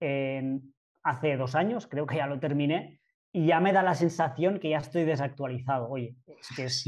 hace 0.00 1.36
dos 1.36 1.54
años, 1.54 1.86
creo 1.86 2.06
que 2.06 2.16
ya 2.16 2.26
lo 2.26 2.40
terminé, 2.40 2.97
y 3.32 3.46
ya 3.46 3.60
me 3.60 3.72
da 3.72 3.82
la 3.82 3.94
sensación 3.94 4.58
que 4.58 4.70
ya 4.70 4.78
estoy 4.78 5.04
desactualizado. 5.04 5.88
Oye, 5.88 6.16
es 6.26 6.48
que 6.56 6.64
es, 6.64 6.84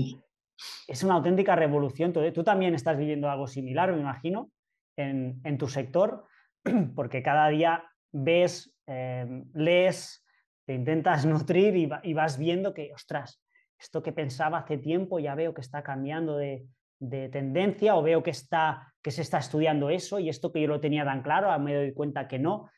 es 0.86 1.04
una 1.04 1.14
auténtica 1.14 1.56
revolución. 1.56 2.12
Tú 2.12 2.44
también 2.44 2.74
estás 2.74 2.96
viviendo 2.96 3.30
algo 3.30 3.46
similar, 3.46 3.92
me 3.92 4.00
imagino, 4.00 4.50
en, 4.96 5.40
en 5.44 5.58
tu 5.58 5.68
sector, 5.68 6.26
porque 6.94 7.22
cada 7.22 7.48
día 7.48 7.84
ves, 8.12 8.74
eh, 8.86 9.44
lees, 9.54 10.24
te 10.66 10.74
intentas 10.74 11.26
nutrir 11.26 11.76
y, 11.76 11.88
y, 12.02 12.14
vas 12.14 12.38
viendo 12.38 12.74
que, 12.74 12.92
ostras, 12.94 13.42
esto 13.78 14.02
que 14.02 14.12
pensaba 14.12 14.58
hace 14.58 14.78
tiempo 14.78 15.18
ya 15.18 15.34
veo 15.34 15.54
que 15.54 15.62
está 15.62 15.82
cambiando 15.82 16.36
de, 16.36 16.66
de 17.00 17.28
tendencia 17.30 17.96
o 17.96 18.02
veo 18.02 18.22
que, 18.22 18.30
está, 18.30 18.92
que 19.02 19.10
se 19.10 19.22
está 19.22 19.38
estudiando 19.38 19.90
eso 19.90 20.18
y 20.18 20.28
esto 20.28 20.52
que 20.52 20.60
yo 20.60 20.68
lo 20.68 20.80
tenía 20.80 21.04
tan 21.04 21.22
claro, 21.22 21.58
me 21.58 21.74
doy 21.74 21.92
cuenta 21.92 22.28
que 22.28 22.38
no. 22.38 22.70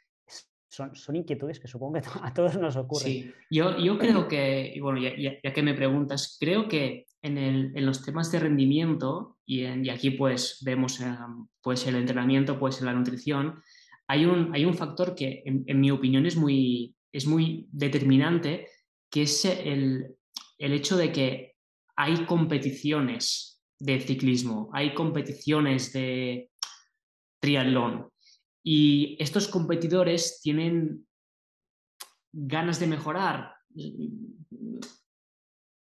Son, 0.72 0.96
son 0.96 1.16
inquietudes 1.16 1.60
que 1.60 1.68
supongo 1.68 2.00
que 2.00 2.08
a 2.22 2.32
todos 2.32 2.56
nos 2.56 2.76
ocurren. 2.76 3.06
Sí, 3.06 3.32
yo, 3.50 3.78
yo 3.78 3.98
creo 3.98 4.26
que, 4.26 4.72
y 4.74 4.80
bueno, 4.80 4.98
ya, 4.98 5.12
ya, 5.18 5.52
que 5.52 5.62
me 5.62 5.74
preguntas, 5.74 6.38
creo 6.40 6.66
que 6.66 7.06
en, 7.20 7.36
el, 7.36 7.72
en 7.76 7.84
los 7.84 8.02
temas 8.02 8.32
de 8.32 8.38
rendimiento, 8.38 9.36
y, 9.44 9.64
en, 9.64 9.84
y 9.84 9.90
aquí 9.90 10.12
pues 10.12 10.62
vemos 10.64 10.98
eh, 11.02 11.14
pues 11.60 11.86
el 11.86 11.96
entrenamiento, 11.96 12.58
pues 12.58 12.80
la 12.80 12.94
nutrición, 12.94 13.62
hay 14.08 14.24
un, 14.24 14.54
hay 14.54 14.64
un 14.64 14.72
factor 14.72 15.14
que 15.14 15.42
en, 15.44 15.62
en 15.66 15.78
mi 15.78 15.90
opinión 15.90 16.24
es 16.24 16.36
muy, 16.36 16.94
es 17.12 17.26
muy 17.26 17.68
determinante, 17.70 18.66
que 19.10 19.22
es 19.22 19.44
el, 19.44 20.16
el 20.56 20.72
hecho 20.72 20.96
de 20.96 21.12
que 21.12 21.56
hay 21.96 22.24
competiciones 22.24 23.62
de 23.78 24.00
ciclismo, 24.00 24.70
hay 24.72 24.94
competiciones 24.94 25.92
de 25.92 26.48
triatlón 27.40 28.11
y 28.62 29.16
estos 29.18 29.48
competidores 29.48 30.40
tienen 30.42 31.06
ganas 32.32 32.78
de 32.80 32.86
mejorar. 32.86 33.54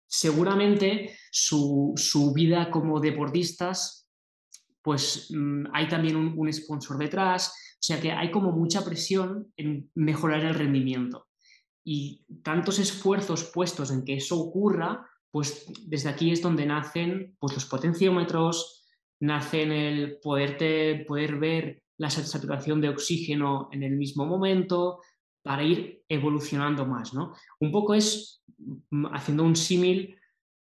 Seguramente 0.07 1.17
su, 1.31 1.93
su 1.95 2.33
vida 2.33 2.69
como 2.69 2.99
deportistas, 2.99 4.09
pues 4.81 5.29
mm, 5.31 5.65
hay 5.73 5.87
también 5.87 6.15
un, 6.15 6.53
sponsor 6.53 6.97
detrás, 6.97 7.49
o 7.49 7.83
sea 7.83 7.99
que 8.01 8.11
hay 8.11 8.31
como 8.31 8.51
mucha 8.51 8.83
presión 8.83 9.51
en 9.55 9.89
mejorar 9.95 10.43
el 10.43 10.55
rendimiento. 10.55 11.27
Y 11.83 12.25
tantos 12.43 12.79
esfuerzos 12.79 13.45
puestos 13.45 13.91
en 13.91 14.03
que 14.03 14.15
eso 14.15 14.39
ocurra, 14.39 15.07
pues 15.31 15.65
desde 15.85 16.09
aquí 16.09 16.31
es 16.31 16.41
donde 16.41 16.65
nacen 16.65 17.35
pues, 17.39 17.53
los 17.53 17.65
potenciómetros, 17.65 18.85
nacen 19.19 19.71
el 19.71 20.19
poderte, 20.19 21.05
poder 21.07 21.37
ver 21.37 21.83
la 22.01 22.09
saturación 22.09 22.81
de 22.81 22.89
oxígeno 22.89 23.69
en 23.71 23.83
el 23.83 23.95
mismo 23.95 24.25
momento 24.25 25.01
para 25.43 25.63
ir 25.63 26.03
evolucionando 26.09 26.83
más. 26.87 27.13
¿no? 27.13 27.35
Un 27.59 27.71
poco 27.71 27.93
es, 27.93 28.43
mm, 28.89 29.05
haciendo 29.13 29.43
un 29.43 29.55
símil, 29.55 30.17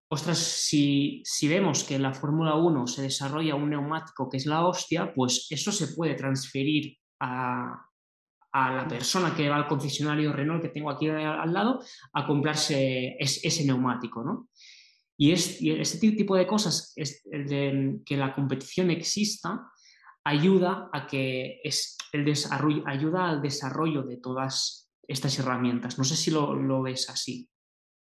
ostras, 0.10 0.40
si, 0.40 1.22
si 1.24 1.48
vemos 1.48 1.84
que 1.84 1.96
en 1.96 2.02
la 2.02 2.14
Fórmula 2.16 2.56
1 2.56 2.88
se 2.88 3.04
desarrolla 3.04 3.54
un 3.54 3.70
neumático 3.70 4.28
que 4.28 4.38
es 4.38 4.48
la 4.48 4.66
hostia, 4.66 5.14
pues 5.14 5.46
eso 5.52 5.72
se 5.72 5.90
puede 5.90 6.16
transferir 6.16 6.98
a, 7.20 7.86
a 8.52 8.74
la 8.74 8.88
persona 8.88 9.36
que 9.36 9.48
va 9.48 9.58
al 9.58 9.68
concesionario 9.68 10.34
Renault 10.34 10.64
que 10.64 10.70
tengo 10.70 10.90
aquí 10.90 11.08
al 11.08 11.54
lado 11.54 11.84
a 12.14 12.26
comprarse 12.26 13.16
ese 13.20 13.64
neumático, 13.64 14.24
¿no? 14.24 14.50
Y, 15.20 15.32
es, 15.32 15.62
y 15.62 15.72
este 15.72 16.12
tipo 16.14 16.36
de 16.36 16.48
cosas, 16.48 16.94
es 16.96 17.24
de, 17.26 18.00
que 18.06 18.18
la 18.18 18.34
competición 18.34 18.90
exista, 18.90 19.72
ayuda 20.28 20.90
a 20.92 21.08
que 21.08 21.62
es 21.64 21.98
el 22.12 22.26
ayuda 22.86 23.30
al 23.30 23.42
desarrollo 23.42 24.04
de 24.04 24.18
todas 24.18 24.92
estas 25.08 25.40
herramientas. 25.40 25.98
No 25.98 26.04
sé 26.04 26.16
si 26.16 26.32
lo, 26.32 26.54
lo 26.54 26.82
ves 26.82 27.10
así. 27.10 27.50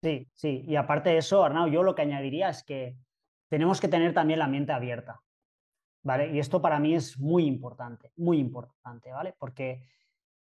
Sí, 0.02 0.28
sí. 0.32 0.64
Y 0.66 0.76
aparte 0.76 1.10
de 1.10 1.18
eso, 1.18 1.44
Arnau, 1.44 1.68
yo 1.68 1.82
lo 1.82 1.94
que 1.94 2.02
añadiría 2.02 2.48
es 2.48 2.62
que 2.64 2.96
tenemos 3.48 3.80
que 3.80 3.88
tener 3.88 4.14
también 4.14 4.38
la 4.38 4.48
mente 4.48 4.72
abierta. 4.72 5.20
¿Vale? 6.02 6.32
Y 6.32 6.38
esto 6.38 6.62
para 6.62 6.78
mí 6.78 6.94
es 6.94 7.18
muy 7.18 7.46
importante, 7.46 8.12
muy 8.16 8.38
importante, 8.38 9.10
¿vale? 9.10 9.34
Porque 9.38 9.82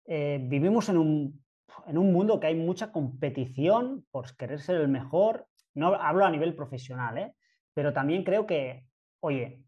eh, 0.05 0.39
vivimos 0.41 0.88
en 0.88 0.97
un, 0.97 1.43
en 1.88 1.97
un 1.97 2.14
mundo 2.14 2.39
que 2.39 2.47
hay 2.47 2.55
mucha 2.55 2.91
competición 2.91 4.05
por 4.12 4.34
querer 4.38 4.62
ser 4.62 4.78
el 4.78 4.88
mejor. 4.88 5.47
No 5.76 5.93
hablo 5.93 6.26
a 6.26 6.32
nivel 6.32 6.55
profesional, 6.55 7.18
¿eh? 7.18 7.36
pero 7.74 7.91
también 7.91 8.24
creo 8.24 8.45
que, 8.47 8.86
oye, 9.20 9.62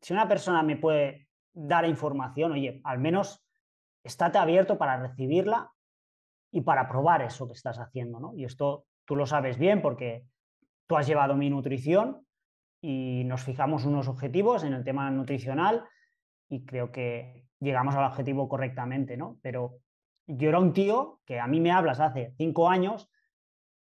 si 0.00 0.12
una 0.12 0.28
persona 0.28 0.62
me 0.62 0.76
puede 0.76 1.28
dar 1.52 1.86
información, 1.86 2.52
oye, 2.52 2.80
al 2.84 2.98
menos 2.98 3.44
estate 4.02 4.38
abierto 4.38 4.78
para 4.78 4.96
recibirla 4.96 5.70
y 6.50 6.62
para 6.62 6.88
probar 6.88 7.22
eso 7.22 7.46
que 7.46 7.54
estás 7.54 7.78
haciendo, 7.78 8.20
¿no? 8.20 8.34
Y 8.34 8.44
esto 8.44 8.86
tú 9.04 9.16
lo 9.16 9.26
sabes 9.26 9.58
bien 9.58 9.82
porque 9.82 10.24
tú 10.86 10.96
has 10.96 11.06
llevado 11.06 11.34
mi 11.34 11.50
nutrición 11.50 12.26
y 12.80 13.22
nos 13.24 13.42
fijamos 13.42 13.84
unos 13.84 14.08
objetivos 14.08 14.64
en 14.64 14.72
el 14.74 14.84
tema 14.84 15.10
nutricional 15.10 15.84
y 16.48 16.64
creo 16.64 16.90
que 16.90 17.46
llegamos 17.60 17.94
al 17.94 18.04
objetivo 18.04 18.48
correctamente, 18.48 19.16
¿no? 19.16 19.38
Pero 19.42 19.78
yo 20.26 20.48
era 20.48 20.58
un 20.58 20.72
tío 20.72 21.20
que 21.24 21.40
a 21.40 21.46
mí 21.46 21.60
me 21.60 21.70
hablas 21.70 22.00
hace 22.00 22.34
cinco 22.36 22.68
años 22.68 23.10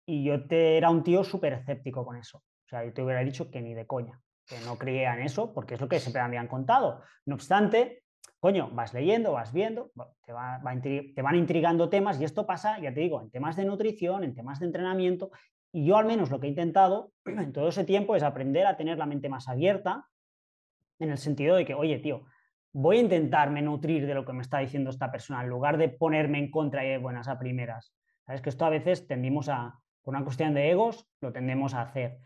y 0.07 0.25
yo 0.25 0.47
te 0.47 0.77
era 0.77 0.91
un 0.91 1.03
tío 1.03 1.25
súper 1.25 1.55
escéptico 1.55 2.05
con 2.05 2.17
eso. 2.17 2.39
O 2.39 2.69
sea, 2.69 2.85
yo 2.85 2.93
te 2.93 3.03
hubiera 3.03 3.21
dicho 3.21 3.51
que 3.51 3.61
ni 3.61 3.75
de 3.75 3.87
coña, 3.87 4.21
que 4.47 4.61
no 4.61 4.77
creía 4.79 5.15
en 5.15 5.23
eso, 5.23 5.53
porque 5.53 5.75
es 5.75 5.81
lo 5.81 5.89
que 5.89 6.01
siempre 6.01 6.23
me 6.23 6.29
habían 6.29 6.49
contado. 6.49 7.03
No 7.27 7.35
obstante, 7.35 8.03
coño, 8.41 8.71
vas 8.73 8.93
leyendo, 8.93 9.33
vas 9.33 9.53
viendo, 9.53 9.91
te, 10.27 11.13
te 11.15 11.23
van 11.23 11.37
intrigando 11.37 11.89
temas 11.89 12.21
y 12.21 12.25
esto 12.25 12.47
pasa, 12.47 12.79
ya 12.79 12.93
te 12.93 13.01
digo, 13.01 13.21
en 13.21 13.31
temas 13.31 13.57
de 13.57 13.65
nutrición, 13.65 14.25
en 14.25 14.35
temas 14.35 14.61
de 14.61 14.67
entrenamiento 14.67 15.31
y 15.75 15.85
yo 15.87 15.97
al 15.97 16.07
menos 16.07 16.31
lo 16.31 16.39
que 16.39 16.47
he 16.47 16.51
intentado 16.51 17.11
en 17.27 17.53
todo 17.53 17.69
ese 17.69 17.85
tiempo 17.85 18.15
es 18.15 18.23
aprender 18.23 18.65
a 18.67 18.77
tener 18.77 18.97
la 18.97 19.07
mente 19.07 19.29
más 19.29 19.49
abierta, 19.49 20.07
en 21.01 21.11
el 21.11 21.19
sentido 21.19 21.57
de 21.57 21.65
que, 21.65 21.75
oye, 21.75 21.99
tío, 21.99 22.27
voy 22.73 22.99
a 22.99 23.01
intentarme 23.01 23.61
nutrir 23.61 24.07
de 24.07 24.15
lo 24.15 24.25
que 24.25 24.33
me 24.33 24.43
está 24.43 24.59
diciendo 24.59 24.91
esta 24.91 25.11
persona, 25.11 25.43
en 25.43 25.49
lugar 25.49 25.77
de 25.77 25.89
ponerme 25.89 26.39
en 26.39 26.53
contra 26.53 26.87
y 26.87 26.91
de 26.91 26.99
buenas 26.99 27.27
a 27.27 27.41
primeras. 27.41 27.93
Sabes 28.25 28.41
que 28.41 28.51
esto 28.51 28.65
a 28.65 28.71
veces 28.71 29.09
tendimos 29.09 29.49
a, 29.49 29.81
por 30.03 30.15
una 30.15 30.23
cuestión 30.23 30.55
de 30.55 30.71
egos, 30.71 31.09
lo 31.21 31.33
tendemos 31.33 31.75
a 31.75 31.83
hacer. 31.83 32.21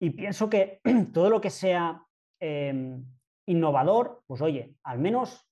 Y 0.00 0.10
pienso 0.10 0.50
que 0.50 0.80
todo 1.12 1.30
lo 1.30 1.40
que 1.40 1.50
sea 1.50 2.02
em, 2.40 3.04
innovador, 3.46 4.22
pues 4.26 4.40
oye, 4.42 4.74
al 4.82 4.98
menos 4.98 5.46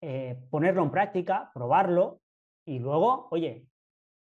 eh, 0.00 0.36
ponerlo 0.50 0.82
en 0.82 0.90
práctica, 0.90 1.50
probarlo 1.54 2.20
y 2.64 2.78
luego, 2.78 3.28
oye, 3.30 3.66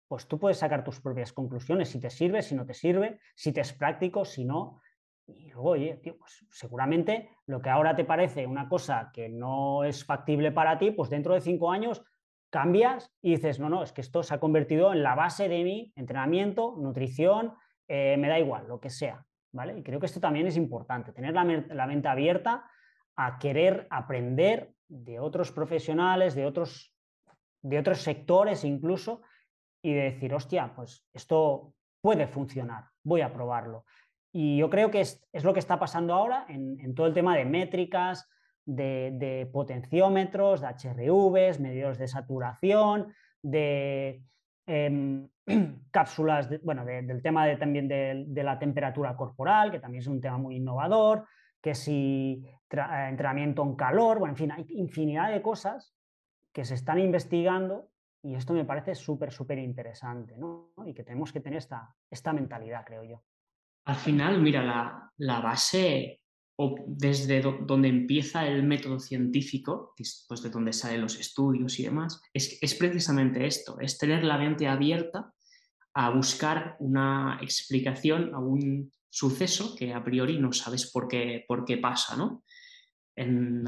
pues 0.09 0.29
tú 0.29 0.39
puedes 0.39 0.59
sacar 0.59 0.85
tus 0.85 1.01
propias 1.01 1.33
conclusiones, 1.33 1.89
si 1.89 2.01
te 2.01 2.11
sirve, 2.11 2.43
si 2.43 2.55
no 2.55 2.65
te 2.65 2.75
sirve, 2.75 3.19
si 3.35 3.53
te 3.53 3.61
es 3.61 3.73
práctico, 3.73 4.25
si 4.25 4.45
no. 4.45 4.81
Y 5.27 5.51
luego, 5.51 5.71
oye, 5.71 5.97
tío, 5.97 6.17
pues 6.19 6.47
seguramente 6.51 7.31
lo 7.47 7.61
que 7.61 7.71
ahora 7.71 7.97
te 7.97 8.05
parece 8.05 8.47
una 8.47 8.69
cosa 8.69 9.11
que 9.13 9.29
no 9.29 9.83
es 9.83 10.05
factible 10.05 10.53
para 10.53 10.79
ti, 10.79 10.93
pues 10.93 11.11
dentro 11.11 11.35
de 11.35 11.41
cinco 11.41 11.73
años 11.73 12.05
cambias 12.51 13.13
y 13.21 13.33
dices, 13.33 13.59
no, 13.59 13.69
no, 13.69 13.83
es 13.83 13.93
que 13.93 14.01
esto 14.01 14.23
se 14.23 14.35
ha 14.35 14.41
convertido 14.41 14.93
en 14.93 15.03
la 15.03 15.17
base 15.17 15.49
de 15.49 15.65
mi 15.65 15.93
entrenamiento, 15.97 16.77
nutrición, 16.79 17.55
eh, 17.89 18.17
me 18.19 18.29
da 18.29 18.39
igual, 18.39 18.69
lo 18.69 18.79
que 18.79 18.91
sea. 18.91 19.27
Y 19.79 19.83
creo 19.83 20.01
que 20.01 20.07
esto 20.07 20.21
también 20.21 20.47
es 20.47 20.57
importante, 20.57 21.13
tener 21.13 21.35
la, 21.35 21.45
la 21.45 21.87
mente 21.87 22.09
abierta 22.09 22.71
a 23.17 23.39
querer 23.39 23.87
aprender 23.91 24.73
de 24.89 25.19
otros 25.19 25.53
profesionales, 25.53 26.35
de 26.35 26.47
otros, 26.47 26.95
de 27.63 27.79
otros 27.79 28.03
sectores 28.03 28.65
incluso, 28.65 29.23
y 29.83 29.95
de 29.95 30.03
decir, 30.03 30.35
hostia, 30.35 30.73
pues 30.75 31.07
esto 31.13 31.73
puede 32.01 32.27
funcionar, 32.27 32.85
voy 33.03 33.21
a 33.21 33.33
probarlo. 33.33 33.85
Y 34.33 34.59
yo 34.59 34.69
creo 34.69 34.91
que 34.91 35.01
es, 35.01 35.27
lo 35.43 35.55
que 35.55 35.61
está 35.61 35.79
pasando 35.79 36.13
ahora 36.13 36.45
en, 36.49 36.95
todo 36.95 37.07
el 37.07 37.15
tema 37.15 37.37
de 37.37 37.45
métricas, 37.45 38.29
de, 38.65 39.49
potenciómetros, 39.53 40.61
de 40.61 40.67
HRVs, 40.67 41.61
medios 41.61 41.99
de 41.99 42.09
saturación, 42.09 43.15
de 43.43 44.23
em, 44.67 45.29
cápsulas, 45.91 46.49
bueno, 46.63 46.85
del 46.85 47.23
tema 47.23 47.47
de, 47.47 47.57
también 47.57 47.89
de, 47.89 48.43
la 48.43 48.59
temperatura 48.59 49.17
corporal, 49.17 49.71
que 49.71 49.81
también 49.81 50.03
es 50.03 50.09
un 50.09 50.21
tema 50.21 50.39
muy 50.39 50.57
innovador, 50.57 51.27
que 51.61 51.75
si 51.75 52.45
entrenamiento 52.71 53.63
en 53.63 53.77
calor, 53.77 54.19
bueno, 54.19 54.33
en 54.33 54.37
fin, 54.37 54.53
hay 54.53 54.67
infinidad 54.71 55.31
de 55.31 55.43
cosas 55.43 55.95
que 56.53 56.65
se 56.65 56.75
están 56.75 56.99
investigando 56.99 57.91
y 58.23 58.35
esto 58.35 58.53
me 58.53 58.65
parece 58.65 58.95
súper, 58.95 59.33
súper 59.33 59.59
interesante, 59.59 60.37
¿no? 60.37 60.73
Y 60.85 60.95
que 60.95 61.05
tenemos 61.05 61.33
que 61.33 61.41
tener 61.41 61.59
esta, 61.59 61.95
esta 62.11 62.33
mentalidad, 62.33 62.85
creo 62.85 63.05
yo. 63.05 63.23
Al 63.85 63.95
final, 63.95 64.41
mira, 64.43 64.63
la, 64.65 65.13
la 65.19 65.41
base 65.41 66.21
o 66.59 66.75
desde 66.87 67.43
donde 67.43 67.89
empieza 67.89 68.47
el 68.47 68.63
método 68.63 68.99
científico, 68.99 69.95
pues 69.97 70.43
de 70.43 70.51
donde 70.51 70.73
salen 70.73 71.03
los 71.03 71.21
estudios 71.21 71.79
y 71.79 71.85
demás, 71.85 72.21
es, 72.33 72.59
es 72.63 72.75
precisamente 72.75 73.47
esto, 73.47 73.79
es 73.81 73.99
tener 73.99 74.25
la 74.25 74.39
mente 74.39 74.67
abierta 74.67 75.33
a 75.95 76.11
buscar 76.11 76.77
una 76.81 77.39
explicación 77.43 78.35
a 78.35 78.39
un 78.39 78.93
suceso 79.09 79.75
que 79.75 79.95
a 79.95 80.05
priori 80.05 80.39
no 80.39 80.53
sabes 80.53 80.91
por 80.91 81.09
qué, 81.09 81.45
por 81.49 81.65
qué 81.65 81.79
pasa, 81.79 82.17
¿no? 82.17 82.45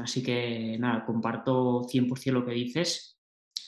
así 0.03 0.21
que 0.21 0.77
nada, 0.79 1.05
comparto 1.05 1.81
100% 1.81 2.31
lo 2.31 2.45
que 2.45 2.51
dices 2.51 3.19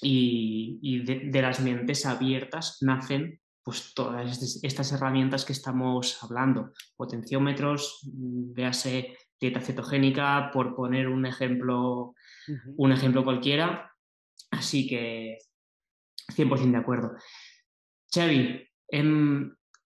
y, 0.01 1.03
de, 1.03 1.41
las 1.41 1.59
mentes 1.59 2.05
abiertas 2.05 2.77
nacen 2.81 3.39
pues 3.63 3.93
todas 3.93 4.41
estas 4.63 4.91
herramientas 4.91 5.45
que 5.45 5.53
estamos 5.53 6.23
hablando, 6.23 6.73
potenciómetros, 6.95 7.99
mm, 8.03 8.53
véase 8.53 9.17
dieta 9.39 9.61
cetogénica, 9.61 10.51
por 10.53 10.75
poner 10.75 11.07
un 11.07 11.25
ejemplo, 11.25 12.13
un 12.77 12.91
ejemplo 12.91 13.23
cualquiera. 13.23 13.91
Así 14.51 14.87
que 14.87 15.39
100% 16.35 16.71
de 16.71 16.77
acuerdo. 16.77 17.11
Xavi, 18.13 18.67
em, 18.89 19.55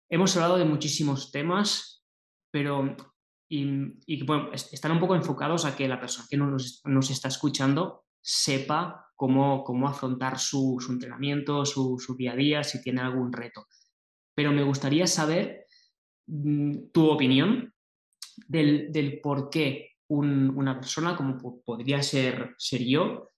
hemos 0.09 0.35
hablado 0.35 0.57
de 0.57 0.65
muchísimos 0.65 1.31
temas, 1.31 2.03
pero 2.51 2.95
y, 3.49 4.25
están 4.53 4.91
un 4.91 4.99
poco 4.99 5.15
enfocados 5.15 5.65
a 5.65 5.75
que 5.75 5.87
la 5.87 5.99
persona 5.99 6.27
que 6.29 6.37
nos, 6.37 6.81
nos 6.85 7.09
está 7.11 7.27
escuchando 7.27 8.04
sepa 8.25 9.11
cómo, 9.15 9.63
cómo 9.63 9.87
afrontar 9.87 10.39
su, 10.39 10.83
entrenamiento, 10.89 11.63
su, 11.63 11.97
día 12.17 12.33
a 12.33 12.35
día, 12.35 12.63
si 12.63 12.81
tiene 12.81 13.01
algún 13.01 13.31
reto. 13.31 13.67
Pero 14.33 14.51
me 14.51 14.63
gustaría 14.63 15.05
saber 15.05 15.67
mm, 16.25 16.89
tu 16.91 17.07
opinión 17.07 17.71
del, 18.47 19.19
por 19.21 19.49
qué 19.51 19.91
una 20.07 20.79
persona, 20.79 21.15
como 21.15 21.37
podría 21.63 22.01
ser, 22.01 22.55
ser 22.57 22.83
yo, 22.83 23.31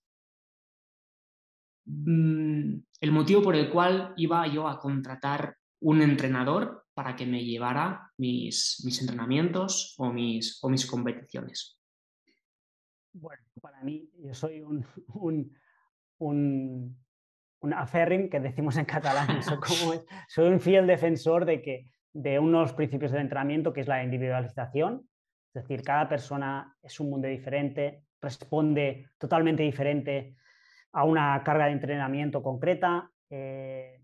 mm, 1.85 2.73
el 3.01 3.11
motivo 3.11 3.43
por 3.43 3.57
el 3.57 3.69
cual 3.69 4.13
iba 4.15 4.47
yo 4.47 4.69
a 4.69 4.79
contratar 4.79 5.57
un 5.81 6.01
entrenador 6.01 6.85
para 6.93 7.15
que 7.15 7.25
me 7.25 7.43
llevara 7.43 8.11
mis, 8.17 8.81
mis 8.85 9.01
entrenamientos 9.01 9.95
o 9.97 10.11
mis, 10.11 10.57
o 10.63 10.69
mis 10.69 10.85
competiciones. 10.85 11.77
Bueno, 13.13 13.46
para 13.67 13.83
mí, 13.83 14.09
yo 14.23 14.33
soy 14.33 14.61
un, 14.61 14.85
un, 15.13 15.51
un 16.19 16.97
que 18.31 18.39
decimos 18.39 18.77
en 18.77 18.85
catalán. 18.85 19.27
soy 20.29 20.47
un 20.47 20.59
fiel 20.61 20.87
defensor 20.87 21.43
de, 21.43 21.61
que, 21.61 21.89
de 22.13 22.39
unos 22.39 22.71
principios 22.73 23.11
del 23.11 23.21
entrenamiento 23.21 23.73
que 23.73 23.81
es 23.81 23.87
la 23.87 24.03
individualización. 24.03 25.05
Es 25.53 25.63
decir, 25.63 25.81
cada 25.81 26.07
persona 26.07 26.77
es 26.81 26.97
un 27.01 27.09
mundo 27.09 27.27
diferente, 27.27 28.03
responde 28.21 29.09
totalmente 29.17 29.63
diferente 29.63 30.37
a 30.93 31.03
una 31.03 31.43
carga 31.43 31.65
de 31.65 31.73
entrenamiento 31.73 32.41
concreta. 32.41 33.11
Eh, 33.29 33.99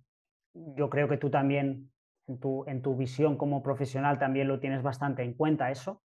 yo 0.54 0.90
creo 0.90 1.08
que 1.08 1.18
tú 1.18 1.30
también, 1.30 1.90
en 2.28 2.40
tu, 2.40 2.66
en 2.68 2.82
tu, 2.82 2.98
visión 2.98 3.38
como 3.38 3.64
profesional, 3.64 4.20
también 4.20 4.50
lo 4.50 4.60
tienes 4.60 4.84
bastante 4.84 5.24
en 5.24 5.36
cuenta 5.36 5.72
eso. 5.72 6.02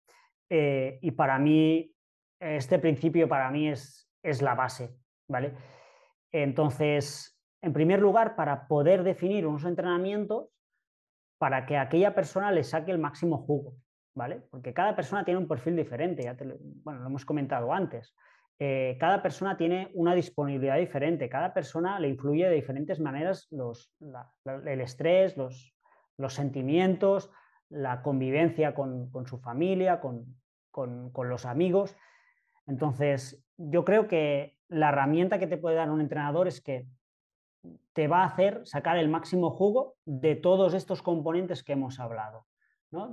Eh, 0.48 1.00
y 1.02 1.12
para 1.12 1.40
mí, 1.40 1.97
este 2.40 2.80
principio 2.80 3.28
para 3.28 3.50
mí 3.52 3.70
es, 3.70 4.10
es 4.24 4.42
la 4.42 4.56
base, 4.56 4.96
¿vale? 5.28 5.54
Entonces, 6.32 7.40
en 7.62 7.74
primer 7.74 8.00
lugar, 8.00 8.36
para 8.36 8.68
poder 8.68 9.04
definir 9.04 9.48
unos 9.48 9.66
entrenamientos 9.66 10.50
para 11.38 11.66
que 11.66 11.78
aquella 11.78 12.16
persona 12.16 12.52
le 12.52 12.64
saque 12.64 12.92
el 12.92 13.00
máximo 13.00 13.38
jugo, 13.38 13.76
¿vale? 14.16 14.42
Porque 14.50 14.74
cada 14.74 14.96
persona 14.96 15.24
tiene 15.24 15.40
un 15.40 15.48
perfil 15.48 15.76
diferente, 15.76 16.24
ya 16.24 16.34
lo, 16.34 16.56
bueno, 16.60 17.02
lo 17.02 17.08
hemos 17.08 17.26
comentado 17.26 17.72
antes. 17.74 18.16
Eh, 18.60 18.98
cada 19.00 19.22
persona 19.22 19.56
tiene 19.56 19.92
una 19.94 20.16
disponibilidad 20.16 20.78
diferente, 20.78 21.30
cada 21.30 21.54
persona 21.54 22.00
le 22.00 22.10
influye 22.10 22.50
de 22.50 22.56
diferentes 22.56 23.00
maneras 23.00 23.48
los, 23.52 23.94
el 24.66 24.82
estrés, 24.82 25.38
los, 25.38 25.76
los, 26.18 26.34
sentimientos, 26.34 27.30
la 27.70 28.02
convivencia 28.02 28.74
con, 28.74 29.12
su 29.28 29.38
familia, 29.38 30.00
con, 30.00 30.36
con 30.72 31.30
los 31.30 31.46
amigos. 31.46 31.96
Entonces, 32.68 33.44
yo 33.58 33.84
creo 33.84 34.08
que 34.08 34.58
la 34.68 34.90
herramienta 34.90 35.40
que 35.40 35.48
te 35.48 35.58
puede 35.58 35.78
dar 35.78 35.90
un 35.90 36.02
entrenador 36.02 36.48
es 36.48 36.62
que 36.62 36.86
te 37.94 38.08
va 38.08 38.22
a 38.22 38.28
hacer 38.28 38.62
sacar 38.66 38.98
el 38.98 39.10
máximo 39.10 39.50
jugo 39.50 39.96
de 40.06 40.36
todos 40.36 40.74
estos 40.74 41.02
componentes 41.02 41.64
que 41.64 41.74
hemos 41.74 42.00
hablado. 42.00 42.46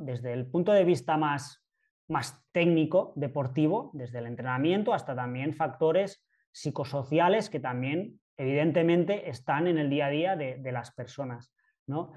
desde 0.01 0.33
el 0.33 0.47
punto 0.47 0.73
de 0.73 0.85
vista 0.85 1.17
más, 1.17 1.65
más 2.07 2.41
técnico, 2.53 3.13
deportivo, 3.17 3.91
desde 3.93 4.19
el 4.19 4.27
entrenamiento 4.27 4.95
hasta 4.95 5.17
también 5.17 5.55
factores 5.55 6.25
psicosociales 6.53 7.51
que 7.51 7.59
también 7.59 8.21
evidentemente 8.37 9.29
están 9.29 9.67
en 9.67 9.79
el 9.79 9.91
día 9.91 10.07
a 10.07 10.11
día 10.11 10.37
de, 10.37 10.73
las 10.73 10.93
personas. 10.93 11.53
¿no? 11.87 12.13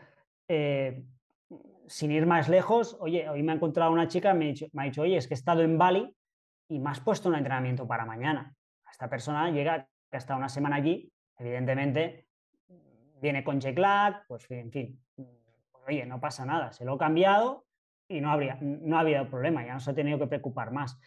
Eh, 0.47 1.03
sin 1.88 2.11
ir 2.11 2.25
más 2.25 2.47
lejos, 2.47 2.97
oye, 2.99 3.27
hoy 3.29 3.41
me 3.41 3.53
ha 3.53 3.55
encontrado 3.55 3.91
una 3.91 4.07
chica, 4.07 4.33
me, 4.33 4.53
me 4.73 4.81
ha 4.81 4.85
dicho, 4.85 5.01
oye, 5.01 5.17
es 5.17 5.27
que 5.27 5.33
he 5.33 5.41
estado 5.41 5.61
en 5.61 5.77
Bali 5.77 6.15
y 6.68 6.80
me 6.80 6.89
has 6.89 6.99
puesto 6.99 7.30
un 7.30 7.36
entrenamiento 7.36 7.88
para 7.88 8.05
mañana. 8.05 8.55
Esta 8.91 9.09
persona 9.09 9.49
llega, 9.51 9.88
que 10.09 10.15
ha 10.15 10.18
estado 10.18 10.39
una 10.39 10.49
semana 10.49 10.78
allí, 10.78 11.11
evidentemente 11.38 12.28
viene 13.22 13.43
con 13.43 13.59
jet 13.59 13.78
pues 14.28 14.49
en 14.51 14.72
fin, 14.72 15.01
oye, 15.88 16.05
no 16.05 16.20
pasa 16.20 16.45
nada, 16.45 16.72
se 16.72 16.86
lo 16.86 16.95
he 16.95 16.97
cambiado 16.97 17.65
y 18.07 18.22
no, 18.22 18.32
habría, 18.32 18.57
no 18.61 18.97
ha 18.97 19.01
habido 19.01 19.28
problema, 19.30 19.65
ya 19.65 19.74
no 19.74 19.80
se 19.80 19.91
ha 19.91 19.95
tenido 19.95 20.20
que 20.20 20.28
preocupar 20.28 20.72
más. 20.72 20.99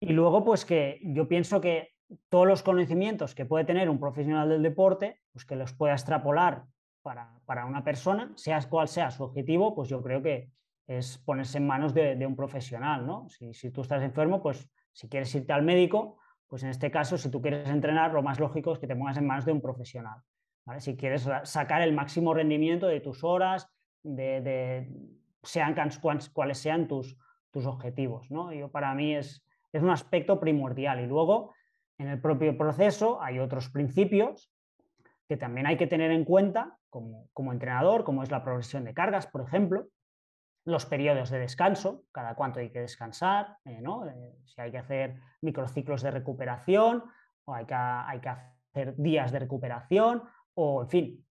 Y 0.00 0.12
luego, 0.12 0.44
pues 0.44 0.64
que 0.64 1.00
yo 1.02 1.28
pienso 1.28 1.60
que 1.60 1.90
todos 2.28 2.46
los 2.46 2.62
conocimientos 2.62 3.34
que 3.34 3.44
puede 3.44 3.64
tener 3.64 3.90
un 3.90 4.00
profesional 4.00 4.48
del 4.48 4.62
deporte, 4.62 5.20
pues 5.32 5.44
que 5.44 5.56
los 5.56 5.72
pueda 5.74 5.92
extrapolar 5.92 6.64
para, 7.02 7.64
una 7.66 7.84
persona, 7.84 8.32
sea 8.36 8.60
cual 8.68 8.88
sea 8.88 9.10
su 9.10 9.24
objetivo, 9.24 9.74
pues 9.74 9.88
yo 9.88 10.02
creo 10.02 10.22
que 10.22 10.50
es 10.90 11.18
ponerse 11.18 11.58
en 11.58 11.68
manos 11.68 11.94
de, 11.94 12.26
un 12.26 12.34
profesional, 12.34 13.06
¿no? 13.06 13.28
Si, 13.28 13.70
tú 13.70 13.82
estás 13.82 14.02
enfermo, 14.02 14.42
pues 14.42 14.68
si 14.92 15.08
quieres 15.08 15.32
irte 15.36 15.52
al 15.52 15.62
médico, 15.62 16.18
pues 16.48 16.64
en 16.64 16.70
este 16.70 16.90
caso, 16.90 17.16
si 17.16 17.30
tú 17.30 17.40
quieres 17.40 17.68
entrenar, 17.68 18.12
lo 18.12 18.24
más 18.24 18.40
lógico 18.40 18.72
es 18.72 18.80
que 18.80 18.88
te 18.88 18.96
pongas 18.96 19.16
en 19.16 19.24
manos 19.24 19.44
de 19.44 19.52
un 19.52 19.60
profesional. 19.60 20.20
Si 20.78 20.96
quieres 20.96 21.28
sacar 21.44 21.82
el 21.82 21.92
máximo 21.92 22.34
rendimiento 22.34 22.88
de 22.88 22.98
tus 22.98 23.22
horas, 23.22 23.68
de, 24.02 24.90
sean 25.44 25.76
cuáles 26.32 26.58
sean 26.58 26.88
tus, 26.88 27.16
tus 27.52 27.66
objetivos. 27.66 28.28
¿no? 28.32 28.52
Yo, 28.52 28.68
para 28.72 28.92
mí 28.92 29.14
es, 29.14 29.44
es 29.72 29.82
un 29.82 29.90
aspecto 29.90 30.40
primordial. 30.40 30.98
Y 31.00 31.06
luego, 31.06 31.54
en 31.98 32.08
el 32.08 32.20
propio 32.20 32.58
proceso 32.58 33.22
hay 33.22 33.38
otros 33.38 33.70
principios 33.70 34.50
que 35.28 35.36
también 35.36 35.68
hay 35.68 35.76
que 35.76 35.86
tener 35.86 36.10
en 36.10 36.24
cuenta 36.24 36.76
como, 36.88 37.28
como 37.32 37.52
entrenador, 37.52 38.02
como 38.02 38.24
es 38.24 38.30
la 38.32 38.42
progresión 38.42 38.84
de 38.84 38.92
cargas, 38.92 39.28
por 39.28 39.42
ejemplo, 39.42 39.86
los 40.64 40.86
periodos 40.86 41.30
de 41.30 41.38
descanso, 41.38 42.04
cada 42.12 42.34
cuánto 42.34 42.60
hay 42.60 42.70
que 42.70 42.80
descansar, 42.80 43.56
eh, 43.64 43.80
¿no? 43.80 44.06
Eh, 44.06 44.36
si 44.44 44.60
hay 44.60 44.70
que 44.70 44.78
hacer 44.78 45.16
microciclos 45.40 46.02
de 46.02 46.10
recuperación 46.10 47.04
o 47.44 47.54
hay 47.54 47.64
que, 47.64 47.74
hay 47.74 48.20
que 48.20 48.28
hacer 48.28 48.96
días 48.96 49.32
de 49.32 49.38
recuperación 49.38 50.22
o, 50.54 50.82
en 50.82 50.88
fin, 50.88 51.26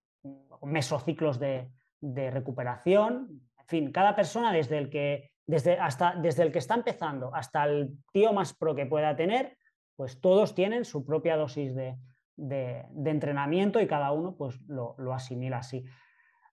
mesociclos 0.64 1.40
de, 1.40 1.72
de 2.02 2.32
recuperación. 2.32 3.42
En 3.58 3.66
fin, 3.68 3.92
cada 3.92 4.16
persona 4.16 4.52
desde 4.52 4.78
el 4.78 4.90
que, 4.90 5.32
desde, 5.46 5.80
hasta, 5.80 6.16
desde 6.16 6.44
el 6.44 6.52
que 6.52 6.60
está 6.60 6.76
empezando 6.76 7.34
hasta 7.34 7.66
el 7.66 7.98
tío 8.12 8.34
más 8.34 8.54
pro 8.54 8.76
que 8.76 8.86
pueda 8.86 9.16
tener, 9.16 9.58
pues 9.96 10.20
todos 10.22 10.56
tienen 10.56 10.86
su 10.86 11.06
propia 11.06 11.38
dosis 11.38 11.76
de, 11.76 11.98
de, 12.36 12.86
entrenamiento 13.06 13.82
y 13.82 13.88
cada 13.88 14.12
uno 14.12 14.36
pues 14.36 14.60
lo, 14.68 14.96
lo 14.98 15.14
asimila 15.14 15.58
así. 15.58 15.86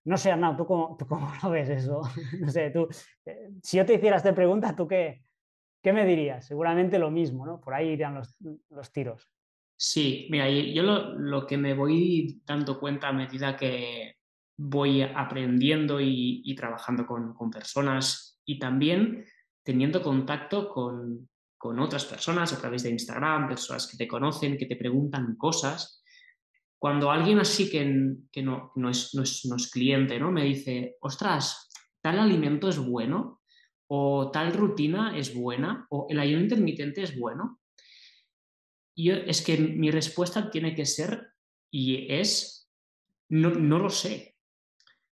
No 0.07 0.17
sé, 0.17 0.31
Arnau, 0.31 0.57
¿tú 0.57 0.65
cómo, 0.65 0.97
¿tú 0.97 1.05
cómo, 1.07 1.29
lo 1.43 1.51
ves 1.51 1.69
eso? 1.69 2.01
No 2.41 2.51
sé, 2.51 2.71
tú, 2.71 2.89
eh, 3.27 3.51
si 3.63 3.77
yo 3.77 3.85
te 3.85 3.95
hiciera 3.95 4.17
esta 4.17 4.35
pregunta, 4.35 4.75
¿tú 4.75 4.87
qué, 4.87 5.25
qué 5.83 5.93
me 5.93 6.07
dirías? 6.07 6.47
Seguramente 6.47 6.99
lo 6.99 7.11
mismo, 7.11 7.45
¿no? 7.45 7.61
Por 7.61 7.75
ahí 7.75 7.89
irían 7.91 8.15
los, 8.15 8.37
los 8.71 8.93
tiros. 8.93 9.29
Sí, 9.77 10.29
mira, 10.31 10.49
yo 10.49 10.83
lo, 10.83 11.13
lo, 11.19 11.47
que 11.47 11.59
me 11.59 11.75
voy 11.75 12.41
dando 12.47 12.81
cuenta 12.81 13.09
a 13.09 13.13
medida 13.13 13.57
que 13.57 14.15
voy 14.57 15.03
aprendiendo 15.03 16.01
y, 16.01 16.41
y 16.45 16.55
trabajando 16.55 17.05
con, 17.05 17.35
con, 17.35 17.51
personas 17.51 18.41
y 18.47 18.59
también 18.59 19.27
teniendo 19.63 20.03
contacto 20.03 20.71
con, 20.71 21.29
con, 21.59 21.79
otras 21.79 22.07
personas 22.07 22.55
a 22.55 22.59
través 22.59 22.85
de 22.85 22.91
Instagram, 22.91 23.49
personas 23.49 23.87
que 23.87 23.99
te 23.99 24.09
conocen, 24.09 24.57
que 24.57 24.65
te 24.65 24.77
preguntan 24.77 25.37
cosas. 25.37 26.03
Cuando 26.87 27.11
alguien 27.11 27.41
así 27.41 27.69
que, 27.69 28.15
que 28.31 28.45
no, 28.45 28.71
no, 28.77 28.89
es, 28.91 29.13
no, 29.13 29.25
es, 29.25 29.45
no 29.47 29.57
es 29.57 29.69
cliente, 29.73 30.21
¿no? 30.21 30.31
Me 30.31 30.45
dice, 30.45 30.99
ostras, 31.01 31.69
tal 32.01 32.21
alimento 32.21 32.69
es 32.69 32.79
bueno, 32.79 33.43
o 33.89 34.31
tal 34.31 34.53
rutina 34.53 35.19
es 35.19 35.35
buena, 35.35 35.89
o 35.91 36.07
el 36.09 36.21
ayuno 36.21 36.45
intermitente 36.45 37.03
es 37.03 37.19
bueno, 37.19 37.59
es 38.95 39.43
que 39.43 39.59
mi 39.59 39.91
respuesta 39.91 40.49
tiene 40.49 40.77
que 40.77 40.87
ser 40.87 41.27
y 41.73 42.07
es, 42.09 42.71
no, 43.31 43.51
no 43.51 43.81
lo 43.81 43.91
sé, 43.91 44.37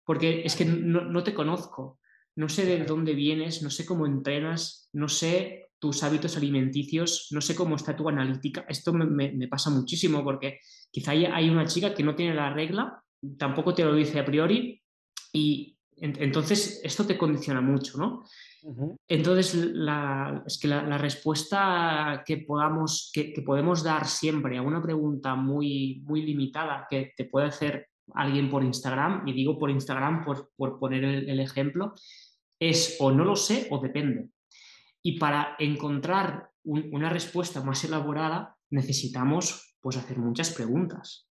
porque 0.04 0.42
es 0.44 0.56
que 0.56 0.64
no, 0.64 1.02
no, 1.02 1.22
te 1.22 1.34
conozco, 1.34 2.00
no 2.34 2.48
sé 2.48 2.66
de 2.66 2.84
dónde 2.84 3.14
vienes, 3.14 3.62
no 3.62 3.70
sé 3.70 3.86
cómo 3.86 4.06
entrenas, 4.06 4.90
no 4.92 5.06
sé 5.06 5.69
tus 5.80 6.02
hábitos 6.04 6.36
alimenticios, 6.36 7.28
no 7.30 7.40
sé 7.40 7.54
cómo 7.56 7.74
está 7.74 7.96
tu 7.96 8.08
analítica. 8.08 8.64
Esto 8.68 8.92
me, 8.92 9.32
me, 9.32 9.48
pasa 9.48 9.70
muchísimo 9.70 10.22
porque 10.22 10.60
quizá 10.90 11.12
hay 11.12 11.48
una 11.48 11.66
chica 11.66 11.94
que 11.94 12.04
no 12.04 12.14
tiene 12.14 12.34
la 12.34 12.52
regla, 12.52 13.02
tampoco 13.38 13.74
te 13.74 13.84
lo 13.84 13.94
dice 13.94 14.20
a 14.20 14.24
priori 14.24 14.80
y 15.32 15.76
entonces 15.96 16.80
esto 16.82 17.04
te 17.04 17.18
condiciona 17.18 17.60
mucho, 17.60 17.98
¿no? 17.98 18.24
Entonces, 19.08 19.54
la, 19.54 20.42
es 20.46 20.58
que 20.58 20.68
la, 20.68 20.98
respuesta 20.98 22.22
que, 22.26 22.38
podamos, 22.38 23.10
que, 23.12 23.42
podemos 23.44 23.82
dar 23.82 24.06
siempre 24.06 24.58
a 24.58 24.62
una 24.62 24.82
pregunta 24.82 25.34
muy, 25.34 26.02
muy 26.04 26.22
limitada 26.22 26.86
que 26.88 27.12
te 27.16 27.24
puede 27.24 27.46
hacer 27.46 27.88
alguien 28.14 28.50
por 28.50 28.62
Instagram, 28.64 29.26
y 29.26 29.32
digo 29.32 29.58
por 29.58 29.70
Instagram 29.70 30.24
por, 30.24 30.50
por 30.56 30.78
poner 30.78 31.04
el, 31.04 31.40
ejemplo, 31.40 31.94
es 32.58 32.96
o 33.00 33.10
no 33.10 33.24
lo 33.24 33.36
sé 33.36 33.66
o 33.70 33.78
depende. 33.78 34.28
Y 35.03 35.18
para 35.18 35.57
encontrar 35.59 36.51
una 36.64 37.09
respuesta 37.09 37.62
más 37.62 37.84
elaborada 37.84 38.57
necesitamos 38.70 39.76
pues, 39.80 39.96
hacer 39.96 40.18
muchas 40.18 40.51
preguntas. 40.53 41.28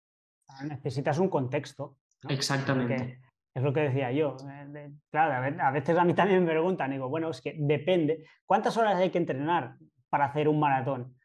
Ah, 0.47 0.63
necesitas 0.65 1.19
un 1.19 1.29
contexto. 1.29 1.97
Exactamente. 2.29 3.21
Es 3.53 3.63
lo 3.63 3.73
que 3.73 3.81
decía 3.81 4.11
yo. 4.11 4.35
Eh, 4.49 4.91
claro, 5.09 5.61
a 5.61 5.71
veces 5.71 5.97
a 5.97 6.03
mí 6.03 6.13
también 6.13 6.43
me 6.43 6.51
preguntan, 6.51 6.91
digo, 6.91 7.09
bueno, 7.09 7.29
es 7.29 7.41
que 7.41 7.55
depende. 7.57 8.25
¿Cuántas 8.45 8.75
horas 8.77 8.95
hay 8.95 9.09
que 9.09 9.17
entrenar 9.17 9.77
para 10.09 10.25
hacer 10.25 10.47
un 10.47 10.59
maratón? 10.59 11.15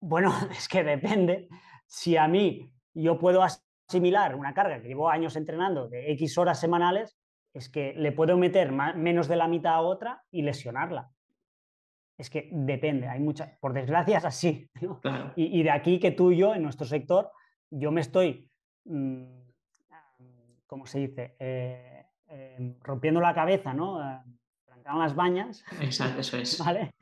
Bueno, 0.00 0.32
es 0.50 0.68
que 0.68 0.82
depende. 0.82 1.48
Si 1.86 2.16
a 2.16 2.26
mí 2.28 2.72
yo 2.94 3.18
puedo 3.18 3.42
asimilar 3.42 4.34
una 4.34 4.54
carga 4.54 4.80
que 4.80 4.88
llevo 4.88 5.10
años 5.10 5.36
entrenando 5.36 5.88
de 5.88 6.10
X 6.12 6.38
horas 6.38 6.58
semanales, 6.58 7.18
es 7.52 7.68
que 7.68 7.94
le 7.94 8.12
puedo 8.12 8.36
meter 8.36 8.72
menos 8.72 9.28
de 9.28 9.36
la 9.36 9.48
mitad 9.48 9.74
a 9.74 9.80
otra 9.80 10.24
y 10.30 10.42
lesionarla. 10.42 11.10
Es 12.18 12.30
que 12.30 12.48
depende, 12.50 13.08
hay 13.08 13.20
muchas, 13.20 13.56
por 13.58 13.72
desgracia 13.72 14.18
es 14.18 14.24
así. 14.24 14.70
Y, 15.36 15.62
de 15.62 15.70
aquí 15.70 15.98
que 15.98 16.12
tú 16.12 16.32
y 16.32 16.38
yo, 16.38 16.54
en 16.54 16.62
nuestro 16.62 16.86
sector, 16.86 17.30
yo 17.70 17.90
me 17.90 18.00
estoy 18.00 18.48
mm, 18.84 19.46
¿cómo 20.66 20.86
se 20.86 20.98
dice? 21.00 21.36
Eh, 21.38 22.04
em, 22.28 22.74
rompiendo 22.82 23.20
la 23.20 23.34
cabeza, 23.34 23.72
¿no? 23.72 24.02
Eh, 24.02 24.18
las 24.84 25.14
bañas. 25.14 25.64
Exacto, 25.80 26.20
eso 26.20 26.36
es. 26.36 26.58
¿Vale? 26.64 26.94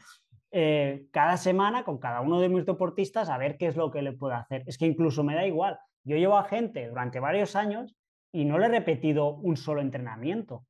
Eh, 0.51 1.09
cada 1.11 1.37
semana 1.37 1.85
con 1.85 1.99
cada 1.99 2.21
uno 2.21 2.41
de 2.41 2.49
mis 2.49 2.65
deportistas 2.65 3.29
a 3.29 3.39
ver 3.39 3.57
qué 3.59 3.67
es 3.67 3.77
lo 3.77 3.91
que 3.91 4.03
le 4.03 4.13
puedo 4.13 4.35
hacer. 4.35 4.63
Es 4.67 4.79
que 4.79 4.87
incluso 4.87 5.25
me 5.25 5.35
da 5.35 5.47
igual. 5.47 5.79
Yo 6.05 6.17
llevo 6.17 6.39
a 6.39 6.45
gente 6.45 6.87
durante 6.89 7.21
varios 7.21 7.57
años 7.57 7.97
y 8.33 8.45
no 8.45 8.59
le 8.59 8.67
he 8.67 8.69
repetido 8.69 9.35
un 9.35 9.57
solo 9.57 9.81
entrenamiento. 9.81 10.65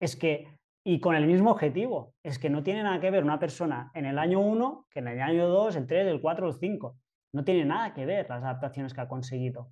Es 0.00 0.16
que, 0.16 0.48
y 0.84 0.98
con 0.98 1.14
el 1.14 1.26
mismo 1.26 1.52
objetivo, 1.52 2.14
es 2.22 2.38
que 2.38 2.50
no 2.50 2.62
tiene 2.62 2.82
nada 2.82 3.00
que 3.00 3.10
ver 3.10 3.22
una 3.22 3.38
persona 3.38 3.90
en 3.94 4.04
el 4.04 4.18
año 4.18 4.40
1 4.40 4.86
que 4.90 4.98
en 4.98 5.08
el 5.08 5.20
año 5.20 5.48
2, 5.48 5.76
el 5.76 5.86
3, 5.86 6.06
el 6.08 6.20
4, 6.20 6.48
el 6.48 6.54
5. 6.54 6.96
No 7.34 7.44
tiene 7.44 7.64
nada 7.64 7.94
que 7.94 8.04
ver 8.04 8.28
las 8.28 8.42
adaptaciones 8.42 8.92
que 8.92 9.00
ha 9.00 9.08
conseguido. 9.08 9.70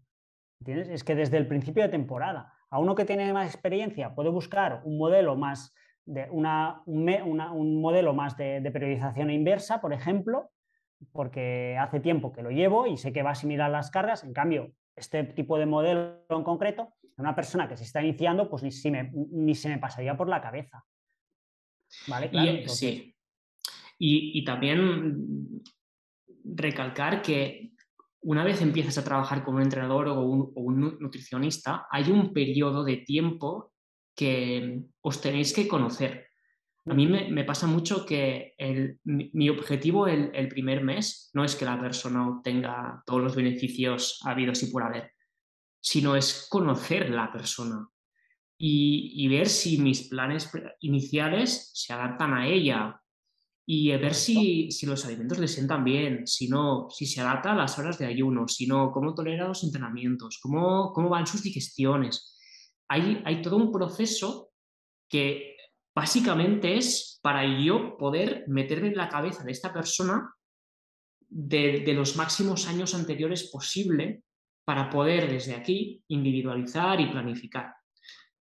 Es 0.64 1.04
que 1.04 1.14
desde 1.14 1.36
el 1.36 1.48
principio 1.48 1.82
de 1.82 1.88
temporada, 1.88 2.52
a 2.70 2.78
uno 2.78 2.94
que 2.94 3.04
tiene 3.04 3.32
más 3.32 3.52
experiencia 3.52 4.14
puede 4.14 4.30
buscar 4.30 4.82
un 4.84 4.98
modelo 4.98 5.34
más 5.36 5.74
de, 6.04 6.28
una, 6.30 6.82
un, 6.86 7.80
modelo 7.80 8.14
más 8.14 8.36
de, 8.36 8.68
periodización 8.72 9.30
inversa, 9.30 9.80
por 9.80 9.92
ejemplo, 9.92 10.50
porque 11.12 11.76
hace 11.78 11.98
tiempo 12.00 12.32
que 12.32 12.42
lo 12.42 12.50
llevo 12.50 12.86
y 12.86 12.96
sé 12.96 13.12
que 13.12 13.22
va 13.22 13.30
a 13.30 13.32
asimilar 13.32 13.70
las 13.70 13.90
cargas. 13.90 14.22
En 14.22 14.32
cambio, 14.32 14.72
este 14.96 15.24
tipo 15.24 15.58
de 15.58 15.66
modelo 15.66 16.24
en 16.28 16.44
concreto, 16.44 16.92
una 17.16 17.34
persona 17.34 17.68
que 17.68 17.76
se 17.76 17.84
está 17.84 18.00
iniciando, 18.02 18.48
pues 18.48 18.62
ni, 18.62 18.70
si 18.70 18.92
ni 18.92 19.54
se 19.54 19.68
me 19.68 19.78
pasaría 19.78 20.16
por 20.16 20.28
la 20.28 20.40
cabeza. 20.40 20.84
¿Vale? 22.06 22.30
y, 22.32 22.68
sí. 22.68 23.14
y 23.98 24.44
también 24.44 25.62
recalcar 26.44 27.22
que 27.22 27.70
una 28.22 28.44
vez 28.44 28.60
empiezas 28.60 28.98
a 28.98 29.04
trabajar 29.04 29.44
con 29.44 29.56
un 29.56 29.62
entrenador 29.62 30.08
o 30.08 30.20
un, 30.20 30.98
nutricionista, 31.00 31.86
hay 31.90 32.10
un 32.10 32.32
periodo 32.32 32.84
de 32.84 32.98
tiempo 32.98 33.72
que 34.14 34.82
os 35.00 35.20
tenéis 35.20 35.54
que 35.54 35.66
conocer. 35.66 36.26
A 36.86 36.94
mí 36.94 37.06
me, 37.06 37.44
pasa 37.44 37.66
mucho 37.66 38.04
que 38.04 38.54
mi, 39.04 39.48
objetivo 39.48 40.06
el, 40.06 40.48
primer 40.48 40.82
mes 40.82 41.30
no 41.34 41.44
es 41.44 41.54
que 41.54 41.64
la 41.64 41.80
persona 41.80 42.28
obtenga 42.28 43.02
todos 43.06 43.22
los 43.22 43.36
beneficios 43.36 44.20
habidos 44.24 44.62
y 44.62 44.70
por 44.70 44.82
haber, 44.82 45.12
sino 45.80 46.16
es 46.16 46.46
conocer 46.50 47.10
la 47.10 47.30
persona. 47.32 47.86
Y, 48.62 49.26
ver 49.28 49.48
si 49.48 49.78
mis 49.78 50.08
planes 50.08 50.50
iniciales 50.80 51.70
se 51.72 51.94
adaptan 51.94 52.34
a 52.34 52.46
ella 52.46 53.00
y 53.64 53.90
ver 53.96 54.12
si, 54.12 54.68
los 54.82 55.06
alimentos 55.06 55.38
le 55.38 55.48
sientan 55.48 55.82
bien, 55.82 56.26
si 56.26 56.46
no, 56.46 56.88
si 56.90 57.06
se 57.06 57.22
adapta 57.22 57.52
a 57.52 57.56
las 57.56 57.78
horas 57.78 57.98
de 57.98 58.04
ayuno, 58.04 58.48
si 58.48 58.66
no, 58.66 58.92
cómo 58.92 59.14
tolera 59.14 59.48
los 59.48 59.64
entrenamientos, 59.64 60.38
cómo, 60.42 60.92
cómo 60.92 61.08
van 61.08 61.26
sus 61.26 61.42
digestiones. 61.42 62.36
Hay, 62.88 63.22
hay 63.24 63.40
todo 63.40 63.56
un 63.56 63.72
proceso 63.72 64.50
que 65.08 65.56
básicamente 65.94 66.76
es 66.76 67.18
para 67.22 67.46
yo 67.64 67.96
poder 67.96 68.44
meterme 68.46 68.88
en 68.88 68.96
la 68.96 69.08
cabeza 69.08 69.42
de 69.42 69.52
esta 69.52 69.72
persona 69.72 70.34
de, 71.28 71.80
de 71.80 71.94
los 71.94 72.14
máximos 72.14 72.68
años 72.68 72.94
anteriores 72.94 73.44
posible 73.50 74.22
para 74.66 74.90
poder 74.90 75.30
desde 75.30 75.54
aquí 75.54 76.04
individualizar 76.08 77.00
y 77.00 77.06
planificar. 77.06 77.79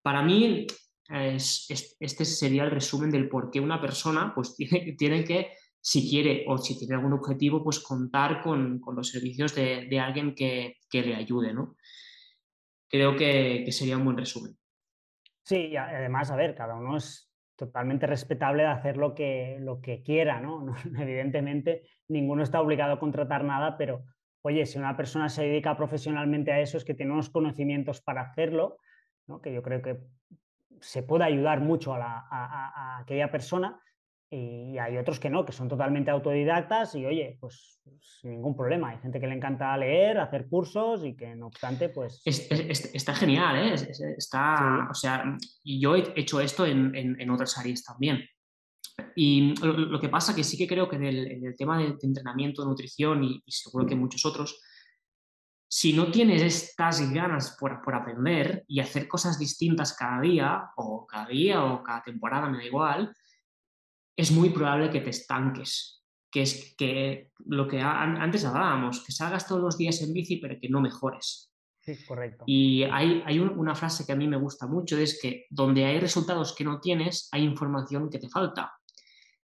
Para 0.02 0.22
mí, 0.22 0.66
este 1.08 2.24
sería 2.24 2.64
el 2.64 2.70
resumen 2.70 3.10
del 3.10 3.28
por 3.28 3.50
qué 3.50 3.60
una 3.60 3.80
persona 3.80 4.32
pues, 4.34 4.54
tiene, 4.56 4.92
tiene 4.92 5.24
que, 5.24 5.52
si 5.80 6.08
quiere 6.08 6.44
o 6.46 6.58
si 6.58 6.78
tiene 6.78 6.94
algún 6.94 7.14
objetivo, 7.14 7.64
pues 7.64 7.80
contar 7.80 8.42
con, 8.42 8.80
los 8.94 9.08
servicios 9.08 9.54
de, 9.54 10.00
alguien 10.00 10.34
que, 10.34 10.76
le 10.92 11.14
ayude. 11.14 11.52
¿no? 11.52 11.76
Creo 12.88 13.16
que, 13.16 13.66
sería 13.72 13.96
un 13.96 14.04
buen 14.04 14.18
resumen. 14.18 14.56
Sí, 15.42 15.76
además, 15.76 16.30
a 16.30 16.36
ver, 16.36 16.54
cada 16.54 16.76
uno 16.76 16.96
es 16.96 17.28
totalmente 17.56 18.06
respetable 18.06 18.62
de 18.62 18.68
hacer 18.68 18.96
lo 18.96 19.14
que, 19.14 19.58
lo 19.60 19.80
que 19.80 20.02
quiera, 20.02 20.40
¿no? 20.40 20.74
Evidentemente, 20.98 21.82
ninguno 22.08 22.42
está 22.42 22.60
obligado 22.60 22.94
a 22.94 23.00
contratar 23.00 23.44
nada, 23.44 23.76
pero 23.76 24.04
oye, 24.42 24.64
si 24.64 24.78
una 24.78 24.96
persona 24.96 25.28
se 25.28 25.42
dedica 25.42 25.76
profesionalmente 25.76 26.52
a 26.52 26.60
eso, 26.60 26.76
es 26.76 26.84
que 26.84 26.94
tiene 26.94 27.12
unos 27.12 27.30
conocimientos 27.30 28.00
para 28.00 28.22
hacerlo 28.22 28.78
que 29.42 29.52
yo 29.52 29.62
creo 29.62 29.82
que 29.82 30.00
se 30.80 31.02
puede 31.02 31.24
ayudar 31.24 31.60
mucho 31.60 31.94
a, 31.94 32.98
aquella 33.00 33.30
persona 33.30 33.80
y 34.30 34.78
hay 34.78 34.96
otros 34.96 35.18
que 35.18 35.28
no, 35.28 35.44
que 35.44 35.52
son 35.52 35.68
totalmente 35.68 36.10
autodidactas 36.10 36.94
y 36.94 37.04
oye, 37.04 37.36
pues 37.40 37.80
sin 38.00 38.30
ningún 38.30 38.56
problema. 38.56 38.90
Hay 38.90 38.98
gente 38.98 39.18
que 39.18 39.26
le 39.26 39.34
encanta 39.34 39.76
leer, 39.76 40.18
hacer 40.18 40.48
cursos 40.48 41.04
y 41.04 41.16
que 41.16 41.34
no 41.34 41.48
obstante, 41.48 41.88
pues... 41.88 42.22
está 42.24 43.14
genial, 43.14 43.56
¿eh? 43.56 43.74
Está, 44.16 44.88
o 44.90 44.94
sea, 44.94 45.24
yo 45.64 45.96
he 45.96 46.12
hecho 46.14 46.40
esto 46.40 46.64
en, 46.64 47.30
otras 47.30 47.58
áreas 47.58 47.82
también. 47.82 48.20
Y 49.16 49.54
lo, 49.62 49.98
que 49.98 50.08
pasa 50.08 50.34
que 50.34 50.44
sí 50.44 50.56
que 50.56 50.68
creo 50.68 50.88
que 50.88 50.96
en 50.96 51.04
el, 51.04 51.54
tema 51.56 51.78
de, 51.78 51.96
entrenamiento, 52.00 52.64
nutrición 52.64 53.24
y, 53.24 53.42
y 53.44 53.50
seguro 53.50 53.86
que 53.86 53.96
muchos 53.96 54.24
otros, 54.24 54.60
si 55.72 55.92
no 55.92 56.10
tienes 56.10 56.42
estas 56.42 57.12
ganas 57.12 57.56
por, 57.56 57.80
aprender 57.94 58.64
y 58.66 58.80
hacer 58.80 59.06
cosas 59.06 59.38
distintas 59.38 59.92
cada 59.92 60.20
día, 60.20 60.70
o 60.74 61.06
cada 61.06 61.26
día, 61.26 61.62
o 61.62 61.84
cada 61.84 62.02
temporada, 62.02 62.48
me 62.48 62.58
da 62.58 62.64
igual, 62.64 63.14
es 64.16 64.32
muy 64.32 64.50
probable 64.50 64.90
que 64.90 65.00
te 65.00 65.10
estanques. 65.10 66.02
Que 66.28 66.42
es 66.42 66.74
que 66.76 67.30
lo 67.46 67.68
que 67.68 67.80
antes 67.80 68.44
hablábamos, 68.44 69.04
que 69.04 69.12
salgas 69.12 69.46
todos 69.46 69.62
los 69.62 69.78
días 69.78 70.02
en 70.02 70.12
bici, 70.12 70.38
pero 70.38 70.58
que 70.60 70.68
no 70.68 70.80
mejores. 70.80 71.54
Sí, 71.78 72.04
correcto. 72.04 72.44
Y 72.48 72.82
hay, 72.82 73.22
hay 73.24 73.38
una 73.38 73.76
frase 73.76 74.04
que 74.04 74.12
a 74.12 74.16
mí 74.16 74.26
me 74.26 74.38
gusta 74.38 74.66
mucho, 74.66 74.98
es 74.98 75.20
que 75.22 75.46
donde 75.50 75.84
hay 75.84 76.00
resultados 76.00 76.52
que 76.52 76.64
no 76.64 76.80
tienes, 76.80 77.28
hay 77.30 77.44
información 77.44 78.10
que 78.10 78.18
te 78.18 78.28
falta. 78.28 78.72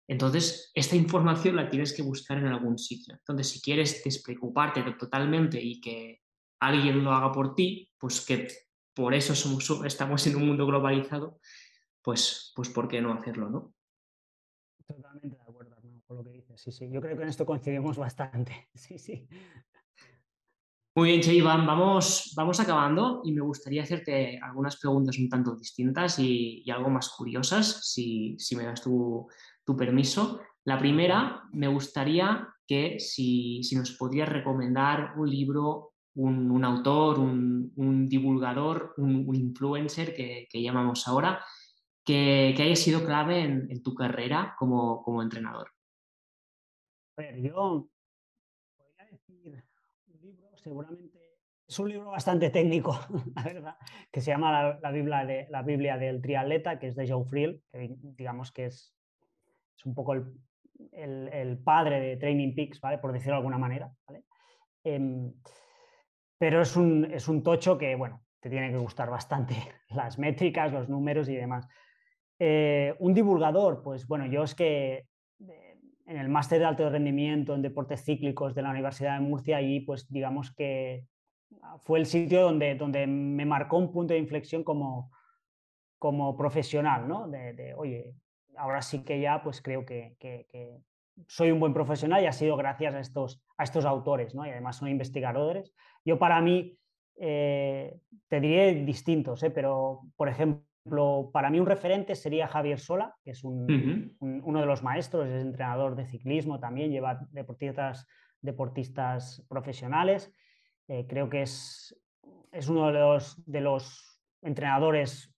Entonces, 0.08 0.72
esta 0.76 0.96
información 0.96 1.56
la 1.56 1.70
tienes 1.70 1.94
que 1.94 2.04
buscar 2.04 2.38
en 2.38 2.48
algún 2.48 2.78
sitio. 2.78 3.16
Entonces, 3.16 3.50
si 3.50 3.62
quieres 3.62 4.04
despreocuparte 4.04 4.84
totalmente 5.00 5.60
y 5.62 5.82
que 5.82 6.22
alguien 6.60 7.04
lo 7.04 7.12
haga 7.12 7.32
por 7.32 7.56
ti, 7.56 7.92
pues 7.98 8.22
que 8.22 8.48
por 8.94 9.14
eso 9.14 9.36
somos, 9.36 9.70
estamos 9.86 10.26
en 10.28 10.36
un 10.36 10.48
mundo 10.48 10.66
globalizado, 10.66 11.40
pues, 12.02 12.54
pues 12.56 12.70
¿por 12.70 12.88
qué 12.88 13.02
no 13.02 13.14
hacerlo, 13.14 13.50
no? 13.50 13.74
Totalmente 14.88 15.36
de 15.36 15.42
acuerdo 15.42 15.76
con 16.06 16.18
lo 16.18 16.24
que 16.24 16.32
dices. 16.32 16.62
Sí, 16.62 16.72
sí, 16.72 16.90
yo 16.92 17.02
creo 17.02 17.18
que 17.18 17.24
en 17.24 17.30
esto 17.30 17.46
coincidimos 17.46 17.98
bastante. 17.98 18.70
Sí, 18.76 18.98
sí. 18.98 19.28
Muy 20.98 21.10
bien, 21.10 21.22
Che 21.22 21.42
vamos, 21.42 22.32
vamos 22.38 22.58
acabando 22.62 23.22
y 23.26 23.34
me 23.34 23.42
gustaría 23.42 23.84
hacerte 23.84 24.40
algunas 24.42 24.78
preguntas 24.78 25.20
un 25.20 25.28
tanto 25.28 25.54
distintas 25.54 26.20
y, 26.20 26.64
algo 26.72 26.90
más 26.90 27.10
curiosas, 27.10 27.92
si, 27.92 28.38
si 28.40 28.56
me 28.56 28.64
das 28.64 28.82
tu, 28.82 29.28
tu 29.66 29.76
permiso. 29.76 30.42
La 30.64 30.80
primera, 30.80 31.44
me 31.52 31.68
gustaría 31.68 32.48
que 32.68 33.00
si, 33.00 33.62
nos 33.76 33.92
podrías 33.92 34.30
recomendar 34.30 35.14
un 35.18 35.30
libro, 35.30 35.94
un, 36.16 36.64
autor, 36.64 37.20
un, 37.20 38.08
divulgador, 38.08 38.94
un, 38.98 39.36
influencer 39.36 40.14
que, 40.14 40.48
llamamos 40.62 41.08
ahora, 41.08 41.44
que, 42.04 42.56
haya 42.58 42.76
sido 42.76 43.06
clave 43.06 43.42
en, 43.42 43.84
tu 43.84 43.94
carrera 43.94 44.56
como, 44.58 45.22
entrenador. 45.22 45.70
A 47.18 47.22
ver, 47.22 47.42
yo 47.42 47.88
podría 48.78 49.12
decir 49.12 49.64
un 50.08 50.22
libro, 50.22 50.50
seguramente 50.58 51.26
es 51.68 51.80
un 51.80 51.90
libro 51.90 52.12
bastante 52.12 52.50
técnico, 52.50 53.00
la 53.36 53.44
verdad, 53.44 53.78
que 54.12 54.22
se 54.22 54.32
llama 54.32 54.78
la, 54.82 54.92
Biblia, 54.92 55.26
de, 55.26 55.48
la 55.50 55.64
Biblia 55.64 55.98
del 55.98 56.22
triatleta, 56.22 56.78
que 56.78 56.88
es 56.88 56.96
de 56.96 57.08
Joe 57.10 57.26
Friel, 57.26 57.64
que 57.72 57.96
digamos 58.00 58.52
que 58.52 58.66
es 58.66 58.95
es 59.78 59.86
un 59.86 59.94
poco 59.94 60.14
el, 60.14 61.62
padre 61.64 62.00
de 62.00 62.18
Training 62.18 62.56
Peaks, 62.56 62.80
¿vale? 62.80 62.98
por 62.98 63.12
decirlo 63.12 63.34
de 63.34 63.38
alguna 63.38 63.58
manera. 63.58 63.92
Em, 64.84 65.34
pero 66.38 66.62
es 66.62 66.76
un, 66.76 67.06
es 67.12 67.28
un 67.28 67.44
tocho 67.44 67.78
que, 67.78 67.96
bueno, 67.96 68.22
te 68.40 68.50
tiene 68.50 68.70
que 68.70 68.78
gustar 68.78 69.10
bastante 69.10 69.56
las 69.90 70.20
métricas, 70.20 70.72
los 70.72 70.90
números 70.90 71.30
y 71.30 71.36
demás. 71.36 71.68
Eh, 72.38 72.94
un 73.00 73.14
divulgador, 73.14 73.82
pues 73.82 74.08
bueno, 74.08 74.26
yo 74.26 74.44
es 74.44 74.54
que 74.54 75.08
eh, 75.40 75.80
en 76.06 76.18
el 76.18 76.30
máster 76.30 76.60
de 76.60 76.66
alto 76.66 76.90
rendimiento 76.90 77.56
en 77.56 77.62
deportes 77.62 78.04
cíclicos 78.04 78.54
de 78.54 78.62
la 78.62 78.72
Universidad 78.72 79.16
de 79.16 79.26
Murcia, 79.26 79.58
allí 79.58 79.80
pues 79.80 80.08
digamos 80.12 80.54
que 80.54 81.08
fue 81.80 82.00
el 82.00 82.06
sitio 82.06 82.42
donde, 82.42 82.76
donde 82.76 83.08
me 83.08 83.46
marcó 83.46 83.78
un 83.78 83.92
punto 83.92 84.14
de 84.14 84.20
inflexión 84.20 84.64
como, 84.64 85.12
como 85.98 86.36
profesional, 86.36 87.08
¿no? 87.08 87.28
de, 87.28 87.74
oye, 87.76 88.14
ahora 88.58 88.82
sí 88.82 89.04
que 89.04 89.20
ya 89.20 89.44
pues 89.44 89.62
creo 89.62 89.86
que, 89.86 90.16
soy 91.28 91.52
un 91.52 91.60
buen 91.60 91.74
profesional 91.74 92.22
y 92.24 92.28
ha 92.28 92.34
sido 92.34 92.58
gracias 92.58 92.94
a 92.94 93.00
estos, 93.00 93.42
a 93.58 93.64
estos 93.64 93.86
autores, 93.86 94.36
¿no? 94.36 94.46
Y 94.46 94.50
además 94.50 94.78
son 94.78 94.90
investigadores. 94.90 95.74
Yo 96.04 96.20
para 96.20 96.42
mí, 96.42 96.78
eh, 97.18 97.98
te 98.28 98.40
diré 98.42 98.76
distintos, 98.84 99.42
¿eh? 99.44 99.50
pero 99.50 100.02
por 100.18 100.28
ejemplo, 100.28 101.30
para 101.32 101.50
mí 101.50 101.60
un 101.60 101.66
referente 101.66 102.16
sería 102.16 102.48
Javier 102.48 102.80
Sola, 102.80 103.16
que 103.24 103.32
es 103.32 103.44
uno 103.44 104.60
de 104.60 104.66
los 104.66 104.84
maestros, 104.84 105.28
es 105.28 105.42
entrenador 105.42 105.96
de 105.96 106.06
ciclismo 106.06 106.60
también, 106.60 106.92
lleva 106.92 107.20
deportistas, 107.32 108.06
deportistas 108.42 109.44
profesionales. 109.48 110.32
Eh, 110.88 111.06
creo 111.08 111.30
que 111.30 111.42
es, 111.42 111.98
es 112.52 112.70
uno 112.70 112.88
de 112.88 113.00
los, 113.00 113.44
de 113.46 113.62
los 113.62 114.22
entrenadores 114.42 115.35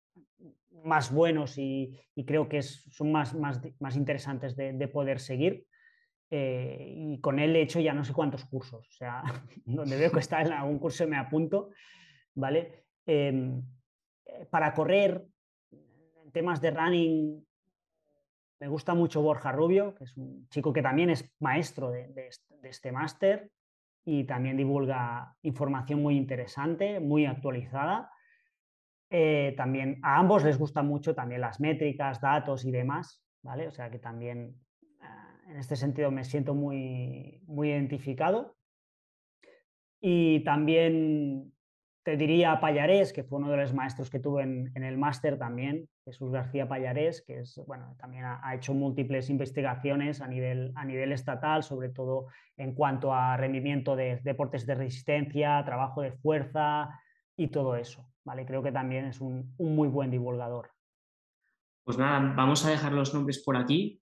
más 0.84 1.12
buenos 1.12 1.58
y, 1.58 2.00
creo 2.26 2.48
que 2.48 2.62
son 2.62 3.12
más, 3.12 3.34
interesantes 3.96 4.56
de, 4.56 4.88
poder 4.88 5.20
seguir. 5.20 5.66
Eh, 6.30 6.94
y 6.96 7.22
con 7.22 7.40
él 7.40 7.56
he 7.56 7.62
hecho 7.62 7.80
ya 7.80 7.94
no 7.94 8.04
sé 8.04 8.12
cuántos 8.12 8.44
cursos, 8.44 8.86
o 8.86 8.92
sea, 8.92 9.24
donde 9.66 9.98
veo 9.98 10.12
que 10.12 10.20
está 10.20 10.42
en 10.42 10.52
algún 10.52 10.80
curso 10.80 11.08
me 11.08 11.18
apunto. 11.18 11.70
Em, 13.06 13.64
eh, 14.26 14.46
para 14.50 14.74
correr, 14.74 15.26
en 15.72 16.32
temas 16.32 16.60
de 16.60 16.72
running, 16.72 17.48
me 18.60 18.68
gusta 18.68 18.94
mucho 18.94 19.22
Borja 19.22 19.52
Rubio, 19.52 19.96
que 19.96 20.04
es 20.04 20.18
un 20.18 20.48
chico 20.50 20.74
que 20.74 20.82
también 20.82 21.10
es 21.10 21.32
maestro 21.40 21.92
de, 21.92 22.08
de 22.10 22.30
este 22.70 22.92
máster 22.92 23.50
y 24.04 24.24
también 24.24 24.58
divulga 24.58 25.36
información 25.44 26.02
muy 26.02 26.18
interesante, 26.18 27.00
muy 27.00 27.26
actualizada. 27.26 28.12
Eh, 29.10 29.54
también 29.56 30.00
a 30.04 30.18
ambos 30.18 30.44
les 30.44 30.58
gustan 30.58 30.88
mucho 30.88 31.16
también 31.16 31.42
las 31.42 31.60
métricas, 31.60 32.20
datos 32.20 32.66
y 32.66 32.72
demás, 32.72 33.24
¿vale? 33.42 33.68
O 33.68 33.72
sea 33.72 33.90
que 33.90 34.00
también 34.00 34.56
ah, 35.02 35.40
en 35.48 35.58
este 35.58 35.76
sentido 35.76 36.12
me 36.12 36.26
siento 36.26 36.54
muy, 36.54 37.42
muy 37.46 37.70
identificado. 37.70 38.58
Y 40.02 40.42
también 40.44 41.54
te 42.04 42.18
diría 42.18 42.60
Payarés, 42.60 43.12
que 43.12 43.24
fue 43.24 43.40
uno 43.40 43.50
de 43.50 43.58
los 43.58 43.74
maestros 43.74 44.10
que 44.10 44.20
tuve 44.20 44.44
en, 44.44 44.84
el 44.84 44.98
máster 44.98 45.38
también, 45.38 45.90
Jesús 46.06 46.32
García 46.32 46.68
Payarés, 46.68 47.22
que 47.22 47.40
es, 47.40 47.62
bueno, 47.66 47.96
también 48.00 48.24
ha, 48.26 48.40
ha, 48.48 48.56
hecho 48.56 48.74
múltiples 48.74 49.30
investigaciones 49.30 50.22
a 50.22 50.28
nivel, 50.28 50.72
a 50.76 50.86
nivel 50.86 51.12
estatal, 51.12 51.64
sobre 51.64 51.90
todo 51.90 52.28
en 52.56 52.74
cuanto 52.76 53.14
a 53.14 53.36
rendimiento 53.36 53.96
de 53.96 54.22
deportes 54.24 54.66
de 54.66 54.76
resistencia, 54.76 55.64
trabajo 55.66 56.02
de 56.02 56.12
fuerza 56.12 56.90
y 57.38 57.48
todo 57.48 57.76
eso. 57.76 58.06
Creo 58.46 58.62
que 58.62 58.74
también 58.74 59.06
es 59.06 59.22
un, 59.22 59.56
muy 59.58 59.88
buen 59.88 60.12
divulgador. 60.12 60.72
Pues 61.86 61.98
nada, 61.98 62.34
vamos 62.36 62.66
a 62.66 62.70
dejar 62.70 62.92
los 62.92 63.14
nombres 63.14 63.42
por 63.42 63.56
aquí, 63.56 64.02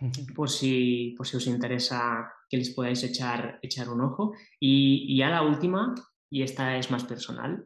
por 0.34 0.50
si, 0.50 1.14
por 1.16 1.26
si 1.26 1.36
os 1.36 1.46
interesa 1.46 2.28
que 2.48 2.56
les 2.56 2.70
podáis 2.70 3.04
echar, 3.04 3.60
echar 3.62 3.88
un 3.88 4.00
ojo. 4.00 4.32
Y, 4.58 5.04
y 5.08 5.18
ya 5.18 5.28
la 5.28 5.42
última, 5.42 5.94
y 6.28 6.42
esta 6.42 6.76
es 6.76 6.90
más 6.90 7.04
personal, 7.04 7.64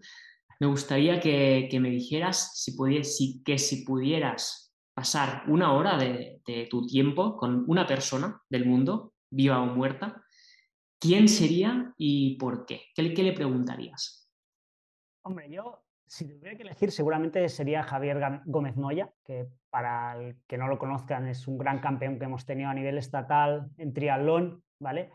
me 0.59 0.67
gustaría 0.67 1.21
que, 1.21 1.69
me 1.81 1.91
dijeras 1.91 2.53
si, 2.55 2.73
si, 3.05 3.43
que 3.43 3.59
si 3.59 3.85
pudieras 3.85 4.75
pasar 4.95 5.45
una 5.49 5.73
hora 5.75 5.99
de, 5.99 6.41
tu 6.71 6.87
tiempo 6.87 7.37
con 7.37 7.65
una 7.69 7.87
persona 7.87 8.41
del 8.49 8.67
mundo, 8.67 9.13
viva 9.31 9.61
o 9.61 9.67
muerta, 9.67 10.25
¿quién 10.99 11.29
sería 11.29 11.93
y 11.99 12.37
por 12.39 12.65
qué? 12.65 12.85
¿Qué, 12.95 13.03
le 13.03 13.33
preguntarías? 13.33 14.26
Hombre, 15.27 15.51
yo, 15.51 15.83
si 16.07 16.25
tuviera 16.25 16.57
que 16.57 16.63
elegir, 16.63 16.93
seguramente 16.93 17.49
sería 17.49 17.83
Javier 17.83 18.43
Gómez 18.45 18.77
Noya, 18.77 19.11
que 19.25 19.49
para 19.71 20.15
el 20.15 20.37
que 20.47 20.57
no 20.57 20.69
lo 20.69 20.79
conozcan 20.79 21.27
es 21.27 21.49
un 21.49 21.59
gran 21.59 21.81
campeón 21.81 22.21
que 22.21 22.27
hemos 22.27 22.47
tenido 22.47 22.71
a 22.71 22.75
nivel 22.75 22.97
estatal 22.97 23.69
en 23.77 23.93
triatlón, 23.93 24.63
¿vale? 24.79 25.11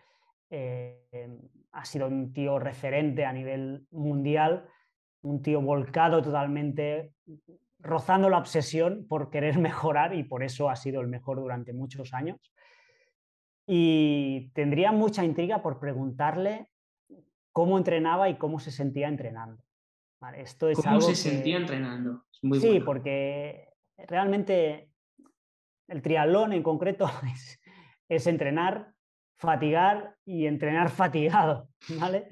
Eh, 0.50 1.40
ha 1.72 1.86
sido 1.86 2.08
un 2.08 2.34
tío 2.34 2.60
referente 2.60 3.24
a 3.24 3.32
nivel 3.32 3.88
mundial, 3.92 4.68
un 5.22 5.42
tío 5.42 5.62
volcado 5.62 6.22
totalmente, 6.22 7.14
rozando 7.80 8.30
la 8.30 8.40
obsesión 8.40 9.08
por 9.08 9.30
querer 9.30 9.60
mejorar 9.60 10.14
y 10.14 10.26
por 10.26 10.44
eso 10.44 10.70
ha 10.70 10.76
sido 10.76 11.00
el 11.00 11.08
mejor 11.08 11.40
durante 11.40 11.72
muchos 11.72 12.14
años. 12.14 12.52
Y 13.66 14.52
tendría 14.54 14.92
mucha 14.92 15.24
intriga 15.24 15.62
por 15.62 15.80
preguntarle 15.80 16.68
cómo 17.54 17.78
entrenaba 17.78 18.28
y 18.28 18.38
cómo 18.38 18.60
se 18.60 18.72
sentía 18.72 19.08
entrenando. 19.08 19.64
Esto 20.38 20.70
es 20.70 20.78
¿Cómo 20.80 21.02
se 21.02 21.16
sentía 21.16 21.58
entrenando? 21.58 22.26
sí, 22.60 22.80
porque 22.86 23.70
realmente 23.98 24.90
el 25.88 26.02
triatlón 26.02 26.54
en 26.54 26.64
concreto 26.64 27.10
es 28.10 28.28
entrenar 28.28 28.94
fatigar 29.42 30.16
y 30.24 30.46
entrenar 30.46 30.90
fatigado, 31.02 31.68
¿vale? 32.00 32.28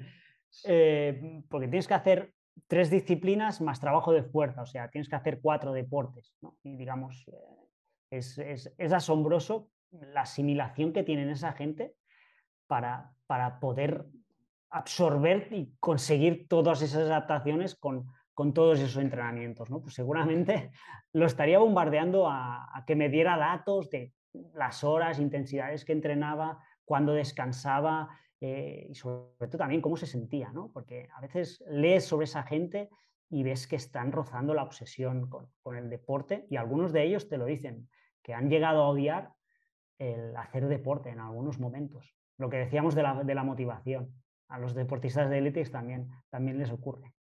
Eh, 0.64 1.42
porque 1.48 1.66
tienes 1.66 1.88
que 1.88 1.94
hacer 1.94 2.32
tres 2.68 2.88
disciplinas 2.90 3.60
más 3.60 3.80
trabajo 3.80 4.12
de 4.12 4.22
fuerza, 4.22 4.62
o 4.62 4.66
sea, 4.66 4.88
tienes 4.88 5.08
que 5.08 5.16
hacer 5.16 5.40
cuatro 5.40 5.72
deportes, 5.72 6.36
¿no? 6.40 6.56
Y 6.62 6.76
digamos, 6.76 7.26
eh, 7.28 8.16
es, 8.18 8.38
es, 8.38 8.92
asombroso 8.92 9.68
la 9.90 10.22
asimilación 10.22 10.92
que 10.92 11.02
tienen 11.02 11.30
esa 11.30 11.52
gente 11.52 11.94
para, 12.68 13.12
para 13.26 13.58
poder 13.58 14.06
absorber 14.70 15.48
y 15.52 15.74
conseguir 15.80 16.48
todas 16.48 16.82
esas 16.82 17.02
adaptaciones 17.02 17.74
con, 17.74 18.06
con 18.34 18.54
todos 18.54 18.80
esos 18.80 19.02
entrenamientos, 19.02 19.68
¿no? 19.70 19.80
Pues 19.82 19.94
seguramente 19.94 20.70
lo 21.12 21.26
estaría 21.26 21.58
bombardeando 21.58 22.28
a, 22.28 22.84
que 22.86 22.96
me 22.96 23.08
diera 23.08 23.36
datos 23.36 23.90
de 23.90 24.14
las 24.54 24.84
horas, 24.84 25.18
intensidades 25.18 25.84
que 25.84 25.92
entrenaba, 25.92 26.62
cuándo 26.84 27.12
descansaba 27.12 28.08
eh, 28.40 28.86
y 28.88 28.94
sobre 28.94 29.48
todo 29.48 29.58
también 29.58 29.82
cómo 29.82 29.96
se 29.96 30.06
sentía, 30.06 30.52
¿no? 30.52 30.70
Porque 30.72 31.08
a 31.14 31.20
veces 31.20 31.62
lees 31.68 32.04
sobre 32.04 32.24
esa 32.24 32.42
gente 32.42 32.88
y 33.28 33.42
ves 33.42 33.66
que 33.66 33.76
están 33.76 34.10
rozando 34.10 34.54
la 34.54 34.62
obsesión 34.62 35.28
con, 35.28 35.76
el 35.76 35.88
deporte 35.88 36.46
y 36.50 36.56
algunos 36.56 36.92
de 36.92 37.04
ellos 37.04 37.28
te 37.28 37.38
lo 37.38 37.44
dicen, 37.44 37.88
que 38.22 38.34
han 38.34 38.50
llegado 38.50 38.82
a 38.82 38.88
odiar 38.88 39.32
el 39.98 40.36
hacer 40.36 40.66
deporte 40.66 41.10
en 41.10 41.20
algunos 41.20 41.60
momentos. 41.60 42.16
Lo 42.38 42.48
que 42.48 42.56
decíamos 42.56 42.94
de 42.94 43.02
la, 43.02 43.44
motivación. 43.44 44.14
A 44.50 44.58
los 44.58 44.74
deportistas 44.74 45.30
de 45.30 45.38
élite 45.38 45.64
también, 45.64 46.08
también 46.28 46.58
les 46.58 46.70
ocurre. 46.70 47.14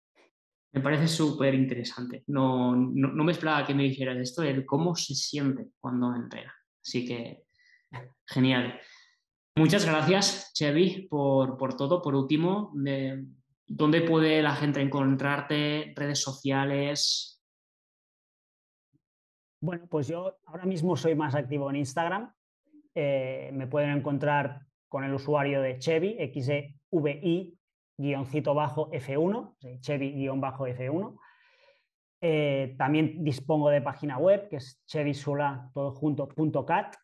Me 0.73 0.82
parece 0.82 1.07
súper 1.07 1.55
interesante. 1.55 2.23
No, 2.28 2.75
no, 2.75 3.23
me 3.23 3.32
esperaba 3.32 3.65
que 3.65 3.73
me 3.73 3.84
dijeras 3.84 4.17
esto, 4.17 4.43
el 4.43 4.65
cómo 4.65 4.95
se 4.95 5.15
siente 5.15 5.69
cuando 5.80 6.13
entrena. 6.15 6.53
Así 6.82 7.05
que, 7.05 7.45
genial. 8.28 8.80
Muchas 9.55 9.86
gracias, 9.86 10.51
Chevy, 10.53 11.07
por, 11.09 11.75
todo. 11.75 12.01
Por 12.01 12.15
último, 12.15 12.71
¿dónde 13.65 14.01
puede 14.01 14.41
la 14.41 14.55
gente 14.55 14.82
encontrarte? 14.82 15.93
¿Redes 15.95 16.21
sociales? 16.21 17.43
Bueno, 19.59 19.88
pues 19.88 20.07
yo 20.07 20.38
ahora 20.45 20.65
mismo 20.65 20.95
soy 20.95 21.15
más 21.15 21.34
activo 21.34 21.69
en 21.71 21.78
Instagram. 21.78 22.32
Eh, 22.93 23.49
me 23.53 23.67
pueden 23.67 23.97
encontrar 23.97 24.66
con 24.88 25.04
el 25.04 25.14
usuario 25.14 25.62
de 25.62 25.80
Chevy, 25.80 26.18
XEVI, 26.34 27.58
guioncito 27.98 28.54
bajo 28.54 28.92
F1, 28.92 29.56
Chevy-bajo 29.80 30.68
F1. 30.68 31.18
Eh, 32.20 32.76
también 32.78 33.24
dispongo 33.24 33.70
de 33.70 33.82
página 33.82 34.18
web 34.18 34.50
que 34.50 34.56
es 34.56 34.82
chevysula.cat 34.88 36.96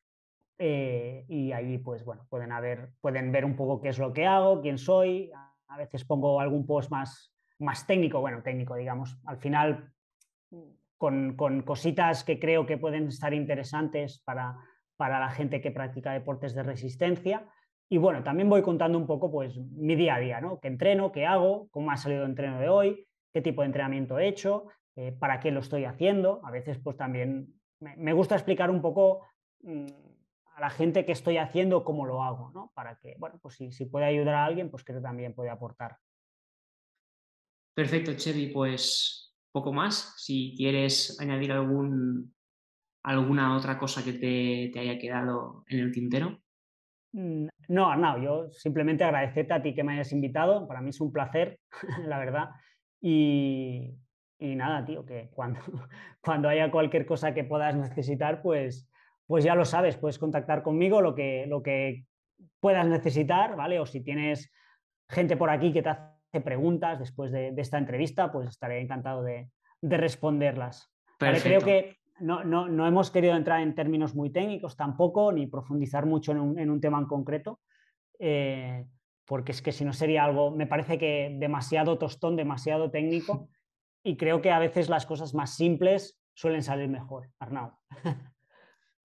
eh, 0.57 1.25
y 1.27 1.51
ahí, 1.51 1.77
pues 1.77 2.03
bueno, 2.03 2.25
pueden, 2.29 2.51
pueden 2.99 3.31
ver 3.31 3.45
un 3.45 3.55
poco 3.55 3.81
qué 3.81 3.89
es 3.89 3.99
lo 3.99 4.13
que 4.13 4.25
hago, 4.25 4.61
quién 4.61 4.77
soy. 4.77 5.31
A 5.67 5.77
veces 5.77 6.05
pongo 6.05 6.39
algún 6.39 6.65
post 6.65 6.91
más, 6.91 7.33
más 7.59 7.85
técnico, 7.85 8.21
bueno, 8.21 8.41
técnico, 8.43 8.75
digamos. 8.75 9.17
Al 9.25 9.37
final, 9.37 9.91
con, 10.97 11.35
con 11.35 11.63
cositas 11.63 12.23
que 12.23 12.39
creo 12.39 12.65
que 12.65 12.77
pueden 12.77 13.07
estar 13.07 13.33
interesantes 13.33 14.21
para, 14.23 14.57
para 14.95 15.19
la 15.19 15.29
gente 15.29 15.61
que 15.61 15.71
practica 15.71 16.13
deportes 16.13 16.53
de 16.53 16.63
resistencia. 16.63 17.47
Y 17.93 17.99
bueno, 17.99 18.23
también 18.23 18.49
voy 18.49 18.63
contando 18.63 18.97
un 18.97 19.05
poco 19.05 19.31
pues 19.31 19.55
mi 19.55 19.93
día 19.93 20.15
a 20.15 20.19
día, 20.19 20.41
¿no? 20.41 20.59
¿Qué 20.59 20.67
entreno? 20.67 21.11
¿Qué 21.11 21.27
hago? 21.27 21.67
¿Cómo 21.69 21.91
ha 21.91 21.97
salido 21.97 22.23
el 22.23 22.31
entreno 22.31 22.59
de 22.59 22.67
hoy? 22.67 23.07
¿Qué 23.31 23.39
tipo 23.39 23.61
de 23.61 23.67
entrenamiento 23.67 24.17
he 24.17 24.27
hecho? 24.27 24.65
Eh, 24.95 25.11
¿Para 25.11 25.39
qué 25.39 25.51
lo 25.51 25.59
estoy 25.59 25.85
haciendo? 25.85 26.41
A 26.43 26.49
veces 26.49 26.79
pues 26.79 26.97
también 26.97 27.53
me, 27.79 28.13
gusta 28.13 28.33
explicar 28.33 28.71
un 28.71 28.81
poco 28.81 29.21
mm, 29.61 29.85
a 30.55 30.61
la 30.61 30.71
gente 30.71 31.05
que 31.05 31.11
estoy 31.11 31.37
haciendo 31.37 31.83
cómo 31.83 32.07
lo 32.07 32.23
hago, 32.23 32.49
¿no? 32.49 32.71
Para 32.73 32.97
que, 32.97 33.13
bueno, 33.19 33.37
pues 33.39 33.57
si, 33.57 33.71
si 33.71 33.85
puede 33.85 34.05
ayudar 34.05 34.33
a 34.33 34.45
alguien, 34.45 34.71
pues 34.71 34.83
que 34.83 34.93
también 34.93 35.35
puede 35.35 35.51
aportar. 35.51 35.97
Perfecto, 37.75 38.15
Chevy, 38.15 38.47
pues 38.47 39.35
poco 39.51 39.71
más. 39.71 40.15
Si 40.17 40.55
quieres 40.57 41.19
añadir 41.19 41.51
algún, 41.51 42.33
alguna 43.03 43.55
otra 43.55 43.77
cosa 43.77 44.03
que 44.03 44.13
te, 44.13 44.79
haya 44.79 44.97
quedado 44.97 45.63
en 45.67 45.77
el 45.77 45.91
tintero. 45.91 46.42
Mm, 47.13 47.47
no, 47.69 47.89
Arnau, 47.89 48.19
yo 48.19 48.51
simplemente 48.51 49.03
agradecerte 49.03 49.53
a 49.53 49.61
ti 49.61 49.73
que 49.73 49.83
me 49.83 49.93
hayas 49.93 50.11
invitado. 50.11 50.67
Para 50.67 50.81
mí 50.81 50.89
es 50.89 50.99
un 50.99 51.11
placer, 51.11 51.59
la 52.05 52.19
verdad. 52.19 52.49
Y, 52.99 53.95
y 54.39 54.55
nada, 54.55 54.83
tío, 54.85 55.05
que 55.05 55.29
cuando, 55.33 55.59
cuando 56.21 56.49
haya 56.49 56.71
cualquier 56.71 57.05
cosa 57.05 57.33
que 57.33 57.43
puedas 57.43 57.75
necesitar, 57.75 58.41
pues, 58.41 58.89
pues 59.27 59.43
ya 59.43 59.55
lo 59.55 59.65
sabes, 59.65 59.97
puedes 59.97 60.19
contactar 60.19 60.63
conmigo 60.63 61.01
lo 61.01 61.15
que, 61.15 61.45
lo 61.47 61.63
que 61.63 62.05
puedas 62.59 62.85
necesitar, 62.87 63.55
¿vale? 63.55 63.79
O 63.79 63.85
si 63.85 64.01
tienes 64.01 64.51
gente 65.09 65.37
por 65.37 65.49
aquí 65.49 65.71
que 65.71 65.83
te 65.83 65.89
hace 65.89 66.41
preguntas 66.43 66.99
después 66.99 67.31
de, 67.31 67.53
esta 67.57 67.77
entrevista, 67.77 68.31
pues 68.31 68.49
estaré 68.49 68.81
encantado 68.81 69.23
de, 69.23 69.49
responderlas. 69.81 70.89
Creo 71.19 71.61
que 71.61 71.97
no, 72.19 72.43
no, 72.43 72.87
hemos 72.87 73.11
querido 73.11 73.35
entrar 73.35 73.61
en 73.61 73.75
términos 73.75 74.15
muy 74.15 74.29
técnicos 74.29 74.75
tampoco, 74.75 75.31
ni 75.31 75.47
profundizar 75.47 76.05
mucho 76.05 76.31
en 76.31 76.69
un, 76.69 76.81
tema 76.81 76.99
en 76.99 77.05
concreto, 77.05 77.59
eh, 78.19 78.85
porque 79.25 79.51
es 79.51 79.61
que 79.61 79.71
si 79.71 79.83
no 79.85 79.93
sería 79.93 80.23
algo, 80.23 80.51
me 80.51 80.67
parece 80.67 80.97
que 80.97 81.35
demasiado 81.39 81.97
tostón, 81.97 82.35
demasiado 82.35 82.91
técnico, 82.91 83.49
y 84.03 84.17
creo 84.17 84.41
que 84.41 84.51
a 84.51 84.59
veces 84.59 84.89
las 84.89 85.05
cosas 85.05 85.33
más 85.33 85.55
simples 85.55 86.19
suelen 86.33 86.63
salir 86.63 86.89
mejor, 86.89 87.29
Arnau. 87.39 87.71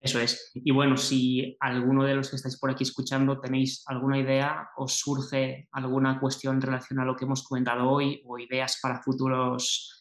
Eso 0.01 0.19
es. 0.19 0.51
Y 0.53 0.71
bueno, 0.71 0.95
si 0.95 1.57
alguno 1.59 2.05
de 2.05 2.15
los 2.15 2.29
que 2.29 2.37
estáis 2.37 2.57
por 2.57 2.71
aquí 2.71 2.83
escuchando 2.83 3.41
tenéis 3.41 3.83
alguna 3.85 4.17
idea, 4.17 4.69
os 4.77 4.97
surge 4.97 5.67
alguna 5.73 6.21
cuestión 6.21 6.61
relacionada 6.61 7.03
a 7.03 7.11
lo 7.11 7.17
que 7.17 7.25
hemos 7.25 7.43
comentado 7.43 7.89
hoy 7.89 8.21
o 8.25 8.39
ideas 8.39 8.79
para 8.81 9.01
futuros 9.01 9.98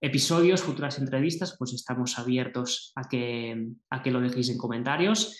episodios, 0.00 0.62
futuras 0.62 0.98
entrevistas, 0.98 1.56
pues 1.58 1.72
estamos 1.72 2.18
abiertos 2.18 2.92
a 2.96 3.08
que, 3.08 3.68
a 3.90 4.02
que 4.02 4.10
lo 4.10 4.20
dejéis 4.20 4.48
en 4.50 4.58
comentarios. 4.58 5.38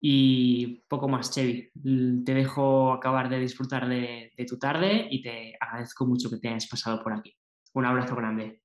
Y 0.00 0.84
poco 0.88 1.08
más, 1.08 1.30
Chevy. 1.30 1.70
Te 2.24 2.34
dejo 2.34 2.92
acabar 2.92 3.28
de 3.28 3.40
disfrutar 3.40 3.88
de, 3.88 4.32
de 4.36 4.44
tu 4.44 4.58
tarde 4.58 5.08
y 5.10 5.22
te 5.22 5.56
agradezco 5.58 6.06
mucho 6.06 6.30
que 6.30 6.38
te 6.38 6.48
hayas 6.48 6.66
pasado 6.66 7.02
por 7.02 7.14
aquí. 7.14 7.34
Un 7.72 7.86
abrazo 7.86 8.14
grande. 8.14 8.63